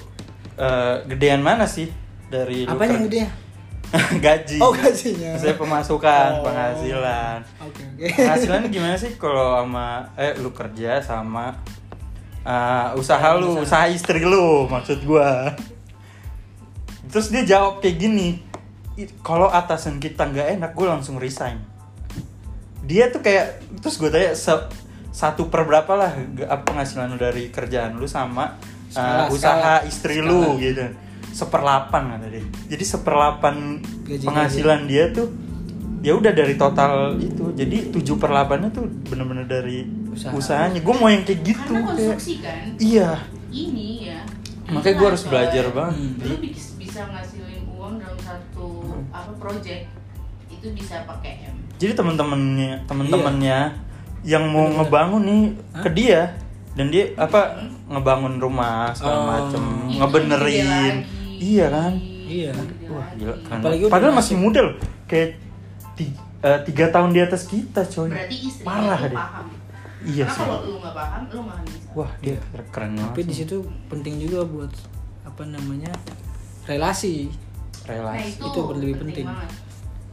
eh, 0.55 0.95
gedean 1.11 1.43
mana 1.43 1.67
sih 1.67 1.91
dari 2.31 2.63
lu 2.65 2.71
apa 2.71 2.83
yang 2.87 3.05
kerja?" 3.05 3.05
gede 3.05 3.23
gaji. 4.25 4.57
Oh, 4.57 4.73
gajinya. 4.73 5.37
Saya 5.37 5.53
pemasukan, 5.53 6.41
Oh. 6.41 6.49
penghasilan. 6.49 7.45
oke 7.61 7.81
oke 7.93 8.05
Penghasilannya 8.17 8.69
gimana 8.73 8.95
sih 8.97 9.13
kalau 9.21 9.61
sama 9.61 10.09
eh 10.17 10.33
lu 10.41 10.49
kerja 10.49 10.97
sama 10.97 11.53
uh, 12.43 12.93
usaha 12.93 13.33
lu, 13.33 13.59
usaha 13.59 13.87
istri 13.87 14.21
lu 14.21 14.67
maksud 14.67 15.03
gua. 15.03 15.51
Terus 17.07 17.29
dia 17.29 17.43
jawab 17.47 17.77
kayak 17.77 17.97
gini, 17.99 18.41
"I- 18.95 19.11
kalau 19.21 19.45
atasan 19.45 19.97
kita 19.97 20.25
nggak 20.25 20.57
enak, 20.57 20.71
gue 20.73 20.87
langsung 20.87 21.17
resign. 21.17 21.61
Dia 22.83 23.07
tuh 23.07 23.21
kayak 23.21 23.61
terus 23.79 23.95
gue 23.95 24.09
tanya 24.09 24.33
"Se- 24.33 24.67
satu 25.13 25.47
per 25.47 25.63
berapa 25.63 25.93
lah 25.93 26.11
penghasilan 26.59 27.07
lu 27.07 27.17
dari 27.17 27.47
kerjaan 27.47 27.95
lu 27.95 28.09
sama 28.09 28.57
uh, 28.89 28.89
Skala, 28.89 29.23
usaha 29.29 29.53
skala. 29.53 29.85
istri 29.85 30.15
Skala. 30.17 30.29
lu 30.29 30.57
gitu. 30.57 30.83
Seperlapan 31.29 32.03
kata 32.11 32.27
dia. 32.29 32.43
Jadi 32.67 32.83
seperlapan 32.83 33.55
penghasilan 34.05 34.81
dia 34.85 35.09
tuh 35.09 35.29
ya 36.03 36.13
udah 36.13 36.29
dari 36.29 36.53
total 36.53 37.15
itu 37.15 37.49
jadi 37.53 37.89
7 37.89 38.03
per 38.13 38.29
8 38.29 38.69
tuh 38.69 38.83
bener-bener 39.05 39.45
dari 39.45 39.87
Usaha. 40.05 40.29
usahanya 40.31 40.77
gue 40.77 40.93
mau 40.93 41.07
yang 41.07 41.23
kayak 41.23 41.41
gitu 41.41 41.63
Karena 41.65 41.79
kayak 41.87 41.87
konstruksi 41.89 42.33
kan. 42.37 42.59
iya 42.77 43.09
Ini 43.47 43.87
ya. 44.03 44.19
Makanya 44.65 44.95
gua 44.95 45.07
harus 45.09 45.23
belajar 45.23 45.65
banget. 45.69 46.23
Lu 46.23 46.35
bis- 46.39 46.73
bisa 46.75 47.05
ngasilin 47.05 47.63
uang 47.69 47.95
dalam 47.97 48.17
satu 48.17 48.67
apa 49.09 49.31
project 49.35 49.85
itu 50.47 50.67
bisa 50.71 51.03
pakai 51.03 51.45
M. 51.45 51.55
jadi 51.75 51.93
teman-temannya 51.93 52.81
teman-temannya 52.83 53.59
yang 54.23 54.43
mau 54.45 54.63
Bener-bener. 54.63 54.77
ngebangun 54.81 55.21
nih 55.23 55.41
ke 55.73 55.79
Hah? 55.81 55.93
dia 55.93 56.21
dan 56.71 56.85
dia 56.87 57.05
apa 57.13 57.41
ngebangun 57.85 58.33
rumah 58.37 58.89
segala 58.91 59.15
Oh. 59.15 59.25
macem 59.27 59.63
Itu 59.85 59.99
ngebenerin 59.99 60.95
iya 61.35 61.65
kan 61.69 61.93
Iya. 62.23 62.51
Wah 62.87 63.07
gila 63.13 63.35
Apalagi 63.43 63.81
udah 63.83 63.91
padahal 63.91 64.13
masih 64.15 64.35
muda 64.35 64.59
loh 64.63 64.75
kayak 65.05 65.37
ti- 65.93 66.13
eh, 66.39 66.59
tiga 66.63 66.89
tahun 66.89 67.09
di 67.09 67.19
atas 67.19 67.45
kita 67.45 67.81
coy. 67.83 68.09
Berarti 68.09 68.37
istri 68.41 68.63
parah 68.63 68.99
deh. 69.01 69.13
paham. 69.13 69.47
iya 70.03 70.25
Karena 70.25 70.33
sih. 70.33 70.43
kalau 70.43 70.57
lu 70.61 70.73
nggak 70.77 70.93
paham, 70.93 71.21
lu 71.25 71.39
bisa. 71.63 71.87
wah 71.93 72.11
dia 72.19 72.35
keren 72.69 72.91
banget 72.93 73.07
tapi 73.07 73.21
di 73.23 73.33
situ 73.33 73.55
penting 73.87 74.13
juga 74.19 74.39
buat 74.43 74.71
apa 75.23 75.43
namanya 75.45 75.91
relasi. 76.63 77.31
Nah 77.83 77.91
relasi 77.91 78.29
itu, 78.33 78.45
Itu 78.45 78.59
lebih 78.73 78.95
penting. 78.99 79.25
banget. 79.25 79.51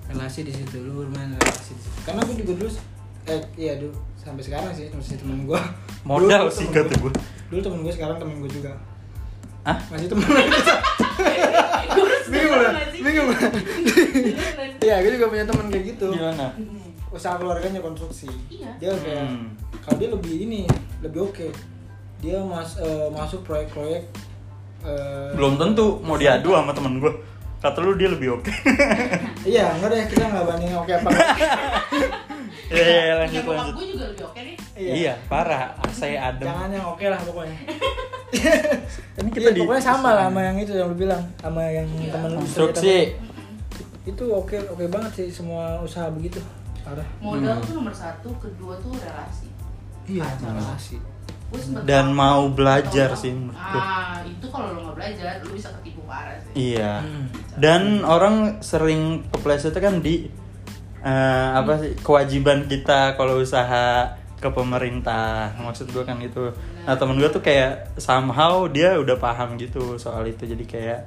relasi 0.07 0.41
di 0.43 0.53
situ 0.53 0.77
lu 0.81 0.93
bermain 1.01 1.31
relasi 1.33 1.71
di 1.71 1.81
situ. 1.81 1.99
karena 2.03 2.21
gue 2.21 2.37
juga 2.37 2.53
dulu 2.57 2.71
eh 3.25 3.41
iya 3.57 3.73
dulu 3.77 3.95
sampai 4.17 4.43
sekarang 4.43 4.71
sih 4.71 4.91
masih 4.91 5.17
temen 5.17 5.45
gue 5.45 5.61
modal 6.03 6.47
sih 6.49 6.67
kata 6.67 6.91
gue 6.93 7.13
dulu 7.47 7.61
temen 7.61 7.79
gue 7.81 7.93
sekarang 7.93 8.17
temen 8.17 8.37
gue 8.39 8.51
juga. 8.53 8.75
Ah 9.63 9.79
masih 9.87 10.07
temen 10.07 10.27
bingung 12.27 12.55
lah 12.57 12.73
bingung 12.93 13.29
lah? 13.29 13.41
Iya 14.91 14.99
gue 14.99 15.13
juga 15.13 15.27
punya 15.29 15.45
temen 15.45 15.67
kayak 15.69 15.85
gitu. 15.89 16.09
Gimana? 16.11 16.51
Usaha 17.09 17.35
keluarganya 17.37 17.79
konstruksi. 17.79 18.27
Iya. 18.49 18.71
dia 18.77 18.91
kayak 18.93 19.23
Hmm. 19.25 19.55
kalau 19.81 19.97
dia 19.97 20.09
lebih 20.09 20.35
ini 20.43 20.63
lebih 21.01 21.21
oke. 21.25 21.47
Dia 22.19 22.43
mas 22.43 22.75
eh, 22.77 23.09
masuk 23.09 23.41
proyek-proyek 23.43 24.03
eh, 24.83 25.31
belum 25.33 25.55
tentu 25.57 26.01
mau 26.01 26.17
diadu 26.17 26.51
sama 26.51 26.71
temen 26.71 26.99
gue 26.99 27.13
kata 27.61 27.79
lu 27.79 27.95
dia 27.95 28.09
lebih 28.09 28.35
oke. 28.35 28.51
Iya 29.47 29.73
enggak 29.73 29.89
deh 29.89 30.03
kita 30.07 30.25
nggak 30.27 30.45
bandingin 30.45 30.77
oke 30.77 30.93
apa 30.93 31.09
enggak. 31.09 31.37
ya 32.71 32.85
ya 33.03 33.15
lanjut 33.19 33.43
lanjut. 33.43 33.75
gue 33.75 33.87
juga 33.89 34.05
lebih 34.07 34.25
oke 34.27 34.41
nih. 34.41 34.57
iya. 34.77 35.13
Parah 35.27 35.61
saya 35.91 36.19
adem. 36.29 36.45
Jangan 36.45 36.69
yang 36.71 36.87
oke 36.89 37.05
lah 37.05 37.21
pokoknya. 37.21 37.59
Ini 38.31 39.29
kita 39.29 39.43
kita 39.43 39.51
di 39.53 39.61
pokoknya 39.61 39.83
sama 39.83 40.09
lah 40.13 40.25
sama 40.29 40.41
yang 40.43 40.57
itu 40.57 40.73
yang 40.73 40.87
lu 40.87 40.97
bilang 40.97 41.23
sama 41.37 41.63
yang 41.67 41.89
Iya. 41.91 42.11
temen 42.11 42.29
lu 42.31 42.39
konstruksi 42.39 42.97
itu 44.03 44.25
oke 44.27 44.57
oke 44.67 44.85
banget 44.87 45.13
sih 45.15 45.29
semua 45.31 45.79
usaha 45.79 46.09
begitu 46.09 46.41
parah 46.81 47.05
Modal 47.19 47.53
Hmm. 47.53 47.63
tuh 47.63 47.75
nomor 47.75 47.93
satu, 47.93 48.33
kedua 48.37 48.73
tuh 48.77 48.93
relasi. 48.95 49.49
iya 50.07 50.25
relasi 50.37 50.97
Dan 51.83 52.15
mau 52.15 52.47
belajar 52.49 53.11
sih 53.13 53.29
menurut 53.29 53.59
gua. 53.59 53.83
Ah, 53.83 54.23
itu 54.23 54.47
kalau 54.47 54.71
lu 54.71 54.81
nggak 54.83 54.97
belajar, 54.97 55.33
lu 55.43 55.51
bisa 55.51 55.69
ketipu 55.77 56.01
parah 56.03 56.39
sih. 56.39 56.53
iya 56.73 57.03
Hmm. 57.03 57.27
dan 57.57 57.83
orang 58.03 58.37
sering 58.61 59.03
kepleset 59.29 59.75
kan 59.75 59.99
di 59.99 60.31
eh, 61.01 61.49
apa 61.51 61.77
sih 61.77 61.93
kewajiban 61.99 62.65
kita 62.65 63.15
kalau 63.15 63.37
usaha 63.37 64.05
ke 64.37 64.49
pemerintah 64.49 65.53
maksud 65.55 65.89
gue 65.89 66.01
kan 66.01 66.17
itu 66.17 66.49
nah 66.81 66.95
temen 66.95 67.17
gue 67.17 67.29
tuh 67.29 67.41
kayak 67.41 67.93
somehow 67.97 68.65
dia 68.65 68.97
udah 68.97 69.17
paham 69.17 69.57
gitu 69.57 69.97
soal 69.97 70.25
itu 70.25 70.45
jadi 70.45 70.65
kayak 70.67 71.01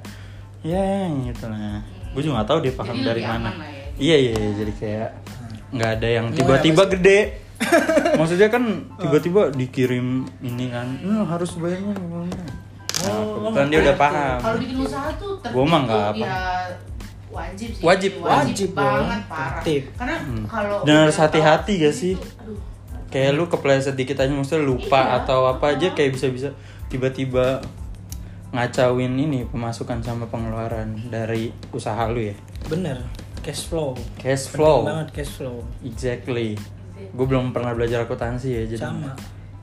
ya 0.62 0.86
gitu 1.24 1.46
lah 1.46 1.82
gue 2.14 2.20
juga 2.20 2.34
nggak 2.36 2.48
tahu 2.48 2.58
dia 2.60 2.72
paham 2.72 2.96
Jadi 2.96 3.04
dari 3.04 3.22
mana 3.22 3.50
ya. 3.50 3.84
iya 3.96 4.16
iya 4.20 4.32
iya, 4.32 4.50
jadi 4.54 4.72
kayak 4.74 5.08
nggak 5.70 5.90
ada 5.92 6.08
yang 6.08 6.26
tiba-tiba 6.30 6.82
gede 6.88 7.18
maksudnya 8.18 8.48
kan 8.48 8.62
tiba-tiba 8.96 9.50
dikirim 9.50 10.06
ini 10.40 10.66
kan 10.68 10.86
"Eh, 10.96 11.24
harus 11.24 11.50
bayarnya 11.56 11.92
nah, 11.92 12.26
Oh, 13.04 13.50
kebetulan 13.50 13.68
dia 13.68 13.80
udah 13.82 13.96
paham 13.96 14.38
Kalau 14.38 14.56
bikin 14.56 14.76
usaha 14.80 15.10
tuh 15.14 15.32
Gua 15.44 15.64
mah 15.64 15.80
nggak 15.82 16.04
apa. 16.10 16.24
ya 16.24 16.38
wajib 17.28 17.68
sih. 17.68 17.82
Wajib. 17.82 18.12
Wajib 18.22 18.70
banget 18.72 19.18
dong, 19.18 19.26
parah. 19.26 19.58
tertib. 19.58 19.82
Karena 19.92 20.16
Hmm. 20.16 20.44
kalau 20.46 20.78
Dan 20.86 20.94
harus 21.02 21.18
hati-hati 21.18 21.72
gak 21.76 21.90
itu, 21.90 21.98
sih? 21.98 22.14
Aduh. 22.14 22.54
kayak 23.10 23.30
lu 23.32 23.44
kepleset 23.44 23.94
dikit 23.94 24.14
aja 24.16 24.30
maksudnya 24.30 24.62
lupa 24.64 25.00
Iya. 25.00 25.18
atau 25.20 25.46
apa 25.48 25.74
aja 25.74 25.90
kayak 25.90 26.10
bisa-bisa 26.12 26.54
tiba-tiba 26.86 27.58
ngacauin 28.54 29.18
ini 29.18 29.42
pemasukan 29.50 29.98
sama 29.98 30.30
pengeluaran 30.30 31.10
dari 31.10 31.50
usaha 31.74 32.06
lu 32.06 32.22
ya? 32.22 32.34
Bener 32.70 33.02
cash 33.42 33.66
flow. 33.66 33.98
Cash 34.16 34.48
Penting 34.48 34.56
flow? 34.62 34.78
banget 34.86 35.08
cash 35.10 35.32
flow. 35.36 35.58
Exactly. 35.82 36.54
Gue 37.12 37.26
belum 37.26 37.50
pernah 37.50 37.74
belajar 37.74 38.06
akuntansi 38.06 38.48
ya 38.54 38.62
jadi 38.70 38.88
sama. 38.88 39.12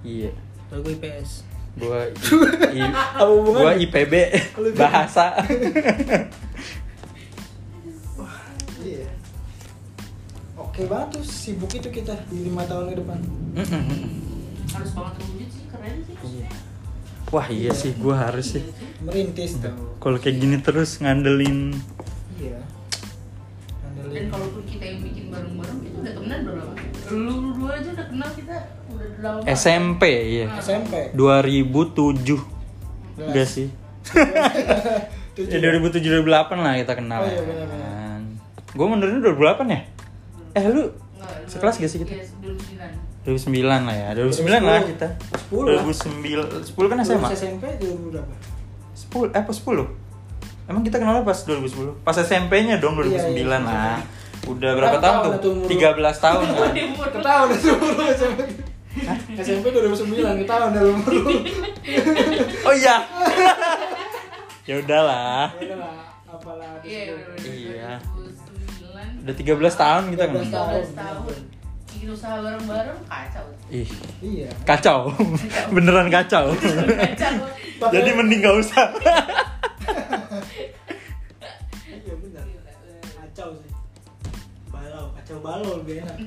Iya. 0.03 0.35
Gue 0.69 0.93
IPS 0.99 1.47
gue 1.71 2.01
i, 2.75 2.83
gua 3.47 3.71
IPB 3.87 4.13
bahasa. 4.75 5.31
Iya. 8.81 9.05
Oke 10.57 10.89
banget 10.89 11.21
tuh 11.21 11.23
sibuk 11.23 11.69
itu 11.69 11.85
kita 11.93 12.17
di 12.33 12.49
lima 12.49 12.65
tahun 12.65 12.89
ke 12.89 12.95
depan. 12.97 13.19
Harus 14.73 14.91
banget 14.97 15.13
terwujud 15.21 15.49
sih 15.53 15.63
keren 15.69 15.95
sih. 16.01 16.17
Maksudnya 16.17 16.40
Wah 17.31 17.47
iya 17.47 17.71
sih, 17.71 17.95
gue 17.95 18.11
harus 18.11 18.47
sih. 18.51 18.59
Iya. 18.59 19.01
Merintis 19.01 19.55
tuh. 19.57 19.71
Kalau 19.97 20.17
kayak 20.17 20.35
gini 20.37 20.57
terus 20.59 20.99
ngandelin 20.99 21.71
Iya. 22.35 22.59
dan 22.59 23.91
Ngandelin. 23.97 24.25
kalaupun 24.27 24.63
kita 24.65 24.83
yang 24.83 24.99
bikin 25.01 25.25
bareng-bareng 25.27 25.79
kita 25.79 25.95
udah 25.97 26.13
temenan 26.13 26.39
berapa 26.43 26.71
lu 27.11 27.35
dua 27.55 27.71
aja 27.75 27.89
udah 27.91 28.05
kenal 28.07 28.29
kita 28.31 28.55
udah 28.87 29.07
lama. 29.19 29.39
SMP 29.45 30.03
ya. 30.33 30.47
SMP. 30.57 30.93
2007 31.11 32.39
Enggak 33.17 33.47
sih. 33.47 33.67
Tujuh. 35.35 35.51
Ya 35.51 35.59
2007 35.61 36.23
2008 36.23 36.27
lah 36.57 36.73
kita 36.77 36.93
kenal. 36.95 37.21
Oh, 37.21 37.27
iya, 37.27 37.41
benar-benar. 37.41 38.19
Gue 38.71 38.85
mundurin 38.85 39.19
2008 39.19 39.67
ya? 39.67 39.79
Eh 40.53 40.65
lu 40.67 40.83
Nggak, 40.87 41.47
Sekelas 41.47 41.75
gak 41.77 41.87
sih 41.87 41.99
kita? 41.99 42.11
Iya, 42.11 42.25
2009 42.41 43.10
2009 43.21 43.61
lah 43.85 43.93
ya. 43.93 44.09
2009 44.17 44.49
lah 44.59 44.81
2010. 44.81 44.91
kita. 44.91 45.07
10 45.49 45.61
lah. 45.61 45.81
2009 45.85 46.73
10 46.73 46.91
kan 46.91 46.97
SMA. 46.99 47.17
Lulus 47.21 47.33
SMP 47.35 47.63
dulu 47.77 48.05
berapa? 48.09 48.33
10 48.93 49.37
eh 49.37 49.43
pas 49.43 49.55
10. 49.55 49.85
Emang 50.65 50.81
kita 50.81 50.97
kenalnya 50.97 51.21
pas 51.21 51.37
2010. 51.37 52.01
Pas 52.01 52.15
SMP-nya 52.15 52.75
dong 52.77 52.95
2009 52.95 53.11
Iya, 53.35 53.43
iya. 53.43 53.57
lah. 53.59 53.99
Udah 54.41 54.71
berapa 54.73 54.97
tahun 54.97 55.17
tahun 55.21 55.21
tuh? 55.21 55.37
itu 55.37 55.49
umur 55.53 55.67
lu? 55.69 55.69
13 55.69 56.25
tahun 56.25 56.37
kan. 56.41 56.63
Lu 57.61 58.03
SMP. 58.09 58.39
SMP 59.37 59.65
2009 59.69 60.41
ketahuan 60.41 60.69
dari 60.73 60.89
umur. 60.89 61.13
Oh 62.65 62.73
iya. 62.73 62.95
ya 64.67 64.73
udahlah. 64.81 65.45
Ya 65.57 65.63
udah 65.69 65.77
lah, 65.77 65.95
apalah 66.25 66.73
iya. 66.81 67.13
Iya. 67.37 67.91
2009 68.17 69.21
Udah 69.21 69.35
13 69.35 69.81
tahun 69.81 70.03
kita 70.09 70.23
13 70.25 70.31
kenal. 70.31 70.65
13 70.81 70.97
tahun 70.97 71.35
usaha 72.01 72.39
bareng-bareng 72.39 72.99
kacau 73.05 73.45
Ih, 73.71 73.87
Iya. 74.19 74.49
kacau. 74.67 75.07
Beneran 75.75 76.11
kacau. 76.11 76.51
kacau 77.07 77.33
Jadi 77.87 78.09
mending 78.11 78.43
gak 78.43 78.55
usah. 78.59 78.85
Iya 81.87 82.13
benar. 82.19 82.45
Kacau 83.15 83.49
sih. 83.55 83.71
Balau, 84.67 85.05
kacau 85.15 85.37
balau 85.39 85.71
lebih 85.79 86.03
enak. 86.03 86.17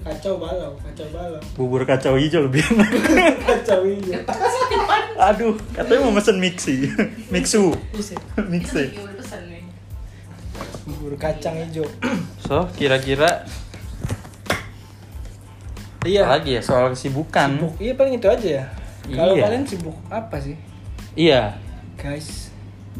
Kacau 0.00 0.40
balau, 0.40 0.72
kacau 0.80 1.06
balau. 1.12 1.40
Bubur 1.52 1.82
kacau 1.84 2.16
hijau 2.16 2.48
lebih 2.48 2.64
enak. 2.72 2.90
Kacau 3.44 3.84
iya. 3.84 4.20
Aduh, 5.18 5.58
katanya 5.74 6.00
mau 6.08 6.14
mesen 6.14 6.40
mixi. 6.40 6.88
Mixu. 7.28 7.74
Mixi. 8.48 8.84
Iya, 8.96 9.12
Bubur 10.88 11.12
kacang 11.20 11.52
hijau. 11.58 11.84
So, 12.40 12.64
kira-kira 12.80 13.44
Iya. 16.08 16.22
apa 16.24 16.32
lagi 16.40 16.50
ya 16.56 16.62
soal 16.64 16.86
kesibukan? 16.90 17.48
Sibuk. 17.54 17.72
Iya 17.76 17.92
paling 17.94 18.14
itu 18.16 18.26
aja 18.26 18.48
ya. 18.48 18.64
Kalau 19.08 19.34
Iya. 19.34 19.42
kalian 19.44 19.64
sibuk 19.64 19.96
apa 20.08 20.36
sih, 20.36 20.56
Iya. 21.12 21.56
guys? 21.96 22.48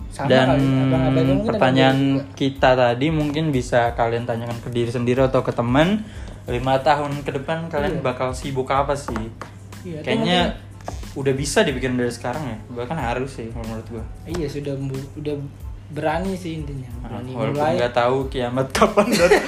Sama 0.08 0.26
Dan 0.26 0.46
kali. 0.50 0.64
Ada 0.88 1.20
pertanyaan 1.44 1.98
kita 2.32 2.70
tadi 2.72 3.06
mungkin 3.08 3.50
bisa 3.50 3.92
kalian 3.92 4.24
tanyakan 4.24 4.56
ke 4.58 4.68
diri 4.68 4.88
sendiri 4.88 5.20
atau 5.22 5.40
ke 5.40 5.52
teman. 5.52 6.02
Lima 6.48 6.80
tahun 6.80 7.20
ke 7.22 7.30
depan 7.36 7.68
kalian 7.68 8.00
Iya. 8.00 8.04
bakal 8.04 8.32
sibuk 8.32 8.72
apa 8.72 8.96
sih? 8.96 9.28
Iya, 9.84 10.00
Kayaknya 10.00 10.40
udah 11.12 11.34
bisa 11.36 11.60
dibikin 11.60 11.94
dari 11.94 12.08
sekarang 12.08 12.40
ya. 12.40 12.58
Bahkan 12.72 12.96
harus 12.96 13.36
sih 13.36 13.52
kalau 13.52 13.68
menurut 13.68 13.86
gua. 13.92 14.04
Iya 14.24 14.48
sudah 14.48 14.74
udah 15.14 15.36
berani 15.88 16.34
sih 16.34 16.52
intinya. 16.54 16.84
Nah, 16.84 17.00
Berani 17.08 17.30
walaupun 17.32 17.56
mulai. 17.56 17.74
nggak 17.76 17.94
tahu 17.94 18.16
kiamat 18.28 18.66
kapan 18.76 19.06
datang. 19.08 19.44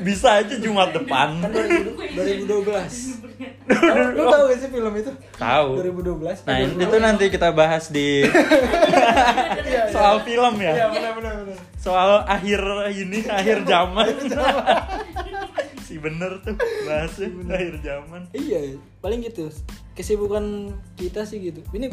bisa 0.00 0.28
aja 0.38 0.54
Jumat 0.56 0.90
depan. 0.90 1.28
Kan 1.38 1.52
2012. 1.52 3.20
Tahu- 3.64 4.12
Lu 4.14 4.22
tahu 4.26 4.42
gak 4.46 4.58
sih 4.58 4.68
film 4.68 4.92
itu? 4.94 5.12
Tahu. 5.34 5.68
2012. 5.80 6.44
Nah, 6.44 6.56
itu 6.58 6.82
tuh 6.82 7.00
nanti 7.00 7.24
kita 7.28 7.48
bahas 7.50 7.88
di 7.88 8.24
soal 9.94 10.20
film 10.22 10.54
Iya 10.56 10.72
ya. 10.74 10.86
benar. 10.88 11.44
Soal 11.76 12.24
akhir 12.24 12.60
ini, 12.90 13.20
akhir 13.26 13.64
zaman. 13.64 14.08
si 15.84 16.00
bener 16.00 16.40
tuh 16.40 16.56
bahasnya 16.82 17.28
akhir 17.46 17.74
zaman. 17.80 18.20
Iya, 18.32 18.80
paling 18.98 19.20
gitu. 19.22 19.52
Kesibukan 19.94 20.42
kita 20.94 21.22
sih 21.22 21.38
gitu. 21.40 21.62
Ini 21.70 21.86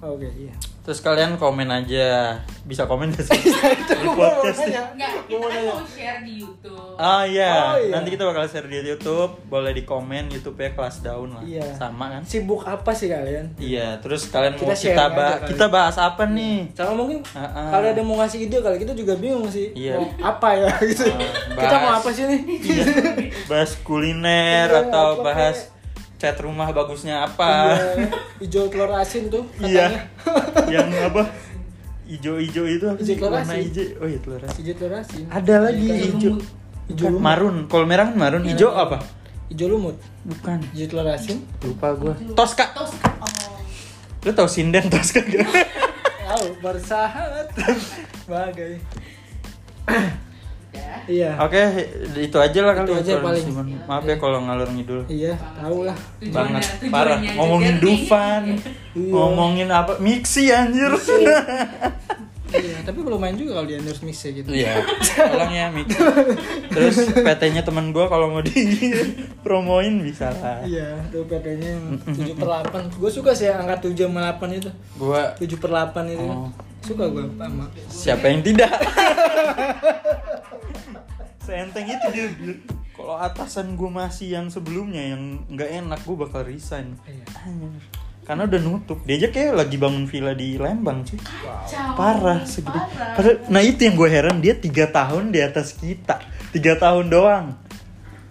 oh, 0.00 0.16
oke, 0.16 0.24
iya. 0.26 0.52
Terus 0.82 0.98
kalian 0.98 1.36
komen 1.36 1.68
aja, 1.68 2.34
bisa 2.64 2.84
komen 2.84 3.08
gak 3.08 3.22
sih? 3.22 3.38
di 3.92 4.08
podcast. 4.08 4.66
Enggak, 4.66 4.88
Gua 4.90 4.98
kita 5.22 5.36
mau 5.36 5.46
kan 5.46 5.54
nanya. 5.54 5.72
mau 5.74 5.86
share 5.86 6.20
di 6.20 6.32
YouTube 6.34 6.80
Oh 6.94 7.22
iya. 7.22 7.52
Oh, 7.66 7.78
iya. 7.78 7.92
nanti 7.92 8.08
kita 8.10 8.24
bakal 8.24 8.44
share 8.44 8.66
di 8.66 8.82
YouTube, 8.82 9.36
boleh 9.46 9.70
di 9.70 9.84
komen 9.84 10.26
YouTube 10.28 10.56
ya 10.56 10.72
kelas 10.72 10.96
daun 11.00 11.30
lah. 11.30 11.44
Iya. 11.44 11.62
Sama 11.72 12.10
kan? 12.10 12.22
Sibuk 12.24 12.64
apa 12.64 12.90
sih 12.90 13.06
kalian? 13.06 13.52
Iya, 13.56 14.00
terus 14.00 14.26
kalian 14.26 14.54
mau 14.54 14.66
Kita 14.66 14.74
sharing 14.74 14.90
kita 14.90 15.06
bahas 15.12 15.36
kali. 15.38 15.48
kita 15.52 15.66
bahas 15.68 15.96
apa 15.98 16.22
nih? 16.26 16.58
Sama 16.72 16.92
mungkin 16.94 17.18
Ah, 17.30 17.44
ah. 17.44 17.68
kalau 17.70 17.86
ada 17.86 18.02
mau 18.02 18.16
ngasih 18.16 18.38
ide 18.42 18.58
kali 18.58 18.76
kita 18.78 18.92
juga 18.92 19.12
bingung 19.14 19.46
sih. 19.46 19.70
Iya. 19.72 20.00
Mau 20.00 20.08
apa 20.24 20.48
ya 20.56 20.72
gitu. 20.88 21.04
Ah, 21.06 21.20
kita 21.60 21.76
mau 21.78 21.92
apa 21.94 22.08
sih 22.10 22.24
nih? 22.24 22.40
Iya. 22.48 22.84
bahas 23.44 23.76
kuliner 23.78 24.66
Iya, 24.66 24.80
atau 24.82 25.20
bahas 25.20 25.56
kayak- 25.62 25.71
cat 26.22 26.38
rumah 26.38 26.70
bagusnya 26.70 27.26
apa? 27.26 27.74
Iya, 27.74 28.06
hijau 28.38 28.70
telur 28.70 28.94
asin 28.94 29.26
tuh 29.26 29.42
Iya. 29.58 30.06
katanya. 30.22 30.70
yang 30.70 30.88
apa? 31.02 31.22
Ijo-ijo 32.06 32.62
itu 32.62 32.84
apa 32.86 32.98
sih? 32.98 33.04
Hijau 33.04 33.18
telur 33.18 33.32
Warna 33.34 33.50
asin. 33.50 33.62
hijau. 33.66 33.84
Oh 33.98 34.06
iya 34.06 34.18
telur 34.22 34.40
asin. 34.40 34.58
hijau 34.62 34.74
telur 34.76 34.94
asin. 34.94 35.24
Ada 35.26 35.54
lagi 35.58 35.88
Bukan, 36.86 37.10
lumut. 37.10 37.18
marun. 37.18 37.56
Kalau 37.66 37.86
merah 37.86 38.06
kan 38.06 38.16
marun. 38.16 38.42
Hijau 38.44 38.70
apa? 38.70 39.02
Hijau 39.48 39.66
lumut. 39.68 39.96
Bukan. 40.22 40.58
Hijau 40.70 40.86
telur 40.88 41.08
asin. 41.10 41.42
Lupa 41.58 41.88
gua. 41.98 42.14
Tosca. 42.32 42.70
Tosca 42.70 43.08
oh 43.18 43.30
Lu 44.22 44.30
tau 44.30 44.46
sinden 44.46 44.86
Tosca 44.86 45.18
gak? 45.18 45.42
Tahu, 46.22 46.46
bersahabat. 46.62 47.50
Bagai. 48.24 48.78
Ya 50.72 50.90
Iya. 51.02 51.30
Oke, 51.36 51.60
itu 52.16 52.36
aja 52.38 52.60
lah 52.62 52.72
kali. 52.72 52.86
Itu 52.88 52.94
ya 52.94 53.00
aja 53.02 53.12
kalau 53.18 53.26
paling. 53.26 53.44
Maaf 53.84 54.04
ya 54.06 54.16
kalau 54.16 54.38
ngalur 54.46 54.68
ngidul. 54.70 55.00
Iya, 55.06 55.34
tahu 55.34 55.78
lah. 55.84 55.98
Banget 56.22 56.62
tujuannya 56.62 56.90
parah. 56.90 57.18
Ngomongin. 57.36 57.74
Dufan, 57.82 58.42
Iya. 58.94 59.10
ngomongin 59.10 59.68
apa? 59.68 59.92
Mixi 59.98 60.48
anjir. 60.48 60.94
Iya, 62.52 62.76
tapi 62.84 62.98
lumayan 63.00 63.36
juga 63.40 63.56
kalau 63.60 63.66
di 63.66 63.74
endorse 63.80 64.04
mix 64.04 64.20
ya 64.20 64.30
gitu. 64.36 64.50
Iya, 64.52 64.84
tolong 65.16 65.52
ya 65.52 65.66
Mixi. 65.72 65.98
Terus 66.68 66.96
PT-nya 67.16 67.62
temen 67.64 67.90
gua 67.96 68.12
kalau 68.12 68.28
mau 68.28 68.42
di 68.44 68.52
promoin 69.44 70.04
bisa 70.04 70.28
lah. 70.36 70.60
Iya, 70.62 71.00
tuh 71.08 71.24
PT-nya 71.24 71.80
7 72.12 72.36
per 72.36 72.48
8 72.68 73.00
Gue 73.00 73.10
suka 73.10 73.32
sih 73.32 73.48
angka 73.48 73.88
7 73.88 73.96
sama 74.08 74.36
8 74.36 74.58
itu 74.58 74.70
Gua 75.00 75.32
7 75.36 75.48
per 75.56 75.70
8 75.72 76.12
itu 76.12 76.24
Oh. 76.24 76.48
Suka 76.82 77.06
gue 77.06 77.22
sama 77.38 77.70
siapa 77.86 78.26
yang 78.26 78.42
tidak? 78.42 78.74
Seenteng 81.46 81.86
itu 81.86 82.06
dia. 82.10 82.26
dia. 82.26 82.54
Kalau 82.92 83.18
atasan 83.18 83.74
gue 83.78 83.90
masih 83.90 84.34
yang 84.34 84.46
sebelumnya 84.50 85.14
yang 85.14 85.46
nggak 85.46 85.70
enak 85.82 86.00
gue 86.02 86.16
bakal 86.18 86.42
resign. 86.42 86.98
Iya. 87.06 87.26
Anjir. 87.46 87.82
Karena 88.22 88.46
udah 88.46 88.60
nutup. 88.62 89.02
Dia 89.02 89.18
aja 89.18 89.28
kayak 89.34 89.52
lagi 89.58 89.76
bangun 89.76 90.06
villa 90.06 90.30
di 90.32 90.54
Lembang 90.54 91.02
sih. 91.02 91.18
Kacau. 91.18 91.98
Parah 91.98 92.46
segede. 92.46 92.78
Parah. 92.78 93.34
Nah 93.50 93.60
itu 93.60 93.82
yang 93.82 93.98
gue 93.98 94.08
heran 94.08 94.38
dia 94.38 94.54
tiga 94.54 94.86
tahun 94.86 95.34
di 95.34 95.42
atas 95.42 95.74
kita. 95.74 96.22
Tiga 96.54 96.78
tahun 96.78 97.10
doang. 97.10 97.58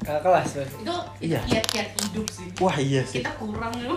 Kakak 0.02 0.22
kelas 0.26 0.48
tuh 0.50 0.64
itu 0.66 0.76
itu 0.82 0.96
Iya. 1.22 1.40
kiat-kiat 1.46 1.88
hidup 1.94 2.26
sih 2.34 2.50
Wah 2.58 2.74
iya 2.74 3.06
sih. 3.06 3.22
kita 3.22 3.38
kurang 3.38 3.70
ya 3.78 3.94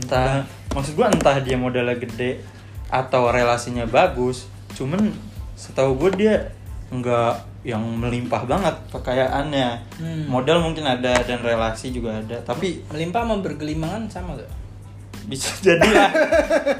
Entah 0.00 0.48
maksud 0.72 0.96
gue 0.96 1.04
entah 1.04 1.36
dia 1.44 1.60
modalnya 1.60 1.92
gede 1.92 2.40
atau 2.88 3.28
relasinya 3.28 3.84
bagus. 3.84 4.48
Cuman 4.72 5.12
setahu 5.58 5.98
gue 5.98 6.10
dia 6.16 6.34
nggak 6.88 7.34
yang 7.68 7.84
melimpah 7.84 8.48
banget 8.48 8.72
kekayaannya. 8.88 9.68
Hmm. 10.00 10.24
Modal 10.30 10.64
mungkin 10.64 10.88
ada 10.88 11.20
dan 11.20 11.42
relasi 11.44 11.92
juga 11.92 12.24
ada. 12.24 12.40
Tapi 12.40 12.88
Melimpah 12.88 13.26
sama 13.28 13.44
bergelimangan 13.44 14.08
sama 14.08 14.38
gak? 14.40 14.48
Bisa 15.28 15.52
jadi 15.60 15.84
lah. 15.86 16.10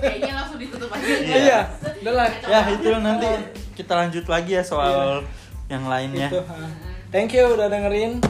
kayaknya 0.00 0.32
langsung 0.34 0.56
ditutup 0.56 0.88
aja 0.88 1.04
Iya. 1.28 1.60
udah 2.00 2.14
lah 2.14 2.28
ya 2.42 2.60
itu 2.72 2.88
nanti 2.98 3.28
kita 3.74 3.92
lanjut 3.94 4.24
lagi 4.24 4.52
ya 4.52 4.64
soal 4.64 5.22
yang 5.66 5.84
lainnya. 5.84 6.28
Itu. 6.28 6.40
Thank 7.08 7.32
you 7.32 7.44
udah 7.46 7.68
dengerin 7.68 8.20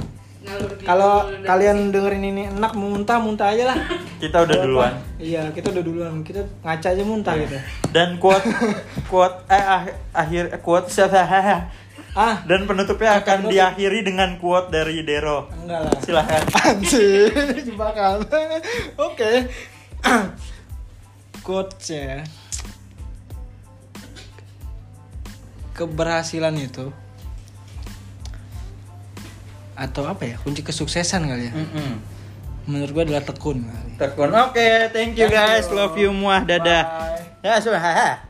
Kalau 0.81 1.23
udah 1.25 1.45
kalian 1.45 1.91
dengerin 1.91 2.25
ini 2.25 2.43
enak 2.49 2.73
mau 2.73 2.89
muntah, 2.89 3.19
muntah 3.19 3.49
aja 3.49 3.69
lah 3.69 3.79
Kita 4.17 4.43
udah 4.43 4.57
duluan. 4.61 4.95
Iya, 5.17 5.51
kita 5.51 5.71
udah 5.71 5.83
duluan 5.83 6.23
Kita 6.23 6.43
ngaca 6.63 6.89
aja 6.89 7.03
muntah 7.03 7.35
gitu 7.37 7.59
Dan 7.91 8.17
quote 8.17 8.47
quote 9.11 9.35
eh 9.47 9.59
ah- 9.61 9.91
akhir 10.13 10.59
quote 10.59 10.91
Ah, 12.17 12.43
dan 12.43 12.67
penutupnya 12.67 13.15
akan 13.17 13.47
Penutup. 13.47 13.53
diakhiri 13.53 14.01
dengan 14.03 14.35
quote 14.39 14.71
dari 14.71 15.03
Dero. 15.03 15.47
enggak 15.55 15.87
lah 15.87 15.95
Silahkan. 16.03 16.43
Anjir, 16.67 17.31
jebakan. 17.63 18.27
Oke. 18.97 19.47
quotes 21.47 21.91
ya 21.91 22.25
keberhasilan 25.79 26.59
itu. 26.59 26.91
Atau 29.79 30.11
apa 30.11 30.27
ya? 30.27 30.37
Kunci 30.43 30.67
kesuksesan 30.67 31.31
kali 31.31 31.55
ya. 31.55 31.55
Mm-hmm. 31.55 32.19
menurut 32.69 32.93
gue 32.93 33.05
adalah 33.09 33.25
tekun 33.25 33.65
kali. 33.65 33.97
tekun. 33.97 34.29
Oke 34.29 34.61
okay, 34.61 34.93
thank 34.93 35.17
you 35.17 35.25
thank 35.25 35.41
guys. 35.41 35.65
you. 35.73 35.79
love 35.79 35.97
you 35.97 36.13
muah. 36.13 36.45
Dadah. 36.45 36.85
Bye. 37.41 37.49
ya 37.49 37.57
sudah. 37.65 38.29